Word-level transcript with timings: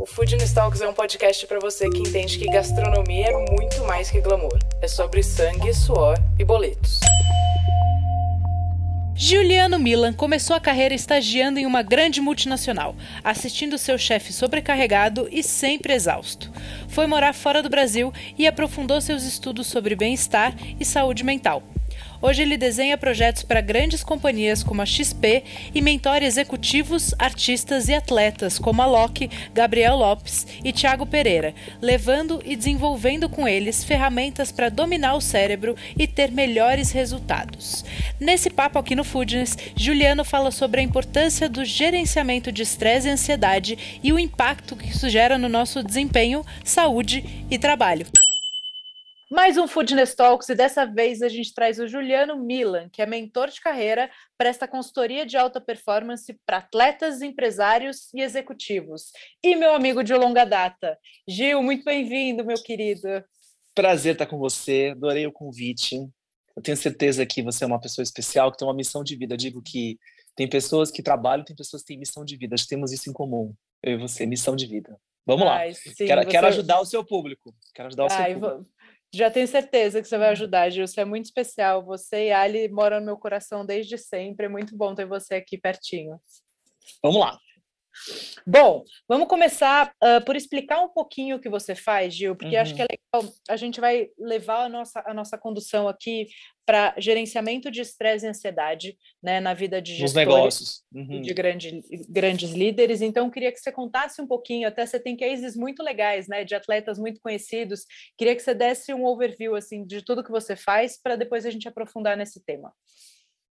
O 0.00 0.06
Food 0.06 0.34
Talks 0.54 0.80
é 0.80 0.88
um 0.88 0.94
podcast 0.94 1.46
para 1.46 1.60
você 1.60 1.86
que 1.90 1.98
entende 1.98 2.38
que 2.38 2.46
gastronomia 2.46 3.26
é 3.26 3.52
muito 3.52 3.84
mais 3.84 4.10
que 4.10 4.18
glamour. 4.18 4.58
É 4.80 4.88
sobre 4.88 5.22
sangue, 5.22 5.74
suor 5.74 6.16
e 6.38 6.42
boletos. 6.42 7.00
Juliano 9.14 9.78
Milan 9.78 10.14
começou 10.14 10.56
a 10.56 10.60
carreira 10.60 10.94
estagiando 10.94 11.58
em 11.58 11.66
uma 11.66 11.82
grande 11.82 12.18
multinacional, 12.18 12.96
assistindo 13.22 13.76
seu 13.76 13.98
chefe 13.98 14.32
sobrecarregado 14.32 15.28
e 15.30 15.42
sempre 15.42 15.92
exausto. 15.92 16.50
Foi 16.88 17.06
morar 17.06 17.34
fora 17.34 17.62
do 17.62 17.68
Brasil 17.68 18.10
e 18.38 18.46
aprofundou 18.46 19.02
seus 19.02 19.22
estudos 19.22 19.66
sobre 19.66 19.94
bem-estar 19.94 20.56
e 20.80 20.84
saúde 20.86 21.22
mental. 21.22 21.62
Hoje 22.22 22.42
ele 22.42 22.58
desenha 22.58 22.98
projetos 22.98 23.42
para 23.42 23.62
grandes 23.62 24.04
companhias 24.04 24.62
como 24.62 24.82
a 24.82 24.86
XP 24.86 25.42
e 25.74 25.80
mentora 25.80 26.24
executivos, 26.24 27.14
artistas 27.18 27.88
e 27.88 27.94
atletas 27.94 28.58
como 28.58 28.82
a 28.82 28.86
Loki, 28.86 29.30
Gabriel 29.54 29.96
Lopes 29.96 30.46
e 30.62 30.70
Thiago 30.70 31.06
Pereira, 31.06 31.54
levando 31.80 32.42
e 32.44 32.54
desenvolvendo 32.56 33.26
com 33.26 33.48
eles 33.48 33.82
ferramentas 33.82 34.52
para 34.52 34.68
dominar 34.68 35.14
o 35.14 35.20
cérebro 35.20 35.74
e 35.98 36.06
ter 36.06 36.30
melhores 36.30 36.90
resultados. 36.92 37.86
Nesse 38.20 38.50
papo 38.50 38.78
aqui 38.78 38.94
no 38.94 39.02
Foodness, 39.02 39.56
Juliano 39.74 40.22
fala 40.22 40.50
sobre 40.50 40.80
a 40.80 40.84
importância 40.84 41.48
do 41.48 41.64
gerenciamento 41.64 42.52
de 42.52 42.62
estresse 42.62 43.08
e 43.08 43.12
ansiedade 43.12 44.00
e 44.02 44.12
o 44.12 44.18
impacto 44.18 44.76
que 44.76 44.90
isso 44.90 45.08
gera 45.08 45.38
no 45.38 45.48
nosso 45.48 45.82
desempenho, 45.82 46.44
saúde 46.62 47.46
e 47.50 47.58
trabalho. 47.58 48.06
Mais 49.32 49.56
um 49.56 49.68
Foodness 49.68 50.12
Talks 50.16 50.48
e 50.48 50.56
dessa 50.56 50.84
vez 50.84 51.22
a 51.22 51.28
gente 51.28 51.54
traz 51.54 51.78
o 51.78 51.86
Juliano 51.86 52.36
Milan, 52.36 52.88
que 52.88 53.00
é 53.00 53.06
mentor 53.06 53.48
de 53.48 53.60
carreira, 53.60 54.10
presta 54.36 54.66
consultoria 54.66 55.24
de 55.24 55.36
alta 55.36 55.60
performance 55.60 56.36
para 56.44 56.56
atletas, 56.56 57.22
empresários 57.22 58.12
e 58.12 58.22
executivos. 58.22 59.12
E 59.40 59.54
meu 59.54 59.72
amigo 59.72 60.02
de 60.02 60.12
longa 60.14 60.44
data. 60.44 60.98
Gil, 61.28 61.62
muito 61.62 61.84
bem-vindo, 61.84 62.44
meu 62.44 62.60
querido. 62.60 63.06
Prazer 63.72 64.14
estar 64.14 64.26
com 64.26 64.36
você, 64.36 64.88
adorei 64.96 65.28
o 65.28 65.32
convite. 65.32 65.96
Eu 66.56 66.60
tenho 66.60 66.76
certeza 66.76 67.24
que 67.24 67.40
você 67.40 67.62
é 67.62 67.68
uma 67.68 67.80
pessoa 67.80 68.02
especial, 68.02 68.50
que 68.50 68.58
tem 68.58 68.66
uma 68.66 68.74
missão 68.74 69.04
de 69.04 69.14
vida. 69.14 69.34
Eu 69.34 69.38
digo 69.38 69.62
que 69.62 69.96
tem 70.34 70.48
pessoas 70.48 70.90
que 70.90 71.04
trabalham, 71.04 71.44
tem 71.44 71.54
pessoas 71.54 71.82
que 71.82 71.88
têm 71.88 71.98
missão 72.00 72.24
de 72.24 72.36
vida. 72.36 72.54
Nós 72.54 72.66
temos 72.66 72.90
isso 72.90 73.08
em 73.08 73.12
comum, 73.12 73.54
eu 73.80 73.92
e 73.92 73.96
você, 73.96 74.26
missão 74.26 74.56
de 74.56 74.66
vida. 74.66 74.98
Vamos 75.24 75.46
Ai, 75.46 75.68
lá. 75.68 75.74
Sim, 75.74 76.06
quero, 76.06 76.22
você... 76.22 76.28
quero, 76.28 76.46
ajudar 76.48 76.80
o 76.80 76.84
seu 76.84 77.04
público. 77.04 77.54
Quero 77.72 77.86
ajudar 77.86 78.04
o 78.04 78.08
Ai, 78.10 78.32
seu 78.32 78.40
público. 78.40 78.70
Já 79.12 79.30
tenho 79.30 79.46
certeza 79.48 80.00
que 80.00 80.06
você 80.06 80.16
vai 80.16 80.28
uhum. 80.28 80.32
ajudar, 80.32 80.70
Gil. 80.70 80.86
Você 80.86 81.00
é 81.00 81.04
muito 81.04 81.24
especial. 81.24 81.84
Você 81.84 82.26
e 82.26 82.32
Ali 82.32 82.68
moram 82.68 83.00
no 83.00 83.06
meu 83.06 83.16
coração 83.16 83.66
desde 83.66 83.98
sempre. 83.98 84.46
É 84.46 84.48
muito 84.48 84.76
bom 84.76 84.94
ter 84.94 85.06
você 85.06 85.34
aqui 85.34 85.58
pertinho. 85.58 86.20
Vamos 87.02 87.20
lá. 87.20 87.38
Bom, 88.46 88.84
vamos 89.08 89.28
começar 89.28 89.92
uh, 90.02 90.24
por 90.24 90.36
explicar 90.36 90.80
um 90.80 90.88
pouquinho 90.88 91.36
o 91.36 91.40
que 91.40 91.48
você 91.48 91.74
faz, 91.74 92.14
Gil, 92.14 92.34
porque 92.34 92.56
uhum. 92.56 92.62
acho 92.62 92.74
que 92.74 92.82
é 92.82 92.84
uhum. 92.84 93.20
legal. 93.22 93.34
A 93.48 93.56
gente 93.56 93.80
vai 93.80 94.08
levar 94.18 94.64
a 94.64 94.68
nossa, 94.68 95.02
a 95.06 95.12
nossa 95.12 95.36
condução 95.36 95.88
aqui 95.88 96.28
para 96.64 96.94
gerenciamento 96.98 97.70
de 97.70 97.80
estresse 97.80 98.24
e 98.24 98.28
ansiedade 98.28 98.96
né, 99.22 99.40
na 99.40 99.54
vida 99.54 99.82
de 99.82 99.92
gestores 99.92 100.14
negócios. 100.14 100.82
Uhum. 100.94 101.20
de 101.20 101.34
grande, 101.34 101.82
grandes 102.08 102.52
líderes. 102.52 103.02
Então, 103.02 103.30
queria 103.30 103.50
que 103.50 103.58
você 103.58 103.72
contasse 103.72 104.22
um 104.22 104.26
pouquinho, 104.26 104.68
até 104.68 104.86
você 104.86 105.00
tem 105.00 105.16
cases 105.16 105.56
muito 105.56 105.82
legais, 105.82 106.28
né, 106.28 106.44
de 106.44 106.54
atletas 106.54 106.98
muito 106.98 107.20
conhecidos. 107.20 107.84
Queria 108.16 108.36
que 108.36 108.42
você 108.42 108.54
desse 108.54 108.94
um 108.94 109.04
overview 109.04 109.54
assim 109.54 109.84
de 109.84 110.02
tudo 110.02 110.24
que 110.24 110.30
você 110.30 110.54
faz 110.54 111.00
para 111.00 111.16
depois 111.16 111.44
a 111.44 111.50
gente 111.50 111.68
aprofundar 111.68 112.16
nesse 112.16 112.42
tema. 112.44 112.72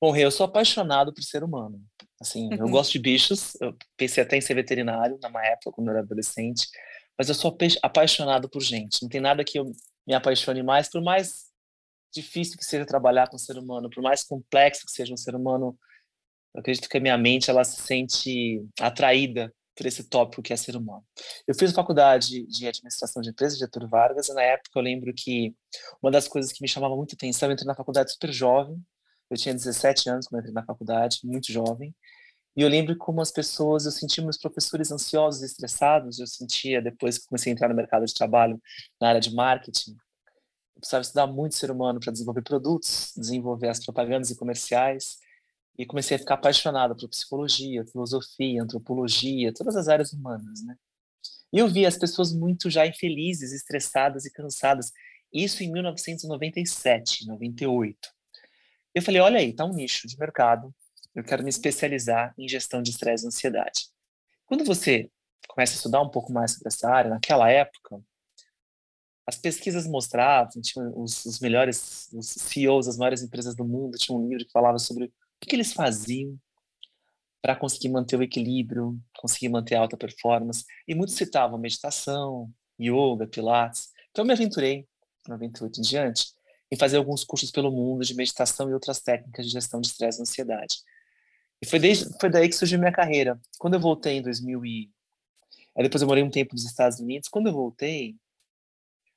Bom, 0.01 0.16
eu 0.16 0.31
sou 0.31 0.46
apaixonado 0.46 1.13
por 1.13 1.22
ser 1.22 1.44
humano. 1.44 1.80
Assim, 2.22 2.50
eu 2.52 2.66
uhum. 2.66 2.72
gosto 2.72 2.92
de 2.92 3.00
bichos. 3.00 3.56
Eu 3.59 3.76
pensei 3.98 4.24
até 4.24 4.38
em 4.38 4.42
ser 4.42 4.54
veterinário 4.54 5.18
numa 5.22 5.44
época 5.44 5.72
quando 5.72 5.88
eu 5.88 5.96
era 5.96 6.04
adolescente, 6.04 6.68
mas 7.18 7.28
eu 7.28 7.36
sou 7.36 7.58
apaixonado 7.82 8.48
por 8.48 8.62
gente. 8.62 9.02
Não 9.02 9.09
tem 9.09 9.20
nada 9.20 9.44
que 9.44 9.58
eu 9.58 9.72
me 10.06 10.14
apaixone 10.14 10.62
mais, 10.62 10.88
por 10.88 11.02
mais 11.02 11.50
difícil 12.14 12.58
que 12.58 12.66
seja 12.66 12.86
trabalhar 12.86 13.28
com 13.28 13.38
o 13.38 13.40
ser 13.40 13.58
humano, 13.58 13.90
por 13.90 14.04
mais 14.04 14.24
complexo 14.24 14.86
que 14.86 14.92
seja 14.92 15.12
um 15.12 15.18
ser 15.18 15.36
humano. 15.36 15.76
Eu 16.54 16.60
acredito 16.60 16.88
que 16.88 16.98
a 16.98 17.02
minha 17.02 17.18
mente 17.18 17.50
ela 17.50 17.64
se 17.64 17.81
sente 17.81 18.64
atraída 18.80 19.52
por 19.76 19.88
esse 19.88 20.04
tópico 20.04 20.44
que 20.44 20.54
é 20.54 20.56
ser 20.56 20.76
humano. 20.76 21.04
Eu 21.48 21.56
fiz 21.56 21.72
faculdade 21.72 22.46
de 22.46 22.68
administração 22.68 23.22
de 23.22 23.30
empresas, 23.30 23.58
de 23.58 23.66
Getúlio 23.66 23.90
Vargas, 23.90 24.30
e 24.30 24.34
na 24.34 24.44
época 24.44 24.72
eu 24.76 24.81
lembro 24.81 25.12
que 25.16 25.56
uma 26.04 26.12
das 26.12 26.28
coisas 26.28 26.52
que 26.52 26.62
me 26.62 26.68
chamava 26.68 26.96
muito 26.96 27.16
atenção, 27.16 27.50
eu 27.50 27.54
entrei 27.54 27.66
na 27.66 27.74
faculdade 27.74 28.12
super 28.12 28.31
jovem, 28.31 28.80
eu 29.31 29.38
tinha 29.38 29.53
17 29.53 30.09
anos 30.09 30.28
quando 30.28 30.40
entrei 30.42 30.53
na 30.53 30.64
faculdade, 30.64 31.19
muito 31.24 31.52
jovem. 31.52 31.96
E 32.56 32.62
eu 32.62 32.68
lembro 32.68 32.97
como 32.97 33.22
as 33.22 33.31
pessoas, 33.31 33.86
eu 33.86 33.92
sentia 33.92 34.24
meus 34.24 34.38
professores 34.38 34.92
ansiosos 34.92 35.42
estressados. 35.42 36.19
Eu 36.19 36.28
sentia, 36.28 36.81
depois 36.81 37.18
que 37.18 37.28
comecei 37.28 37.52
a 37.52 37.53
entrar 37.53 37.69
no 37.69 37.75
mercado 37.75 38.06
de 38.06 38.14
trabalho, 38.14 38.62
na 39.00 39.09
área 39.09 39.22
de 39.22 39.34
marketing, 39.34 39.92
eu 39.92 40.80
precisava 40.80 41.02
estudar 41.02 41.28
muito 41.28 41.56
ser 41.56 41.72
humano 41.72 42.00
para 42.00 42.12
desenvolver 42.12 42.42
produtos, 42.42 43.14
desenvolver 43.16 43.69
as 43.69 43.84
propagandas 43.84 44.30
e 44.31 44.36
comerciais. 44.36 45.18
E 45.78 45.86
comecei 45.86 46.18
a 46.18 46.19
ficar 46.19 46.36
apaixonado 46.36 46.96
por 46.96 47.08
psicologia, 47.08 47.86
filosofia, 47.86 48.62
antropologia, 48.62 49.53
todas 49.53 49.78
as 49.78 49.88
áreas 49.88 50.12
humanas, 50.12 50.62
né? 50.63 50.75
E 51.53 51.59
eu 51.59 51.68
via 51.69 51.88
as 51.88 51.98
pessoas 51.98 52.34
muito 52.34 52.69
já 52.69 52.86
infelizes, 52.86 53.53
estressadas 53.53 54.25
e 54.25 54.31
cansadas. 54.31 54.92
Isso 55.34 55.63
em 55.63 55.72
1997, 55.72 57.25
98. 57.28 57.98
Eu 58.94 59.02
falei, 59.02 59.22
olha 59.22 59.40
aí, 59.40 59.53
tá 59.53 59.66
um 59.66 59.74
nicho 59.74 60.07
de 60.07 60.18
mercado. 60.18 60.74
Eu 61.16 61.24
quero 61.24 61.44
me 61.44 61.50
especializar 61.50 62.34
em 62.38 62.47
gestão 62.47 62.81
de 62.81 62.91
estresse 62.91 63.25
e 63.25 63.28
ansiedade. 63.28 63.88
Quando 64.46 64.63
você 64.66 65.09
começa 65.47 65.74
a 65.74 65.75
estudar 65.75 66.02
um 66.02 66.09
pouco 66.09 66.31
mais 66.31 66.52
sobre 66.52 66.68
essa 66.68 66.90
área, 66.90 67.09
naquela 67.09 67.50
época, 67.50 68.01
as 69.25 69.38
pesquisas 69.38 69.88
mostravam, 69.88 70.50
os, 70.96 71.25
os 71.25 71.40
melhores, 71.40 72.09
os 72.13 72.28
CEOs 72.28 72.85
das 72.85 72.97
maiores 72.97 73.22
empresas 73.22 73.56
do 73.56 73.66
mundo, 73.66 73.97
tinha 73.97 74.18
um 74.18 74.28
livro 74.28 74.46
que 74.46 74.51
falava 74.51 74.80
sobre 74.80 75.06
o 75.06 75.12
que 75.40 75.56
eles 75.56 75.74
faziam 75.74 76.38
para 77.41 77.56
conseguir 77.56 77.90
manter 77.90 78.18
o 78.18 78.24
equilíbrio, 78.24 79.00
conseguir 79.18 79.50
manter 79.50 79.75
a 79.75 79.81
alta 79.81 79.97
performance. 79.97 80.63
E 80.88 80.94
muitos 80.94 81.16
citavam 81.16 81.57
meditação, 81.57 82.51
yoga, 82.80 83.28
pilates. 83.28 83.90
Então 84.12 84.24
eu 84.24 84.28
me 84.28 84.34
aventurei, 84.34 84.88
em 85.28 85.30
98 85.30 85.80
em 85.80 85.81
diante, 85.81 86.34
em 86.72 86.78
fazer 86.78 86.98
alguns 86.98 87.24
cursos 87.24 87.52
pelo 87.52 87.70
mundo 87.70 88.04
de 88.06 88.16
meditação 88.16 88.70
e 88.70 88.74
outras 88.74 89.02
técnicas 89.02 89.46
de 89.46 89.52
gestão 89.52 89.82
de 89.82 89.88
estresse 89.88 90.20
e 90.20 90.22
ansiedade. 90.22 90.78
E 91.62 91.66
foi, 91.66 91.80
desde, 91.80 92.18
foi 92.20 92.30
daí 92.30 92.48
que 92.48 92.56
surgiu 92.56 92.80
minha 92.80 92.92
carreira. 92.92 93.40
Quando 93.59 93.76
eu 93.76 93.80
voltei 93.80 94.18
em 94.18 94.22
2000 94.22 94.66
e... 94.66 94.90
Aí 95.76 95.84
depois 95.84 96.02
eu 96.02 96.08
morei 96.08 96.24
um 96.24 96.30
tempo 96.30 96.54
nos 96.54 96.66
Estados 96.66 97.00
Unidos. 97.00 97.30
Quando 97.30 97.48
eu 97.48 97.54
voltei, 97.54 98.16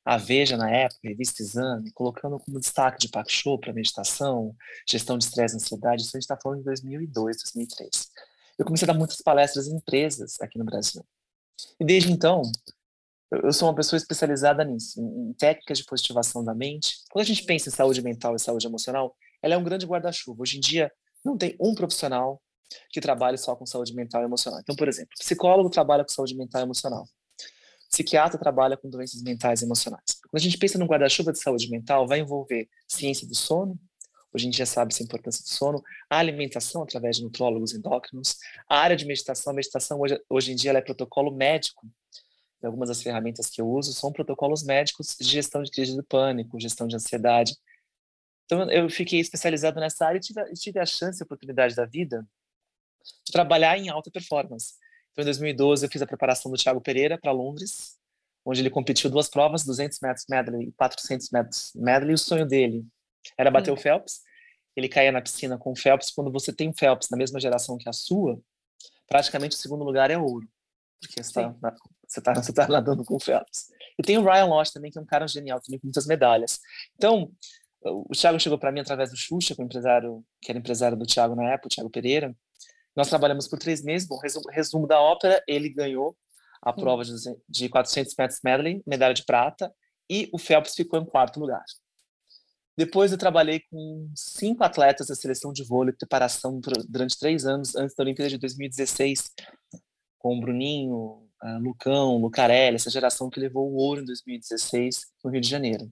a 0.05 0.19
Veja, 0.19 0.57
na 0.57 0.71
época, 0.71 1.01
a 1.05 1.09
revista 1.09 1.43
Exame, 1.43 1.91
colocando 1.93 2.39
como 2.39 2.61
destaque 2.61 2.99
de 2.99 3.09
Pak 3.09 3.31
para 3.61 3.73
meditação, 3.73 4.55
gestão 4.87 5.17
de 5.17 5.25
estresse 5.25 5.55
e 5.55 5.57
ansiedade, 5.57 6.03
isso 6.03 6.17
a 6.17 6.21
gente 6.21 6.25
está 6.25 6.37
falando 6.37 6.59
de 6.59 6.65
2002, 6.65 7.39
2003. 7.39 8.11
Eu 8.59 8.65
comecei 8.65 8.87
a 8.87 8.93
dar 8.93 8.99
muitas 8.99 9.21
palestras 9.23 9.67
em 9.67 9.77
empresas 9.77 10.39
aqui 10.41 10.59
no 10.59 10.65
Brasil. 10.65 11.05
E 11.81 11.85
desde 11.85 12.13
então, 12.13 12.43
eu 13.43 13.53
sou 13.53 13.69
uma 13.69 13.75
pessoa 13.75 13.97
especializada 13.97 14.65
nisso, 14.65 15.01
em 15.01 15.33
técnicas 15.35 15.79
de 15.79 15.85
positivação 15.85 16.45
da 16.45 16.55
mente. 16.55 16.99
Quando 17.11 17.23
a 17.23 17.27
gente 17.27 17.45
pensa 17.45 17.69
em 17.69 17.73
saúde 17.73 18.03
mental 18.03 18.35
e 18.35 18.39
saúde 18.39 18.67
emocional, 18.67 19.17
ela 19.43 19.55
é 19.55 19.59
um 19.59 19.65
grande 19.65 19.87
guarda-chuva. 19.87 20.43
Hoje 20.43 20.59
em 20.59 20.61
dia, 20.61 20.91
não 21.25 21.37
tem 21.37 21.57
um 21.61 21.75
profissional 21.75 22.41
que 22.91 23.01
trabalhe 23.01 23.39
só 23.39 23.55
com 23.55 23.67
saúde 23.67 23.95
mental 23.95 24.23
e 24.23 24.25
emocional. 24.25 24.61
Então, 24.61 24.75
por 24.75 24.89
exemplo, 24.89 25.11
psicólogo 25.19 25.71
trabalha 25.71 26.05
com 26.05 26.11
saúde 26.11 26.37
mental 26.37 26.63
e 26.63 26.65
emocional. 26.65 27.07
Psiquiatra 27.91 28.39
trabalha 28.39 28.77
com 28.77 28.91
doenças 28.91 29.23
mentais 29.23 29.63
e 29.63 29.65
emocionais. 29.65 30.03
Quando 30.29 30.41
a 30.41 30.45
gente 30.45 30.59
pensa 30.59 30.79
no 30.79 30.87
guarda-chuva 30.87 31.33
de 31.33 31.39
saúde 31.39 31.71
mental, 31.71 32.07
vai 32.07 32.19
envolver 32.19 32.69
ciência 32.89 33.27
do 33.27 33.35
sono, 33.35 33.79
hoje 34.33 34.49
em 34.49 34.51
dia 34.51 34.67
sabe-se 34.67 35.03
a 35.03 35.05
importância 35.05 35.45
do 35.45 35.49
sono, 35.49 35.83
a 36.11 36.19
alimentação 36.19 36.83
através 36.83 37.17
de 37.17 37.23
nutrólogos 37.23 37.73
endócrinos, 37.73 38.37
a 38.69 38.79
área 38.79 38.97
de 38.97 39.07
meditação, 39.07 39.53
a 39.53 39.57
meditação 39.57 40.01
hoje, 40.01 40.21
hoje 40.29 40.53
em 40.53 40.57
dia 40.57 40.73
é 40.73 40.81
protocolo 40.81 41.31
médico 41.31 41.87
algumas 42.67 42.89
das 42.89 43.03
ferramentas 43.03 43.51
que 43.51 43.61
eu 43.61 43.69
uso 43.69 43.93
são 43.93 44.13
protocolos 44.13 44.63
médicos 44.63 45.17
de 45.21 45.29
gestão 45.29 45.63
de 45.63 45.71
crise 45.71 45.95
de 45.95 46.03
pânico, 46.03 46.61
gestão 46.61 46.87
de 46.87 46.97
ansiedade. 46.97 47.57
Então, 48.45 48.71
eu 48.71 48.89
fiquei 48.91 49.21
especializado 49.21 49.81
nessa 49.81 50.07
área 50.07 50.19
e 50.19 50.21
tive, 50.21 50.43
tive 50.55 50.79
a 50.79 50.87
chance, 50.87 51.23
a 51.23 51.25
oportunidade 51.25 51.75
da 51.75 51.87
vida 51.87 52.27
de 53.25 53.33
trabalhar 53.33 53.79
em 53.79 53.89
alta 53.89 54.11
performance. 54.11 54.75
Então, 55.13 55.23
em 55.23 55.27
2012, 55.27 55.87
eu 55.87 55.91
fiz 55.91 56.03
a 56.03 56.07
preparação 56.07 56.51
do 56.51 56.59
Thiago 56.59 56.81
Pereira 56.81 57.19
para 57.19 57.33
Londres, 57.33 57.99
onde 58.45 58.61
ele 58.61 58.71
competiu 58.71 59.09
duas 59.09 59.29
provas, 59.29 59.65
200 59.65 59.99
metros 60.01 60.27
medley 60.29 60.69
e 60.69 60.73
400 60.73 61.31
metros 61.31 61.73
medley. 61.75 62.11
E 62.11 62.15
o 62.15 62.19
sonho 62.19 62.47
dele 62.47 62.85
Era 63.39 63.51
bater 63.51 63.71
hum. 63.71 63.75
o 63.75 63.77
Phelps, 63.77 64.21
ele 64.77 64.89
caía 64.89 65.13
na 65.13 65.23
piscina 65.23 65.57
com 65.57 65.73
o 65.73 65.77
Phelps. 65.77 66.11
Quando 66.11 66.31
você 66.31 66.53
tem 66.53 66.69
o 66.69 66.75
Phelps 66.75 67.09
na 67.11 67.17
mesma 67.17 67.41
geração 67.41 67.79
que 67.79 67.89
a 67.89 67.93
sua, 67.93 68.41
praticamente 69.07 69.57
o 69.57 69.59
segundo 69.59 69.85
lugar 69.85 70.11
é 70.11 70.19
ouro. 70.19 70.47
Porque 71.01 71.21
está 71.21 71.55
você 72.07 72.21
tá, 72.21 72.35
você 72.43 72.53
tá 72.53 72.69
nadando 72.69 73.05
com 73.05 73.17
o 73.17 73.21
Phelps. 73.21 73.69
E 73.99 74.03
tem 74.03 74.19
o 74.19 74.25
Ryan 74.25 74.47
Lochte 74.47 74.73
também, 74.73 74.91
que 74.91 74.99
é 74.99 75.01
um 75.01 75.07
cara 75.07 75.27
genial, 75.27 75.61
também 75.61 75.79
com 75.79 75.87
muitas 75.87 76.07
medalhas. 76.07 76.61
Então, 76.97 77.31
o 77.83 78.13
Thiago 78.13 78.41
chegou 78.41 78.59
para 78.59 78.73
mim 78.73 78.81
através 78.81 79.11
do 79.11 79.17
Xuxa, 79.17 79.55
que, 79.55 79.63
é 79.63 79.65
empresário, 79.65 80.25
que 80.41 80.51
era 80.51 80.59
empresário 80.59 80.97
do 80.97 81.07
Thiago 81.07 81.35
na 81.35 81.53
época, 81.53 81.67
o 81.67 81.71
Thiago 81.71 81.91
Pereira. 81.91 82.35
Nós 82.97 83.09
trabalhamos 83.09 83.47
por 83.47 83.59
três 83.59 83.83
meses. 83.83 84.09
Bom, 84.09 84.19
resumo, 84.19 84.45
resumo 84.51 84.87
da 84.87 85.01
ópera, 85.01 85.43
ele 85.47 85.69
ganhou 85.69 86.17
a 86.63 86.71
hum. 86.71 86.75
prova 86.75 87.05
de, 87.05 87.13
de 87.49 87.69
400 87.69 88.15
metros 88.17 88.41
medley, 88.43 88.83
medalha 88.87 89.15
de 89.15 89.25
prata, 89.25 89.73
e 90.11 90.29
o 90.33 90.39
Phelps 90.39 90.75
ficou 90.75 90.99
em 90.99 91.05
quarto 91.05 91.39
lugar. 91.39 91.65
Depois 92.77 93.13
eu 93.13 93.19
trabalhei 93.19 93.61
com 93.71 94.11
cinco 94.17 94.65
atletas 94.65 95.07
da 95.07 95.15
seleção 95.15 95.53
de 95.53 95.63
vôlei, 95.63 95.95
preparação 95.95 96.61
durante 96.89 97.19
três 97.19 97.47
anos, 97.47 97.77
antes 97.77 97.95
da 97.95 98.03
Olimpíada 98.03 98.31
de 98.31 98.39
2016, 98.39 99.31
com 100.19 100.37
o 100.37 100.41
Bruninho, 100.41 101.24
Lucão, 101.61 102.17
Lucarelli, 102.19 102.77
essa 102.77 102.91
geração 102.91 103.29
que 103.29 103.41
levou 103.41 103.71
o 103.71 103.77
ouro 103.77 104.03
em 104.03 104.05
2016 104.05 105.07
no 105.23 105.31
Rio 105.31 105.41
de 105.41 105.49
Janeiro. 105.49 105.91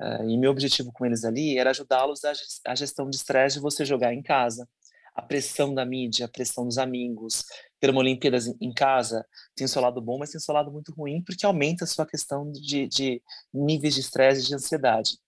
Uh, 0.00 0.28
e 0.28 0.38
meu 0.38 0.50
objetivo 0.50 0.92
com 0.92 1.04
eles 1.04 1.24
ali 1.24 1.58
era 1.58 1.70
ajudá-los 1.70 2.20
a 2.64 2.74
gestão 2.74 3.10
de 3.10 3.16
estresse 3.16 3.56
de 3.56 3.62
você 3.62 3.84
jogar 3.84 4.14
em 4.14 4.22
casa, 4.22 4.68
a 5.14 5.22
pressão 5.22 5.74
da 5.74 5.84
mídia, 5.84 6.26
a 6.26 6.28
pressão 6.28 6.64
dos 6.64 6.78
amigos, 6.78 7.44
ter 7.80 7.90
uma 7.90 8.00
Olimpíadas 8.00 8.46
em 8.46 8.72
casa 8.72 9.26
tem 9.56 9.66
seu 9.66 9.82
lado 9.82 10.00
bom, 10.00 10.18
mas 10.18 10.30
tem 10.30 10.40
seu 10.40 10.54
lado 10.54 10.70
muito 10.70 10.92
ruim, 10.92 11.22
porque 11.22 11.44
aumenta 11.44 11.84
a 11.84 11.86
sua 11.86 12.06
questão 12.06 12.50
de, 12.52 12.86
de 12.86 13.22
níveis 13.52 13.94
de 13.94 14.00
estresse 14.00 14.42
e 14.42 14.46
de 14.46 14.54
ansiedade. 14.54 15.18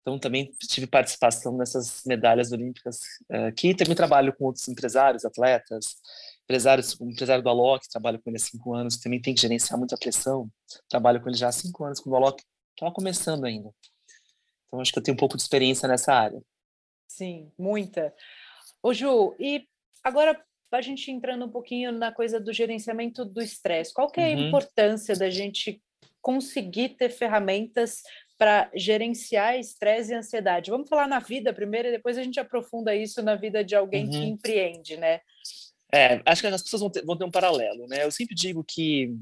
Então, 0.00 0.18
também 0.18 0.50
tive 0.68 0.86
participação 0.86 1.56
nessas 1.56 2.02
medalhas 2.04 2.52
olímpicas, 2.52 3.00
uh, 3.30 3.52
que 3.54 3.74
também 3.74 3.94
trabalho 3.94 4.34
com 4.34 4.44
outros 4.44 4.68
empresários, 4.68 5.24
atletas, 5.24 5.96
empresários, 6.44 6.98
o 7.00 7.10
empresário 7.10 7.42
do 7.42 7.48
Alok, 7.48 7.88
trabalho 7.88 8.20
com 8.22 8.30
ele 8.30 8.36
há 8.36 8.40
cinco 8.40 8.74
anos, 8.74 8.98
também 8.98 9.20
tem 9.20 9.34
que 9.34 9.40
gerenciar 9.40 9.78
muita 9.78 9.96
pressão, 9.96 10.48
trabalho 10.88 11.20
com 11.20 11.28
ele 11.28 11.36
já 11.36 11.48
há 11.48 11.52
cinco 11.52 11.84
anos, 11.84 12.00
com 12.00 12.10
o 12.10 12.16
Alok 12.16 12.42
estava 12.72 12.92
começando 12.92 13.44
ainda. 13.44 13.70
Então, 14.66 14.80
acho 14.80 14.92
que 14.92 14.98
eu 14.98 15.02
tenho 15.02 15.14
um 15.14 15.18
pouco 15.18 15.36
de 15.36 15.42
experiência 15.42 15.88
nessa 15.88 16.12
área. 16.12 16.40
Sim, 17.08 17.50
muita. 17.58 18.12
Ô, 18.82 18.92
Ju, 18.92 19.34
e 19.38 19.66
agora 20.02 20.38
a 20.72 20.80
gente 20.80 21.10
entrando 21.10 21.44
um 21.44 21.50
pouquinho 21.50 21.92
na 21.92 22.12
coisa 22.12 22.40
do 22.40 22.52
gerenciamento 22.52 23.24
do 23.24 23.40
estresse, 23.40 23.94
qual 23.94 24.10
que 24.10 24.20
é 24.20 24.32
a 24.32 24.36
uhum. 24.36 24.48
importância 24.48 25.14
da 25.14 25.30
gente 25.30 25.80
conseguir 26.20 26.90
ter 26.90 27.10
ferramentas 27.10 28.02
para 28.36 28.68
gerenciar 28.74 29.56
estresse 29.56 30.12
e 30.12 30.16
ansiedade? 30.16 30.72
Vamos 30.72 30.88
falar 30.88 31.06
na 31.06 31.20
vida 31.20 31.54
primeiro 31.54 31.88
e 31.88 31.92
depois 31.92 32.18
a 32.18 32.24
gente 32.24 32.40
aprofunda 32.40 32.94
isso 32.94 33.22
na 33.22 33.36
vida 33.36 33.62
de 33.64 33.76
alguém 33.76 34.06
uhum. 34.06 34.10
que 34.10 34.24
empreende, 34.24 34.96
né? 34.96 35.20
É, 35.94 36.20
acho 36.26 36.40
que 36.40 36.48
as 36.48 36.60
pessoas 36.60 36.80
vão 36.80 36.90
ter, 36.90 37.04
vão 37.04 37.16
ter 37.16 37.24
um 37.24 37.30
paralelo, 37.30 37.86
né? 37.86 38.02
Eu 38.02 38.10
sempre 38.10 38.34
digo 38.34 38.64
que 38.64 39.14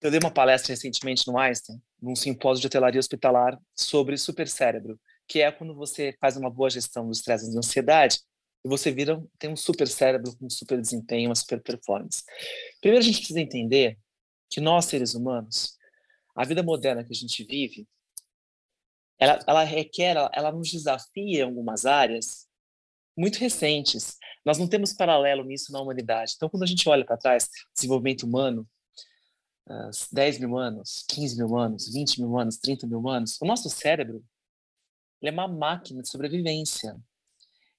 eu 0.00 0.10
dei 0.10 0.18
uma 0.18 0.30
palestra 0.30 0.72
recentemente 0.72 1.26
no 1.26 1.38
Einstein, 1.38 1.78
num 2.00 2.16
simpósio 2.16 2.62
de 2.62 2.66
hotelaria 2.66 2.98
hospitalar 2.98 3.60
sobre 3.76 4.16
supercérebro, 4.16 4.98
que 5.28 5.42
é 5.42 5.52
quando 5.52 5.74
você 5.74 6.16
faz 6.18 6.38
uma 6.38 6.48
boa 6.48 6.70
gestão 6.70 7.04
do 7.04 7.12
estresse 7.12 7.50
e 7.50 7.52
da 7.52 7.58
ansiedade 7.58 8.20
e 8.64 8.68
você 8.70 8.90
vira 8.90 9.22
tem 9.38 9.50
um 9.50 9.56
super 9.56 9.86
cérebro 9.86 10.34
com 10.38 10.48
super 10.48 10.80
desempenho, 10.80 11.28
uma 11.28 11.34
super 11.34 11.60
performance. 11.60 12.24
Primeiro 12.80 13.04
a 13.04 13.06
gente 13.06 13.18
precisa 13.18 13.40
entender 13.40 13.98
que 14.48 14.62
nós 14.62 14.86
seres 14.86 15.12
humanos, 15.12 15.76
a 16.34 16.42
vida 16.42 16.62
moderna 16.62 17.04
que 17.04 17.12
a 17.12 17.16
gente 17.16 17.44
vive, 17.44 17.86
ela, 19.18 19.38
ela 19.46 19.64
requer, 19.64 20.16
ela, 20.16 20.30
ela 20.32 20.52
nos 20.52 20.70
desafia 20.70 21.40
em 21.40 21.42
algumas 21.42 21.84
áreas 21.84 22.48
muito 23.16 23.38
recentes. 23.38 24.16
Nós 24.44 24.58
não 24.58 24.66
temos 24.66 24.92
paralelo 24.92 25.44
nisso 25.44 25.72
na 25.72 25.80
humanidade. 25.80 26.34
Então, 26.36 26.48
quando 26.48 26.62
a 26.62 26.66
gente 26.66 26.88
olha 26.88 27.04
para 27.04 27.16
trás, 27.16 27.48
desenvolvimento 27.74 28.22
humano, 28.24 28.66
10 30.12 30.38
mil 30.38 30.58
anos, 30.58 31.04
15 31.08 31.36
mil 31.36 31.56
anos, 31.56 31.92
20 31.92 32.20
mil 32.20 32.38
anos, 32.38 32.56
30 32.56 32.86
mil 32.86 33.08
anos, 33.08 33.38
o 33.40 33.44
nosso 33.44 33.68
cérebro 33.70 34.24
é 35.22 35.30
uma 35.30 35.46
máquina 35.46 36.02
de 36.02 36.08
sobrevivência. 36.08 36.96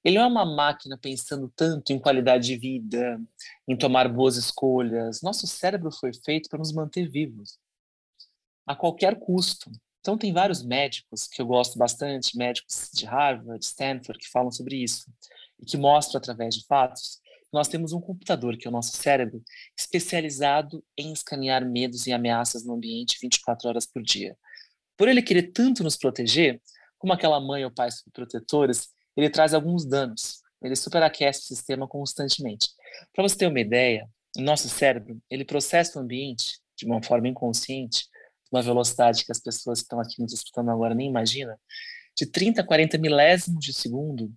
Ele 0.03 0.17
não 0.17 0.23
é 0.23 0.27
uma 0.27 0.45
máquina 0.45 0.97
pensando 0.97 1.51
tanto 1.55 1.93
em 1.93 1.99
qualidade 1.99 2.45
de 2.45 2.57
vida, 2.57 3.21
em 3.67 3.77
tomar 3.77 4.07
boas 4.07 4.35
escolhas. 4.35 5.21
Nosso 5.21 5.45
cérebro 5.45 5.91
foi 5.91 6.11
feito 6.13 6.49
para 6.49 6.59
nos 6.59 6.71
manter 6.71 7.07
vivos, 7.09 7.59
a 8.65 8.75
qualquer 8.75 9.19
custo. 9.19 9.71
Então, 10.01 10.17
tem 10.17 10.33
vários 10.33 10.61
médicos 10.63 11.27
que 11.27 11.41
eu 11.41 11.45
gosto 11.45 11.77
bastante, 11.77 12.37
médicos 12.37 12.89
de 12.93 13.05
Harvard, 13.05 13.63
Stanford, 13.63 14.19
que 14.19 14.29
falam 14.29 14.51
sobre 14.51 14.83
isso 14.83 15.05
e 15.59 15.65
que 15.65 15.77
mostram 15.77 16.17
através 16.17 16.55
de 16.55 16.65
fatos 16.65 17.21
nós 17.51 17.67
temos 17.67 17.91
um 17.91 17.99
computador, 17.99 18.57
que 18.57 18.65
é 18.65 18.69
o 18.69 18.71
nosso 18.71 18.95
cérebro, 18.95 19.43
especializado 19.77 20.83
em 20.97 21.11
escanear 21.11 21.65
medos 21.65 22.07
e 22.07 22.13
ameaças 22.13 22.63
no 22.63 22.73
ambiente 22.73 23.17
24 23.21 23.67
horas 23.67 23.85
por 23.85 24.01
dia. 24.01 24.37
Por 24.97 25.09
ele 25.09 25.21
querer 25.21 25.51
tanto 25.51 25.83
nos 25.83 25.97
proteger, 25.97 26.61
como 26.97 27.11
aquela 27.11 27.39
mãe 27.41 27.65
ou 27.65 27.71
pai 27.71 27.89
protetores, 28.13 28.89
ele 29.17 29.29
traz 29.29 29.53
alguns 29.53 29.85
danos. 29.85 30.39
Ele 30.63 30.75
superaquece 30.75 31.39
o 31.39 31.43
sistema 31.43 31.87
constantemente. 31.87 32.69
Para 33.13 33.23
você 33.23 33.35
ter 33.35 33.47
uma 33.47 33.59
ideia, 33.59 34.07
o 34.37 34.41
nosso 34.41 34.69
cérebro, 34.69 35.19
ele 35.29 35.43
processa 35.43 35.99
o 35.99 36.01
ambiente 36.01 36.59
de 36.77 36.85
uma 36.85 37.03
forma 37.03 37.27
inconsciente, 37.27 38.05
uma 38.51 38.61
velocidade 38.61 39.25
que 39.25 39.31
as 39.31 39.39
pessoas 39.39 39.79
que 39.79 39.85
estão 39.85 39.99
aqui 39.99 40.21
nos 40.21 40.33
escutando 40.33 40.69
agora 40.69 40.93
nem 40.93 41.07
imaginam, 41.07 41.55
de 42.17 42.25
30 42.25 42.61
a 42.61 42.65
40 42.65 42.97
milésimos 42.97 43.63
de 43.63 43.73
segundo, 43.73 44.31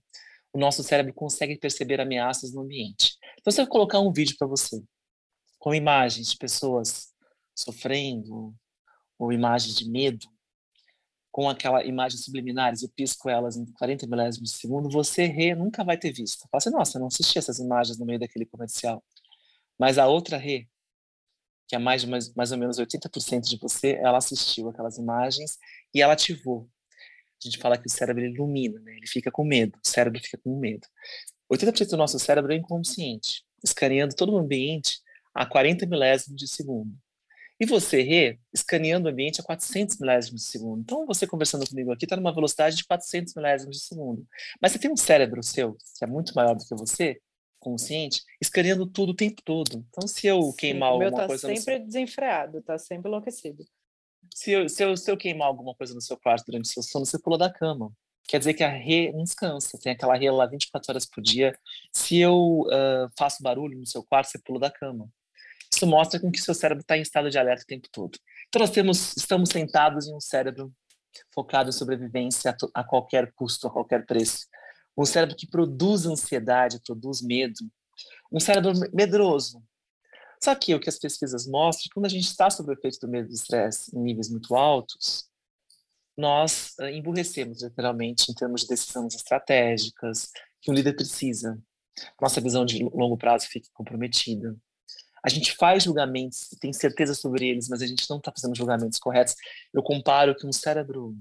o 0.52 0.58
nosso 0.58 0.82
cérebro 0.82 1.12
consegue 1.12 1.58
perceber 1.58 2.00
ameaças 2.00 2.52
no 2.52 2.62
ambiente. 2.62 3.16
Então, 3.40 3.52
se 3.52 3.60
eu 3.60 3.66
colocar 3.66 3.98
um 3.98 4.12
vídeo 4.12 4.36
para 4.38 4.46
você, 4.46 4.82
com 5.58 5.74
imagens 5.74 6.30
de 6.30 6.38
pessoas 6.38 7.12
sofrendo, 7.54 8.54
ou 9.18 9.32
imagens 9.32 9.74
de 9.74 9.88
medo, 9.88 10.26
com 11.32 11.48
aquela 11.48 11.84
imagens 11.84 12.24
subliminares, 12.24 12.82
eu 12.82 12.88
pisco 12.94 13.28
elas 13.28 13.56
em 13.56 13.66
40 13.72 14.06
milésimos 14.06 14.52
de 14.52 14.56
segundo, 14.56 14.88
você 14.88 15.26
Rê, 15.26 15.54
nunca 15.54 15.82
vai 15.82 15.98
ter 15.98 16.12
visto. 16.12 16.42
Fala 16.42 16.58
assim, 16.58 16.70
nossa, 16.70 16.96
eu 16.96 17.00
não 17.00 17.08
assisti 17.08 17.38
essas 17.38 17.58
imagens 17.58 17.98
no 17.98 18.06
meio 18.06 18.20
daquele 18.20 18.46
comercial. 18.46 19.02
Mas 19.76 19.98
a 19.98 20.06
outra 20.06 20.36
Rê, 20.36 20.68
que 21.74 21.76
é 21.76 21.78
mais, 21.78 22.02
de 22.02 22.08
mais, 22.08 22.32
mais 22.34 22.52
ou 22.52 22.58
menos 22.58 22.78
80% 22.78 23.48
de 23.48 23.58
você, 23.58 23.98
ela 24.00 24.18
assistiu 24.18 24.68
aquelas 24.68 24.96
imagens 24.96 25.58
e 25.92 26.00
ela 26.00 26.12
ativou. 26.12 26.68
A 27.42 27.48
gente 27.48 27.58
fala 27.58 27.76
que 27.76 27.86
o 27.86 27.90
cérebro 27.90 28.24
ilumina, 28.24 28.78
né? 28.80 28.92
ele 28.92 29.06
fica 29.08 29.30
com 29.30 29.44
medo, 29.44 29.76
o 29.84 29.88
cérebro 29.88 30.20
fica 30.22 30.38
com 30.38 30.56
medo. 30.58 30.86
80% 31.52 31.90
do 31.90 31.96
nosso 31.96 32.18
cérebro 32.18 32.52
é 32.52 32.56
inconsciente, 32.56 33.42
escaneando 33.62 34.14
todo 34.14 34.32
o 34.32 34.38
ambiente 34.38 35.00
a 35.34 35.44
40 35.44 35.84
milésimos 35.86 36.40
de 36.40 36.46
segundo. 36.46 36.96
E 37.58 37.66
você, 37.66 38.02
Rê, 38.02 38.38
escaneando 38.52 39.08
o 39.08 39.10
ambiente 39.10 39.40
a 39.40 39.44
400 39.44 39.98
milésimos 39.98 40.42
de 40.42 40.48
segundo. 40.48 40.80
Então, 40.80 41.06
você 41.06 41.26
conversando 41.26 41.68
comigo 41.68 41.92
aqui 41.92 42.04
está 42.04 42.16
numa 42.16 42.34
velocidade 42.34 42.76
de 42.76 42.84
400 42.84 43.34
milésimos 43.34 43.76
de 43.76 43.82
segundo. 43.82 44.26
Mas 44.60 44.72
você 44.72 44.78
tem 44.78 44.90
um 44.90 44.96
cérebro 44.96 45.42
seu, 45.42 45.76
que 45.98 46.04
é 46.04 46.06
muito 46.06 46.34
maior 46.34 46.54
do 46.54 46.64
que 46.64 46.74
você, 46.74 47.20
consciente, 47.64 48.22
escaneando 48.40 48.86
tudo 48.86 49.10
o 49.10 49.16
tempo 49.16 49.42
todo. 49.42 49.84
Então, 49.88 50.06
se 50.06 50.26
eu 50.26 50.52
queimar 50.52 50.90
Sim, 50.90 50.92
alguma 50.92 51.20
tá 51.22 51.26
coisa... 51.26 51.48
Meu 51.48 51.56
sempre 51.56 51.78
desenfreado, 51.80 52.58
está 52.58 52.78
sempre 52.78 53.08
enlouquecido. 53.08 53.64
Se 54.34 54.52
eu, 54.52 54.68
se, 54.68 54.84
eu, 54.84 54.96
se 54.96 55.10
eu 55.10 55.16
queimar 55.16 55.48
alguma 55.48 55.74
coisa 55.74 55.94
no 55.94 56.00
seu 56.00 56.16
quarto 56.16 56.46
durante 56.46 56.66
o 56.66 56.68
seu 56.68 56.82
sono, 56.82 57.06
você 57.06 57.18
pula 57.18 57.38
da 57.38 57.52
cama. 57.52 57.92
Quer 58.26 58.38
dizer 58.38 58.54
que 58.54 58.64
a 58.64 58.68
rê 58.68 59.12
não 59.12 59.22
descansa, 59.22 59.78
tem 59.78 59.92
aquela 59.92 60.16
rê 60.16 60.30
lá 60.30 60.46
24 60.46 60.92
horas 60.92 61.06
por 61.06 61.22
dia. 61.22 61.56
Se 61.92 62.18
eu 62.18 62.60
uh, 62.62 63.10
faço 63.18 63.42
barulho 63.42 63.78
no 63.78 63.86
seu 63.86 64.02
quarto, 64.02 64.30
você 64.30 64.38
pula 64.38 64.58
da 64.58 64.70
cama. 64.70 65.08
Isso 65.72 65.86
mostra 65.86 66.20
com 66.20 66.30
que 66.30 66.40
seu 66.40 66.54
cérebro 66.54 66.82
está 66.82 66.96
em 66.96 67.02
estado 67.02 67.30
de 67.30 67.38
alerta 67.38 67.64
o 67.64 67.66
tempo 67.66 67.88
todo. 67.90 68.18
Então 68.48 68.60
nós 68.60 68.70
temos, 68.70 69.16
estamos 69.16 69.50
sentados 69.50 70.06
em 70.06 70.14
um 70.14 70.20
cérebro 70.20 70.72
focado 71.32 71.68
em 71.68 71.72
sobrevivência 71.72 72.50
a, 72.50 72.80
a 72.80 72.84
qualquer 72.84 73.32
custo, 73.34 73.66
a 73.66 73.70
qualquer 73.70 74.06
preço. 74.06 74.46
Um 74.96 75.04
cérebro 75.04 75.36
que 75.36 75.46
produz 75.46 76.06
ansiedade, 76.06 76.80
produz 76.84 77.20
medo. 77.20 77.58
Um 78.32 78.40
cérebro 78.40 78.72
medroso. 78.92 79.62
Só 80.42 80.54
que 80.54 80.74
o 80.74 80.80
que 80.80 80.88
as 80.88 80.98
pesquisas 80.98 81.46
mostram, 81.46 81.90
quando 81.94 82.06
a 82.06 82.10
gente 82.10 82.26
está 82.26 82.50
sob 82.50 82.70
o 82.70 82.74
efeito 82.74 82.98
do 83.00 83.08
medo 83.08 83.26
e 83.26 83.28
do 83.28 83.34
estresse 83.34 83.96
em 83.96 84.00
níveis 84.00 84.28
muito 84.28 84.54
altos, 84.54 85.28
nós 86.16 86.74
uh, 86.80 86.84
emburrecemos 86.84 87.62
literalmente 87.62 88.30
em 88.30 88.34
termos 88.34 88.62
de 88.62 88.68
decisões 88.68 89.14
estratégicas 89.14 90.30
que 90.60 90.70
um 90.70 90.74
líder 90.74 90.94
precisa. 90.94 91.58
Nossa 92.20 92.40
visão 92.40 92.64
de 92.64 92.82
longo 92.82 93.16
prazo 93.16 93.46
fica 93.48 93.68
comprometida. 93.72 94.56
A 95.24 95.28
gente 95.28 95.56
faz 95.56 95.84
julgamentos, 95.84 96.50
tem 96.60 96.72
certeza 96.72 97.14
sobre 97.14 97.48
eles, 97.48 97.68
mas 97.68 97.80
a 97.80 97.86
gente 97.86 98.08
não 98.10 98.18
está 98.18 98.30
fazendo 98.30 98.54
julgamentos 98.54 98.98
corretos. 98.98 99.34
Eu 99.72 99.82
comparo 99.82 100.34
que 100.36 100.46
um 100.46 100.52
cérebro 100.52 101.16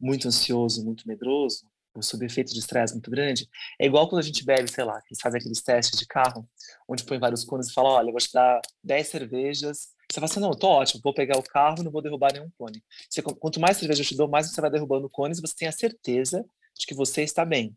muito 0.00 0.26
ansioso, 0.26 0.82
muito 0.82 1.06
medroso, 1.06 1.66
sob 2.02 2.24
efeito 2.24 2.52
de 2.52 2.58
estresse 2.58 2.94
muito 2.94 3.10
grande, 3.10 3.48
é 3.80 3.86
igual 3.86 4.08
quando 4.08 4.20
a 4.20 4.24
gente 4.24 4.44
bebe, 4.44 4.70
sei 4.70 4.84
lá, 4.84 5.00
que 5.02 5.14
faz 5.20 5.34
aqueles 5.34 5.62
testes 5.62 5.98
de 5.98 6.06
carro, 6.06 6.48
onde 6.88 7.04
põe 7.04 7.18
vários 7.18 7.44
cones 7.44 7.68
e 7.68 7.72
fala, 7.72 7.90
olha, 7.90 8.08
eu 8.08 8.12
vou 8.12 8.20
te 8.20 8.32
dar 8.32 8.60
10 8.82 9.08
cervejas 9.08 9.88
Você 10.10 10.14
fala 10.20 10.26
assim, 10.26 10.40
não, 10.40 10.50
tô 10.52 10.68
ótimo, 10.68 11.00
vou 11.02 11.14
pegar 11.14 11.38
o 11.38 11.42
carro, 11.42 11.82
não 11.82 11.90
vou 11.90 12.02
derrubar 12.02 12.32
nenhum 12.32 12.50
cone. 12.58 12.82
Você, 13.08 13.22
quanto 13.22 13.60
mais 13.60 13.76
cerveja 13.76 14.02
eu 14.02 14.06
te 14.06 14.16
dou, 14.16 14.28
mais 14.28 14.50
você 14.50 14.60
vai 14.60 14.70
derrubando 14.70 15.08
cones 15.08 15.38
e 15.38 15.40
você 15.40 15.54
tem 15.54 15.68
a 15.68 15.72
certeza 15.72 16.44
de 16.78 16.86
que 16.86 16.94
você 16.94 17.22
está 17.22 17.44
bem. 17.44 17.76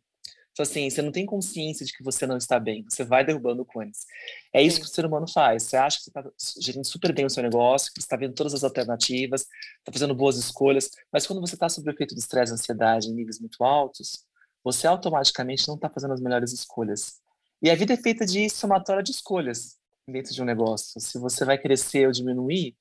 Então, 0.54 0.64
assim, 0.64 0.88
você 0.88 1.02
não 1.02 1.12
tem 1.12 1.26
consciência 1.26 1.84
de 1.84 1.92
que 1.92 2.04
você 2.04 2.28
não 2.28 2.38
está 2.38 2.60
bem, 2.60 2.86
você 2.88 3.04
vai 3.04 3.26
derrubando 3.26 3.66
cones. 3.66 4.06
É 4.54 4.62
isso 4.62 4.80
que 4.80 4.86
o 4.86 4.90
ser 4.90 5.04
humano 5.04 5.28
faz. 5.28 5.64
Você 5.64 5.76
acha 5.76 5.98
que 5.98 6.04
você 6.04 6.10
está 6.12 6.32
gerindo 6.62 6.86
super 6.86 7.12
bem 7.12 7.26
o 7.26 7.30
seu 7.30 7.42
negócio, 7.42 7.92
que 7.92 8.00
você 8.00 8.06
está 8.06 8.16
vendo 8.16 8.36
todas 8.36 8.54
as 8.54 8.64
alternativas, 8.64 9.48
está 9.80 9.92
fazendo 9.92 10.14
boas 10.14 10.38
escolhas, 10.38 10.92
mas 11.12 11.26
quando 11.26 11.42
você 11.42 11.56
está 11.56 11.68
sob 11.68 11.90
o 11.90 11.92
efeito 11.92 12.14
de 12.14 12.22
estresse 12.22 12.54
ansiedade 12.54 13.10
em 13.10 13.14
níveis 13.14 13.40
muito 13.40 13.64
altos, 13.64 14.26
você 14.64 14.86
automaticamente 14.86 15.68
não 15.68 15.76
está 15.76 15.90
fazendo 15.90 16.14
as 16.14 16.22
melhores 16.22 16.54
escolhas. 16.54 17.16
E 17.60 17.72
a 17.72 17.76
vida 17.76 17.94
é 17.94 17.98
feita 17.98 18.24
de 18.24 18.48
somatória 18.48 19.02
de 19.02 19.12
escolhas 19.12 19.78
dentro 20.08 20.34
de 20.34 20.42
um 20.42 20.46
negócio. 20.46 21.02
Se 21.02 21.18
você 21.18 21.44
vai 21.44 21.58
crescer 21.58 22.06
ou 22.06 22.12
diminuir, 22.12 22.76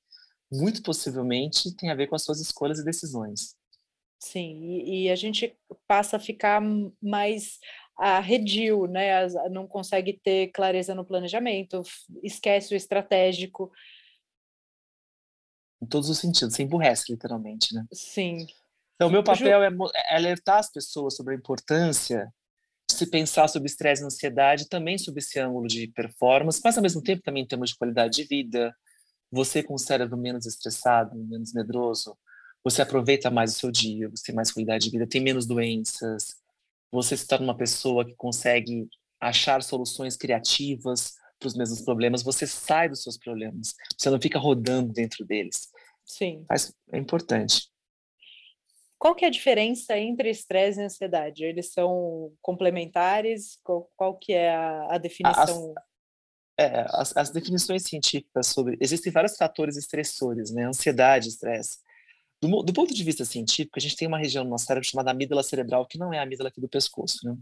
muito 0.53 0.83
possivelmente 0.83 1.75
tem 1.75 1.91
a 1.91 1.95
ver 1.95 2.07
com 2.09 2.17
as 2.17 2.23
suas 2.23 2.39
escolhas 2.39 2.79
e 2.79 2.85
decisões. 2.85 3.57
Sim, 4.23 4.63
e, 4.63 5.07
e 5.07 5.11
a 5.11 5.17
gente 5.17 5.53
passa 5.85 6.17
a 6.17 6.21
ficar 6.21 6.63
mais 7.03 7.59
arredio, 7.99 8.87
né? 8.87 9.27
Não 9.51 9.67
consegue 9.67 10.13
ter 10.13 10.53
clareza 10.53 10.95
no 10.95 11.05
planejamento, 11.05 11.83
esquece 12.23 12.73
o 12.73 12.77
estratégico. 12.77 13.73
Em 15.83 15.87
todos 15.87 16.09
os 16.09 16.19
sentidos, 16.19 16.55
se 16.55 16.63
emburrece, 16.63 17.11
literalmente, 17.11 17.75
né? 17.75 17.85
Sim. 17.93 18.47
Então, 18.95 19.09
o 19.09 19.11
meu 19.11 19.25
papel 19.25 19.61
é, 19.61 19.71
é 19.97 20.15
alertar 20.15 20.59
as 20.59 20.71
pessoas 20.71 21.17
sobre 21.17 21.35
a 21.35 21.37
importância 21.37 22.33
de 22.89 22.97
se 22.97 23.11
pensar 23.11 23.49
sobre 23.49 23.67
estresse 23.67 24.05
e 24.05 24.07
ansiedade, 24.07 24.69
também 24.69 24.99
sobre 24.99 25.19
esse 25.19 25.41
ângulo 25.41 25.67
de 25.67 25.89
performance, 25.89 26.61
mas 26.63 26.77
ao 26.77 26.83
mesmo 26.83 27.03
tempo 27.03 27.25
também 27.25 27.45
temos 27.45 27.71
de 27.71 27.77
qualidade 27.77 28.15
de 28.15 28.25
vida. 28.25 28.73
Você 29.33 29.65
com 29.65 29.75
o 29.75 29.79
cérebro 29.79 30.17
menos 30.17 30.47
estressado, 30.47 31.17
menos 31.17 31.53
medroso, 31.53 32.17
você 32.65 32.83
aproveita 32.83 33.31
mais 33.31 33.57
o 33.57 33.59
seu 33.59 33.71
dia, 33.71 34.09
você 34.09 34.27
tem 34.27 34.35
mais 34.35 34.53
qualidade 34.53 34.85
de 34.85 34.91
vida, 34.91 35.07
tem 35.07 35.21
menos 35.21 35.47
doenças, 35.47 36.37
você 36.91 37.17
se 37.17 37.27
torna 37.27 37.47
uma 37.47 37.57
pessoa 37.57 38.05
que 38.05 38.15
consegue 38.15 38.89
achar 39.21 39.63
soluções 39.63 40.17
criativas 40.17 41.15
para 41.39 41.49
os 41.49 41.55
mesmos 41.55 41.81
problemas, 41.81 42.23
você 42.23 42.47
sai 42.47 42.89
dos 42.89 43.03
seus 43.03 43.19
problemas, 43.19 43.75
você 43.97 44.11
não 44.11 44.21
fica 44.21 44.39
rodando 44.39 44.93
dentro 44.93 45.25
deles. 45.25 45.71
Sim. 46.05 46.45
Mas 46.49 46.75
é 46.93 46.99
importante. 46.99 47.71
Qual 48.99 49.17
que 49.17 49.25
é 49.25 49.29
a 49.29 49.33
diferença 49.33 49.99
entre 49.99 50.31
estresse 50.31 50.81
e 50.81 50.85
ansiedade? 50.85 51.45
Eles 51.45 51.73
são 51.73 52.33
complementares? 52.41 53.59
Qual, 53.65 53.91
qual 53.97 54.17
que 54.17 54.33
é 54.33 54.55
a, 54.55 54.95
a 54.95 54.99
definição? 54.99 55.75
As, 55.77 56.65
é, 56.65 56.87
as, 56.89 57.17
as, 57.17 57.31
definições 57.31 57.83
científicas 57.83 58.47
sobre... 58.47 58.79
Existem 58.81 59.11
vários 59.11 59.37
fatores 59.37 59.77
estressores, 59.77 60.53
né? 60.53 60.67
Ansiedade, 60.67 61.29
estresse. 61.29 61.79
Do, 62.43 62.61
do, 62.61 62.73
ponto 62.73 62.93
de 62.93 63.05
vista 63.05 63.25
científico, 63.25 63.79
a 63.79 63.81
gente 63.81 63.95
tem 63.95 64.09
uma 64.09 64.19
região 64.19 64.43
no 64.43 64.51
nosso 64.51 64.67
cérebro 64.67 64.89
chamada 64.89 65.13
amígdala 65.13 65.45
cerebral, 65.45 65.87
que 65.87 65.97
não 65.97 66.13
é 66.13 66.19
a 66.19 66.23
amígdala 66.23 66.49
aqui 66.49 66.61
do 66.61 66.69
pescoço. 66.69 67.25
Né? 67.25 67.37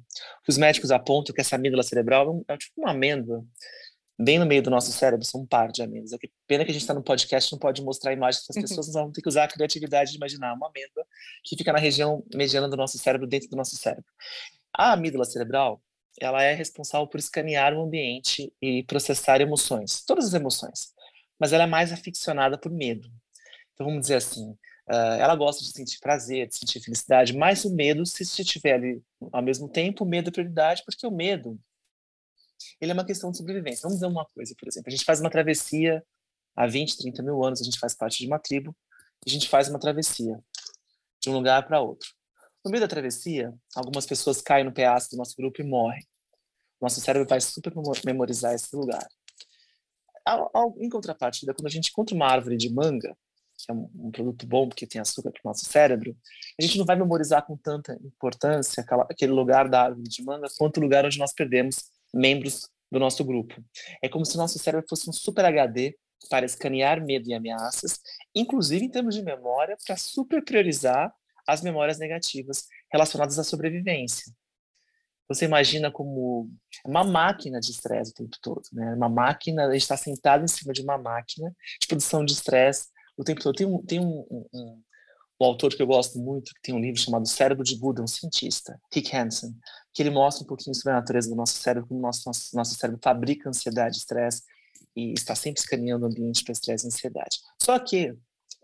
Os 0.46 0.58
médicos 0.58 0.90
apontam 0.90 1.34
que 1.34 1.40
essa 1.40 1.56
amígdala 1.56 1.82
cerebral 1.82 2.44
é, 2.46 2.52
é 2.52 2.56
tipo 2.58 2.78
uma 2.78 2.90
amêndoa, 2.90 3.42
bem 4.18 4.38
no 4.38 4.44
meio 4.44 4.62
do 4.62 4.68
nosso 4.68 4.92
cérebro, 4.92 5.24
são 5.24 5.40
um 5.40 5.46
par 5.46 5.72
de 5.72 5.82
amêndoas. 5.82 6.12
É 6.12 6.18
que 6.18 6.30
pena 6.46 6.66
que 6.66 6.70
a 6.70 6.74
gente 6.74 6.82
está 6.82 6.92
no 6.92 7.02
podcast, 7.02 7.50
não 7.50 7.58
pode 7.58 7.82
mostrar 7.82 8.12
imagens 8.12 8.44
para 8.44 8.52
as 8.52 8.56
uhum. 8.56 8.62
pessoas, 8.62 8.86
nós 8.88 8.94
vamos 8.94 9.12
ter 9.14 9.22
que 9.22 9.28
usar 9.28 9.44
a 9.44 9.48
criatividade 9.48 10.10
de 10.10 10.18
imaginar 10.18 10.52
uma 10.52 10.68
amêndoa 10.68 11.06
que 11.44 11.56
fica 11.56 11.72
na 11.72 11.78
região 11.78 12.22
mediana 12.34 12.68
do 12.68 12.76
nosso 12.76 12.98
cérebro, 12.98 13.26
dentro 13.26 13.48
do 13.48 13.56
nosso 13.56 13.76
cérebro. 13.76 14.04
A 14.70 14.92
amígdala 14.92 15.24
cerebral, 15.24 15.82
ela 16.20 16.42
é 16.42 16.52
responsável 16.52 17.06
por 17.06 17.18
escanear 17.18 17.72
o 17.72 17.80
ambiente 17.80 18.52
e 18.60 18.82
processar 18.82 19.40
emoções, 19.40 20.04
todas 20.04 20.26
as 20.26 20.34
emoções, 20.34 20.92
mas 21.38 21.54
ela 21.54 21.64
é 21.64 21.66
mais 21.66 21.90
aficionada 21.90 22.58
por 22.58 22.70
medo. 22.70 23.08
Então 23.72 23.86
vamos 23.86 24.02
dizer 24.02 24.16
assim, 24.16 24.54
ela 24.92 25.36
gosta 25.36 25.62
de 25.62 25.70
sentir 25.70 26.00
prazer, 26.00 26.48
de 26.48 26.56
sentir 26.56 26.80
felicidade, 26.80 27.36
mas 27.36 27.64
o 27.64 27.72
medo, 27.72 28.04
se 28.04 28.22
estiver 28.22 28.74
ali 28.74 29.02
ao 29.30 29.42
mesmo 29.42 29.68
tempo, 29.68 30.02
o 30.04 30.06
medo 30.06 30.28
é 30.28 30.32
prioridade, 30.32 30.82
porque 30.84 31.06
o 31.06 31.10
medo 31.10 31.56
ele 32.80 32.90
é 32.90 32.94
uma 32.94 33.04
questão 33.04 33.30
de 33.30 33.36
sobrevivência. 33.36 33.82
Vamos 33.82 33.98
dizer 33.98 34.06
uma 34.06 34.26
coisa, 34.26 34.54
por 34.58 34.66
exemplo, 34.68 34.88
a 34.88 34.90
gente 34.90 35.04
faz 35.04 35.20
uma 35.20 35.30
travessia 35.30 36.04
há 36.56 36.66
20, 36.66 36.98
30 36.98 37.22
mil 37.22 37.44
anos, 37.44 37.60
a 37.60 37.64
gente 37.64 37.78
faz 37.78 37.94
parte 37.94 38.18
de 38.18 38.26
uma 38.26 38.38
tribo, 38.38 38.76
e 39.24 39.30
a 39.30 39.32
gente 39.32 39.48
faz 39.48 39.68
uma 39.68 39.78
travessia 39.78 40.42
de 41.20 41.30
um 41.30 41.34
lugar 41.34 41.66
para 41.66 41.80
outro. 41.80 42.10
No 42.64 42.70
meio 42.70 42.80
da 42.82 42.88
travessia, 42.88 43.54
algumas 43.74 44.06
pessoas 44.06 44.42
caem 44.42 44.64
no 44.64 44.72
pedaço 44.72 45.10
do 45.10 45.16
nosso 45.16 45.36
grupo 45.36 45.62
e 45.62 45.64
morrem. 45.64 46.04
Nosso 46.80 47.00
cérebro 47.00 47.28
vai 47.28 47.40
super 47.40 47.72
memorizar 48.04 48.54
esse 48.54 48.74
lugar. 48.74 49.06
Em 50.78 50.88
contrapartida, 50.88 51.54
quando 51.54 51.66
a 51.66 51.70
gente 51.70 51.90
encontra 51.90 52.14
uma 52.14 52.26
árvore 52.26 52.56
de 52.56 52.72
manga, 52.72 53.16
que 53.64 53.72
é 53.72 53.74
um, 53.74 54.10
produto 54.10 54.46
bom 54.46 54.68
porque 54.68 54.86
tem 54.86 55.00
açúcar 55.00 55.30
para 55.30 55.40
o 55.44 55.48
nosso 55.48 55.64
cérebro, 55.64 56.16
a 56.58 56.62
gente 56.62 56.78
não 56.78 56.84
vai 56.84 56.96
memorizar 56.96 57.44
com 57.46 57.56
tanta 57.56 57.98
importância 58.04 58.82
aquela, 58.82 59.04
aquele 59.04 59.32
lugar 59.32 59.68
da 59.68 59.84
árvore 59.84 60.08
de 60.08 60.22
manga 60.22 60.48
quanto 60.58 60.78
o 60.78 60.80
lugar 60.80 61.04
onde 61.04 61.18
nós 61.18 61.32
perdemos 61.32 61.90
membros 62.12 62.68
do 62.90 62.98
nosso 62.98 63.24
grupo. 63.24 63.54
É 64.02 64.08
como 64.08 64.24
se 64.24 64.34
o 64.34 64.38
nosso 64.38 64.58
cérebro 64.58 64.86
fosse 64.88 65.08
um 65.08 65.12
super 65.12 65.44
HD 65.44 65.96
para 66.28 66.44
escanear 66.44 67.04
medo 67.04 67.28
e 67.28 67.34
ameaças, 67.34 68.00
inclusive 68.34 68.84
em 68.84 68.90
termos 68.90 69.14
de 69.14 69.22
memória, 69.22 69.76
para 69.86 69.96
super 69.96 70.44
priorizar 70.44 71.12
as 71.46 71.62
memórias 71.62 71.98
negativas 71.98 72.66
relacionadas 72.92 73.38
à 73.38 73.44
sobrevivência. 73.44 74.32
Você 75.28 75.44
imagina 75.44 75.92
como 75.92 76.50
uma 76.84 77.04
máquina 77.04 77.60
de 77.60 77.70
estresse 77.70 78.10
o 78.10 78.14
tempo 78.14 78.36
todo, 78.42 78.62
né? 78.72 78.94
Uma 78.94 79.08
máquina, 79.08 79.66
a 79.66 79.72
gente 79.72 79.82
está 79.82 79.96
sentado 79.96 80.42
em 80.42 80.48
cima 80.48 80.72
de 80.72 80.82
uma 80.82 80.98
máquina 80.98 81.54
de 81.80 81.86
produção 81.86 82.24
de 82.24 82.32
estresse 82.32 82.88
o 83.20 83.24
tempo 83.24 83.42
todo. 83.42 83.54
Tem 83.54 83.66
um, 83.66 83.82
tem 83.82 84.00
um, 84.00 84.26
um, 84.30 84.46
um, 84.52 85.44
autor 85.44 85.74
que 85.74 85.82
eu 85.82 85.86
gosto 85.86 86.18
muito, 86.18 86.52
que 86.54 86.62
tem 86.62 86.74
um 86.74 86.80
livro 86.80 87.00
chamado 87.00 87.26
Cérebro 87.28 87.64
de 87.64 87.76
Buda, 87.76 88.02
um 88.02 88.06
cientista, 88.06 88.80
Rick 88.92 89.14
Hansen, 89.14 89.54
que 89.92 90.02
ele 90.02 90.10
mostra 90.10 90.44
um 90.44 90.46
pouquinho 90.46 90.74
sobre 90.74 90.92
a 90.92 90.96
natureza 90.96 91.28
do 91.28 91.36
nosso 91.36 91.54
cérebro, 91.54 91.88
como 91.88 92.00
o 92.00 92.02
nosso, 92.02 92.22
nosso, 92.26 92.56
nosso 92.56 92.74
cérebro 92.74 93.00
fabrica 93.02 93.48
ansiedade, 93.48 93.98
estresse, 93.98 94.42
e 94.96 95.12
está 95.12 95.34
sempre 95.34 95.60
escaneando 95.60 96.04
o 96.04 96.08
ambiente 96.08 96.42
para 96.42 96.52
estresse 96.52 96.86
e 96.86 96.88
ansiedade. 96.88 97.38
Só 97.62 97.78
que, 97.78 98.14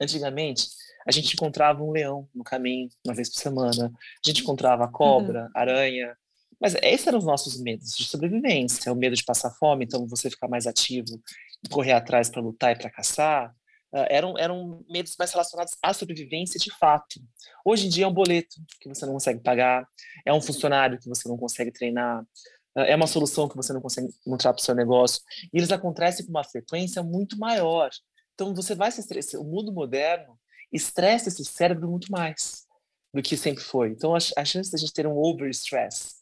antigamente, 0.01 0.69
a 1.07 1.13
gente 1.13 1.35
encontrava 1.35 1.83
um 1.83 1.93
leão 1.93 2.29
no 2.35 2.43
caminho, 2.43 2.89
uma 3.05 3.15
vez 3.15 3.31
por 3.31 3.39
semana, 3.39 3.93
a 3.93 4.29
gente 4.29 4.43
encontrava 4.43 4.89
cobra, 4.89 5.45
uhum. 5.45 5.51
aranha, 5.55 6.17
mas 6.61 6.75
esses 6.83 7.07
eram 7.07 7.19
os 7.19 7.25
nossos 7.25 7.61
medos 7.61 7.95
de 7.95 8.05
sobrevivência, 8.05 8.93
o 8.93 8.97
medo 8.97 9.15
de 9.15 9.25
passar 9.25 9.51
fome, 9.51 9.85
então 9.85 10.07
você 10.07 10.31
ficar 10.31 10.49
mais 10.49 10.67
ativo, 10.67 11.21
correr 11.71 11.93
atrás 11.93 12.31
para 12.31 12.43
lutar 12.43 12.73
e 12.73 12.79
para 12.79 12.91
caçar, 12.91 13.55
uh, 13.93 14.07
eram, 14.09 14.39
eram 14.39 14.85
medos 14.89 15.15
mais 15.19 15.33
relacionados 15.33 15.77
à 15.83 15.93
sobrevivência 15.93 16.59
de 16.59 16.71
fato. 16.77 17.21
Hoje 17.65 17.87
em 17.87 17.89
dia 17.89 18.05
é 18.05 18.09
um 18.09 18.13
boleto 18.13 18.57
que 18.81 18.89
você 18.89 19.05
não 19.07 19.15
consegue 19.15 19.41
pagar, 19.41 19.87
é 20.25 20.33
um 20.33 20.41
funcionário 20.41 20.99
que 20.99 21.09
você 21.09 21.29
não 21.29 21.37
consegue 21.37 21.71
treinar, 21.71 22.23
uh, 22.23 22.81
é 22.81 22.95
uma 22.95 23.07
solução 23.07 23.49
que 23.49 23.57
você 23.57 23.73
não 23.73 23.81
consegue 23.81 24.09
encontrar 24.27 24.53
para 24.53 24.61
o 24.61 24.65
seu 24.65 24.75
negócio, 24.75 25.23
e 25.53 25.59
eles 25.59 25.71
acontecem 25.71 26.25
com 26.25 26.31
uma 26.31 26.45
frequência 26.45 27.03
muito 27.03 27.39
maior. 27.39 27.91
Então 28.35 28.55
você 28.55 28.75
vai 28.75 28.91
se 28.93 29.01
estressar. 29.01 29.41
O 29.41 29.45
mundo 29.45 29.73
moderno 29.73 30.39
estressa 30.73 31.29
esse 31.29 31.45
cérebro 31.45 31.89
muito 31.89 32.11
mais 32.11 32.67
do 33.15 33.23
que 33.23 33.37
sempre 33.37 33.63
foi. 33.63 33.91
Então 33.91 34.15
a, 34.15 34.19
a 34.37 34.45
chance 34.45 34.75
a 34.75 34.79
gente 34.79 34.93
ter 34.93 35.07
um 35.07 35.17
overstress 35.17 36.17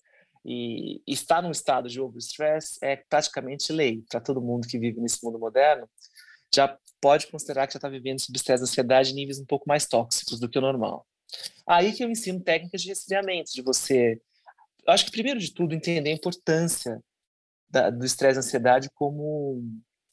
e 0.45 1.03
estar 1.07 1.43
num 1.43 1.51
estado 1.51 1.89
de 1.89 2.01
overstress 2.01 2.79
é 2.83 2.97
praticamente 2.97 3.73
lei 3.73 4.05
para 4.11 4.21
todo 4.21 4.43
mundo 4.43 4.69
que 4.69 4.79
vive 4.79 5.01
nesse 5.01 5.25
mundo 5.25 5.39
moderno 5.39 5.89
já 6.55 6.79
pode 7.05 7.27
considerar 7.27 7.67
que 7.67 7.75
já 7.75 7.77
está 7.77 7.89
vivendo 7.91 8.19
sob 8.19 8.35
estresse 8.35 8.63
e 8.63 8.65
ansiedade 8.65 9.11
em 9.11 9.15
níveis 9.15 9.39
um 9.39 9.45
pouco 9.45 9.69
mais 9.69 9.85
tóxicos 9.85 10.41
do 10.41 10.49
que 10.49 10.59
o 10.59 10.63
normal. 10.63 11.07
Aí 11.67 11.93
que 11.93 12.03
eu 12.03 12.09
ensino 12.09 12.41
técnicas 12.41 12.81
de 12.81 12.89
resfriamento, 12.89 13.53
de 13.53 13.61
você. 13.61 14.19
Eu 14.87 14.95
acho 14.95 15.05
que, 15.05 15.11
primeiro 15.11 15.39
de 15.39 15.53
tudo, 15.53 15.75
entender 15.75 16.09
a 16.09 16.15
importância 16.15 16.99
da, 17.69 17.91
do 17.91 18.07
estresse 18.07 18.39
e 18.39 18.41
ansiedade 18.41 18.89
como 18.95 19.63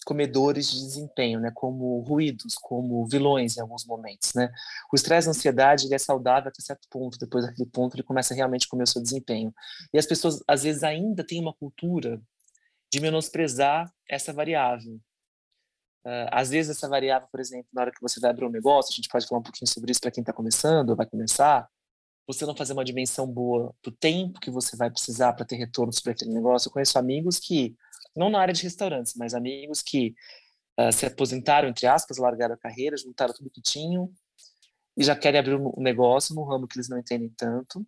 comedores 0.05 0.69
de 0.69 0.81
desempenho, 0.81 1.39
né, 1.39 1.49
como 1.55 2.01
ruídos, 2.01 2.55
como 2.55 3.05
vilões 3.05 3.55
em 3.55 3.61
alguns 3.61 3.85
momentos, 3.85 4.33
né? 4.33 4.51
O 4.91 4.95
estresse 4.95 5.27
e 5.27 5.29
a 5.29 5.31
ansiedade 5.31 5.85
ele 5.85 5.95
é 5.95 5.99
saudável 5.99 6.49
até 6.49 6.61
certo 6.61 6.89
ponto, 6.89 7.17
depois 7.17 7.45
daquele 7.45 7.69
ponto 7.69 7.95
ele 7.95 8.03
começa 8.03 8.33
realmente 8.33 8.65
a 8.65 8.69
comer 8.69 8.83
o 8.83 8.87
seu 8.87 9.01
desempenho. 9.01 9.53
E 9.93 9.97
as 9.97 10.05
pessoas 10.05 10.43
às 10.45 10.63
vezes 10.63 10.83
ainda 10.83 11.25
têm 11.25 11.39
uma 11.39 11.53
cultura 11.53 12.21
de 12.91 12.99
menosprezar 12.99 13.89
essa 14.09 14.33
variável. 14.33 14.99
Uh, 16.05 16.25
às 16.31 16.49
vezes 16.49 16.75
essa 16.75 16.89
variável, 16.89 17.27
por 17.31 17.39
exemplo, 17.39 17.67
na 17.71 17.81
hora 17.81 17.91
que 17.91 18.01
você 18.01 18.19
vai 18.19 18.31
abrir 18.31 18.45
um 18.45 18.49
negócio, 18.49 18.91
a 18.91 18.95
gente 18.95 19.07
pode 19.07 19.27
falar 19.27 19.39
um 19.39 19.43
pouquinho 19.43 19.69
sobre 19.69 19.91
isso 19.91 20.01
para 20.01 20.09
quem 20.09 20.21
está 20.21 20.33
começando 20.33 20.95
vai 20.95 21.05
começar, 21.05 21.69
você 22.25 22.45
não 22.45 22.55
fazer 22.55 22.73
uma 22.73 22.85
dimensão 22.85 23.27
boa 23.27 23.73
do 23.83 23.91
tempo 23.91 24.39
que 24.39 24.49
você 24.49 24.75
vai 24.75 24.89
precisar 24.89 25.33
para 25.33 25.45
ter 25.45 25.57
retorno 25.57 25.91
sobre 25.93 26.11
aquele 26.11 26.33
negócio. 26.33 26.67
Eu 26.67 26.71
conheço 26.71 26.97
amigos 26.97 27.39
que, 27.39 27.75
não 28.15 28.29
na 28.29 28.39
área 28.39 28.53
de 28.53 28.63
restaurantes, 28.63 29.13
mas 29.15 29.33
amigos 29.33 29.81
que 29.81 30.15
uh, 30.79 30.91
se 30.91 31.05
aposentaram, 31.05 31.69
entre 31.69 31.87
aspas, 31.87 32.17
largaram 32.17 32.55
a 32.55 32.57
carreira, 32.57 32.97
juntaram 32.97 33.33
tudo 33.33 33.49
que 33.49 33.61
tinham 33.61 34.11
e 34.97 35.03
já 35.03 35.15
querem 35.15 35.39
abrir 35.39 35.55
um 35.55 35.73
negócio 35.77 36.33
num 36.35 36.43
ramo 36.43 36.67
que 36.67 36.77
eles 36.77 36.89
não 36.89 36.97
entendem 36.97 37.29
tanto 37.37 37.85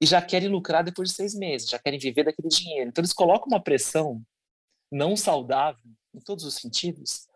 e 0.00 0.06
já 0.06 0.22
querem 0.22 0.48
lucrar 0.48 0.82
depois 0.82 1.10
de 1.10 1.14
seis 1.14 1.34
meses, 1.34 1.68
já 1.68 1.78
querem 1.78 1.98
viver 1.98 2.24
daquele 2.24 2.48
dinheiro. 2.48 2.88
Então 2.88 3.02
eles 3.02 3.12
colocam 3.12 3.48
uma 3.48 3.62
pressão 3.62 4.22
não 4.90 5.16
saudável 5.16 5.90
em 6.14 6.20
todos 6.20 6.44
os 6.44 6.54
sentidos, 6.54 7.26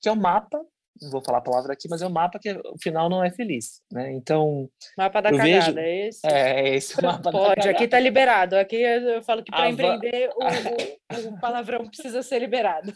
que 0.00 0.08
é 0.08 0.12
o 0.12 0.16
mapa 0.16 0.60
não 1.00 1.10
vou 1.10 1.22
falar 1.22 1.38
a 1.38 1.42
palavra 1.42 1.72
aqui, 1.72 1.88
mas 1.88 2.02
é 2.02 2.06
um 2.06 2.10
mapa 2.10 2.38
que 2.38 2.52
o 2.52 2.76
final 2.78 3.08
não 3.08 3.24
é 3.24 3.30
feliz, 3.30 3.80
né? 3.90 4.12
Então 4.12 4.68
mapa 4.96 5.20
da 5.20 5.30
cagada, 5.30 5.72
vejo... 5.72 5.78
é 5.78 6.08
esse? 6.08 6.26
É, 6.26 6.60
é 6.60 6.76
esse 6.76 6.98
o 6.98 7.02
mapa 7.02 7.30
Pode, 7.30 7.68
aqui 7.68 7.88
tá 7.88 7.98
liberado. 7.98 8.56
Aqui 8.56 8.76
eu 8.76 9.22
falo 9.22 9.42
que 9.42 9.50
para 9.50 9.70
empreender 9.70 10.30
o, 10.34 10.44
o, 11.30 11.34
o, 11.34 11.40
palavrão 11.40 11.86
precisa 11.86 12.22
ser 12.22 12.38
liberado. 12.38 12.92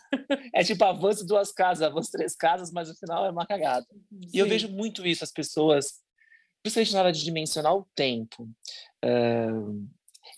É 0.52 0.62
tipo 0.62 0.84
avanço 0.84 1.26
duas 1.26 1.50
casas, 1.52 1.82
avanço 1.82 2.10
três 2.10 2.34
casas, 2.34 2.70
mas 2.70 2.90
o 2.90 2.94
final 2.94 3.24
é 3.24 3.30
uma 3.30 3.46
cagada. 3.46 3.86
Sim. 3.90 4.30
E 4.32 4.38
eu 4.38 4.46
vejo 4.46 4.68
muito 4.68 5.06
isso 5.06 5.24
as 5.24 5.32
pessoas, 5.32 6.00
principalmente 6.62 6.92
na 6.92 7.00
hora 7.00 7.12
de 7.12 7.24
dimensionar 7.24 7.74
o 7.74 7.86
tempo. 7.94 8.42
Uh, 9.02 9.88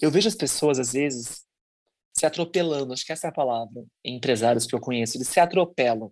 eu 0.00 0.10
vejo 0.10 0.28
as 0.28 0.36
pessoas 0.36 0.78
às 0.78 0.92
vezes 0.92 1.45
se 2.18 2.24
atropelando, 2.24 2.92
acho 2.92 3.04
que 3.04 3.12
essa 3.12 3.26
é 3.26 3.30
a 3.30 3.32
palavra, 3.32 3.84
empresários 4.04 4.66
que 4.66 4.74
eu 4.74 4.80
conheço, 4.80 5.16
eles 5.16 5.28
se 5.28 5.38
atropelam. 5.38 6.10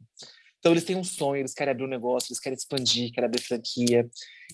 Então 0.58 0.72
eles 0.72 0.84
têm 0.84 0.96
um 0.96 1.04
sonho, 1.04 1.40
eles 1.40 1.54
querem 1.54 1.72
abrir 1.72 1.84
um 1.84 1.88
negócio, 1.88 2.30
eles 2.30 2.40
querem 2.40 2.56
expandir, 2.56 3.12
querem 3.12 3.26
abrir 3.26 3.42
franquia. 3.42 4.08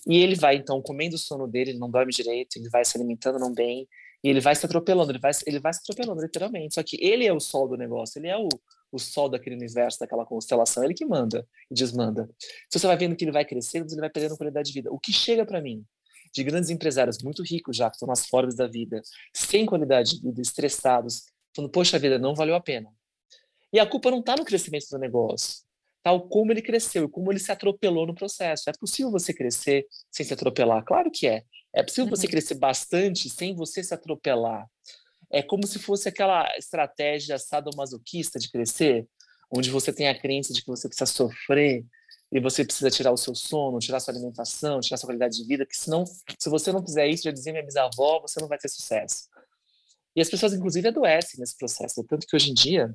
E 0.07 0.17
ele 0.17 0.35
vai 0.35 0.55
então 0.55 0.81
comendo 0.81 1.15
o 1.15 1.19
sono 1.19 1.47
dele, 1.47 1.71
ele 1.71 1.79
não 1.79 1.89
dorme 1.89 2.11
direito, 2.11 2.57
ele 2.57 2.69
vai 2.69 2.83
se 2.83 2.97
alimentando 2.97 3.39
não 3.39 3.53
bem, 3.53 3.87
e 4.23 4.29
ele 4.29 4.39
vai 4.39 4.55
se 4.55 4.65
atropelando, 4.65 5.11
ele 5.11 5.19
vai, 5.19 5.31
ele 5.45 5.59
vai 5.59 5.73
se 5.73 5.79
atropelando 5.79 6.21
literalmente. 6.21 6.75
Só 6.75 6.83
que 6.83 6.97
ele 7.01 7.25
é 7.25 7.33
o 7.33 7.39
sol 7.39 7.67
do 7.67 7.77
negócio, 7.77 8.19
ele 8.19 8.27
é 8.27 8.37
o, 8.37 8.47
o 8.91 8.99
sol 8.99 9.29
daquele 9.29 9.55
universo, 9.55 9.99
daquela 9.99 10.25
constelação, 10.25 10.83
ele 10.83 10.93
que 10.93 11.05
manda 11.05 11.47
e 11.69 11.73
desmanda. 11.73 12.29
Se 12.69 12.79
você 12.79 12.87
vai 12.87 12.97
vendo 12.97 13.15
que 13.15 13.23
ele 13.23 13.31
vai 13.31 13.45
crescendo, 13.45 13.91
ele 13.91 14.01
vai 14.01 14.09
perdendo 14.09 14.37
qualidade 14.37 14.67
de 14.67 14.73
vida. 14.73 14.91
O 14.91 14.99
que 14.99 15.11
chega 15.11 15.45
para 15.45 15.61
mim 15.61 15.85
de 16.33 16.43
grandes 16.43 16.69
empresários 16.69 17.17
muito 17.21 17.43
ricos 17.43 17.75
já, 17.75 17.89
que 17.89 17.95
estão 17.95 18.07
nas 18.07 18.25
formas 18.25 18.55
da 18.55 18.67
vida, 18.67 19.01
sem 19.33 19.65
qualidade 19.65 20.15
de 20.15 20.21
vida, 20.21 20.41
estressados, 20.41 21.23
falando, 21.55 21.71
poxa 21.71 21.99
vida, 21.99 22.17
não 22.17 22.35
valeu 22.35 22.55
a 22.55 22.61
pena. 22.61 22.89
E 23.73 23.79
a 23.79 23.85
culpa 23.85 24.11
não 24.11 24.19
está 24.19 24.35
no 24.35 24.45
crescimento 24.45 24.87
do 24.89 24.97
negócio 24.97 25.63
tal 26.03 26.27
como 26.27 26.51
ele 26.51 26.61
cresceu 26.61 27.05
e 27.05 27.09
como 27.09 27.31
ele 27.31 27.39
se 27.39 27.51
atropelou 27.51 28.05
no 28.05 28.15
processo. 28.15 28.69
É 28.69 28.73
possível 28.73 29.11
você 29.11 29.33
crescer 29.33 29.85
sem 30.09 30.25
se 30.25 30.33
atropelar? 30.33 30.83
Claro 30.83 31.11
que 31.11 31.27
é. 31.27 31.43
É 31.73 31.83
possível 31.83 32.05
uhum. 32.05 32.15
você 32.15 32.27
crescer 32.27 32.55
bastante 32.55 33.29
sem 33.29 33.55
você 33.55 33.83
se 33.83 33.93
atropelar. 33.93 34.67
É 35.29 35.41
como 35.41 35.65
se 35.65 35.79
fosse 35.79 36.09
aquela 36.09 36.45
estratégia 36.57 37.37
sadomasoquista 37.37 38.37
de 38.37 38.49
crescer, 38.49 39.07
onde 39.49 39.69
você 39.69 39.93
tem 39.93 40.09
a 40.09 40.19
crença 40.19 40.53
de 40.53 40.61
que 40.61 40.67
você 40.67 40.87
precisa 40.87 41.05
sofrer 41.05 41.85
e 42.31 42.39
você 42.39 42.65
precisa 42.65 42.89
tirar 42.89 43.11
o 43.11 43.17
seu 43.17 43.35
sono, 43.35 43.79
tirar 43.79 43.99
sua 43.99 44.13
alimentação, 44.13 44.79
tirar 44.79 44.97
sua 44.97 45.07
qualidade 45.07 45.37
de 45.37 45.45
vida, 45.45 45.65
que 45.65 45.77
senão, 45.77 46.05
se 46.05 46.49
você 46.49 46.71
não 46.71 46.81
fizer 46.81 47.07
isso, 47.07 47.23
já 47.23 47.31
dizia 47.31 47.51
minha 47.51 47.63
bisavó, 47.63 48.21
você 48.21 48.39
não 48.39 48.47
vai 48.47 48.57
ter 48.57 48.69
sucesso. 48.69 49.29
E 50.15 50.21
as 50.21 50.29
pessoas, 50.29 50.53
inclusive, 50.53 50.87
adoecem 50.87 51.39
nesse 51.39 51.57
processo. 51.57 52.03
Tanto 52.03 52.27
que 52.27 52.35
hoje 52.35 52.51
em 52.51 52.53
dia, 52.53 52.93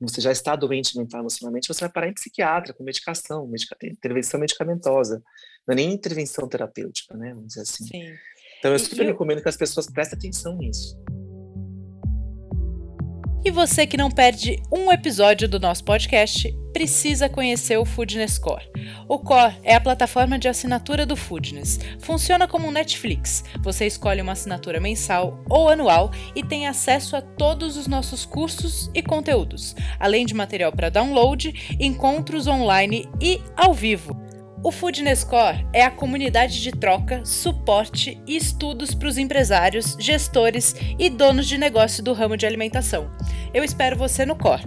você 0.00 0.20
já 0.20 0.30
está 0.30 0.54
doente 0.54 0.96
mental 0.96 1.20
emocionalmente, 1.20 1.68
você 1.68 1.80
vai 1.80 1.92
parar 1.92 2.08
em 2.08 2.14
psiquiatra, 2.14 2.72
com 2.72 2.84
medicação, 2.84 3.46
medica 3.46 3.76
intervenção 3.82 4.38
medicamentosa. 4.38 5.22
Não 5.66 5.72
é 5.72 5.76
nem 5.76 5.92
intervenção 5.92 6.48
terapêutica, 6.48 7.16
né? 7.16 7.32
Vamos 7.32 7.48
dizer 7.48 7.62
assim. 7.62 7.86
Sim. 7.86 8.14
Então, 8.58 8.72
eu 8.72 8.78
super 8.78 9.06
recomendo 9.06 9.42
que 9.42 9.48
as 9.48 9.56
pessoas 9.56 9.86
prestem 9.86 10.18
atenção 10.18 10.56
nisso. 10.56 10.96
E 13.44 13.50
você 13.50 13.86
que 13.86 13.98
não 13.98 14.10
perde 14.10 14.62
um 14.72 14.90
episódio 14.90 15.46
do 15.46 15.60
nosso 15.60 15.84
podcast, 15.84 16.50
precisa 16.72 17.28
conhecer 17.28 17.76
o 17.76 17.84
Foodness 17.84 18.38
Core. 18.38 18.64
O 19.06 19.18
Core 19.18 19.54
é 19.62 19.74
a 19.74 19.80
plataforma 19.80 20.38
de 20.38 20.48
assinatura 20.48 21.04
do 21.04 21.14
Foodness. 21.14 21.78
Funciona 22.00 22.48
como 22.48 22.66
um 22.66 22.70
Netflix. 22.70 23.44
Você 23.60 23.86
escolhe 23.86 24.22
uma 24.22 24.32
assinatura 24.32 24.80
mensal 24.80 25.44
ou 25.48 25.68
anual 25.68 26.10
e 26.34 26.42
tem 26.42 26.66
acesso 26.66 27.16
a 27.16 27.20
todos 27.20 27.76
os 27.76 27.86
nossos 27.86 28.24
cursos 28.24 28.90
e 28.94 29.02
conteúdos, 29.02 29.76
além 30.00 30.24
de 30.24 30.32
material 30.32 30.72
para 30.72 30.88
download, 30.88 31.76
encontros 31.78 32.46
online 32.46 33.06
e 33.20 33.42
ao 33.54 33.74
vivo. 33.74 34.23
O 34.64 34.72
Foodness 34.72 35.24
Core 35.24 35.66
é 35.74 35.82
a 35.82 35.90
comunidade 35.90 36.62
de 36.62 36.72
troca, 36.72 37.22
suporte 37.22 38.18
e 38.26 38.34
estudos 38.34 38.94
para 38.94 39.08
os 39.08 39.18
empresários, 39.18 39.94
gestores 40.00 40.74
e 40.98 41.10
donos 41.10 41.46
de 41.46 41.58
negócio 41.58 42.02
do 42.02 42.14
ramo 42.14 42.34
de 42.34 42.46
alimentação. 42.46 43.10
Eu 43.52 43.62
espero 43.62 43.94
você 43.94 44.24
no 44.24 44.34
Core. 44.34 44.64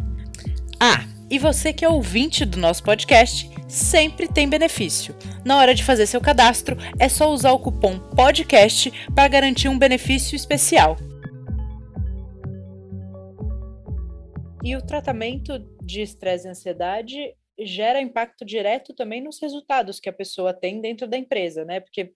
Ah, 0.79 1.03
e 1.31 1.39
você 1.39 1.73
que 1.73 1.83
é 1.83 1.89
ouvinte 1.89 2.45
do 2.45 2.59
nosso 2.59 2.83
podcast, 2.83 3.49
sempre 3.67 4.27
tem 4.27 4.47
benefício. 4.47 5.15
Na 5.43 5.57
hora 5.57 5.73
de 5.73 5.83
fazer 5.83 6.05
seu 6.05 6.21
cadastro, 6.21 6.77
é 6.99 7.09
só 7.09 7.31
usar 7.31 7.53
o 7.53 7.59
cupom 7.59 7.97
PODCAST 7.97 8.93
para 9.15 9.27
garantir 9.27 9.67
um 9.67 9.79
benefício 9.79 10.35
especial. 10.35 10.95
E 14.63 14.75
o 14.75 14.81
tratamento 14.85 15.57
de 15.81 16.03
estresse 16.03 16.45
e 16.45 16.51
ansiedade 16.51 17.17
gera 17.59 18.01
impacto 18.01 18.45
direto 18.45 18.93
também 18.93 19.21
nos 19.21 19.39
resultados 19.39 19.99
que 19.99 20.09
a 20.09 20.13
pessoa 20.13 20.53
tem 20.53 20.81
dentro 20.81 21.07
da 21.07 21.17
empresa, 21.17 21.65
né? 21.65 21.79
Porque 21.79 22.13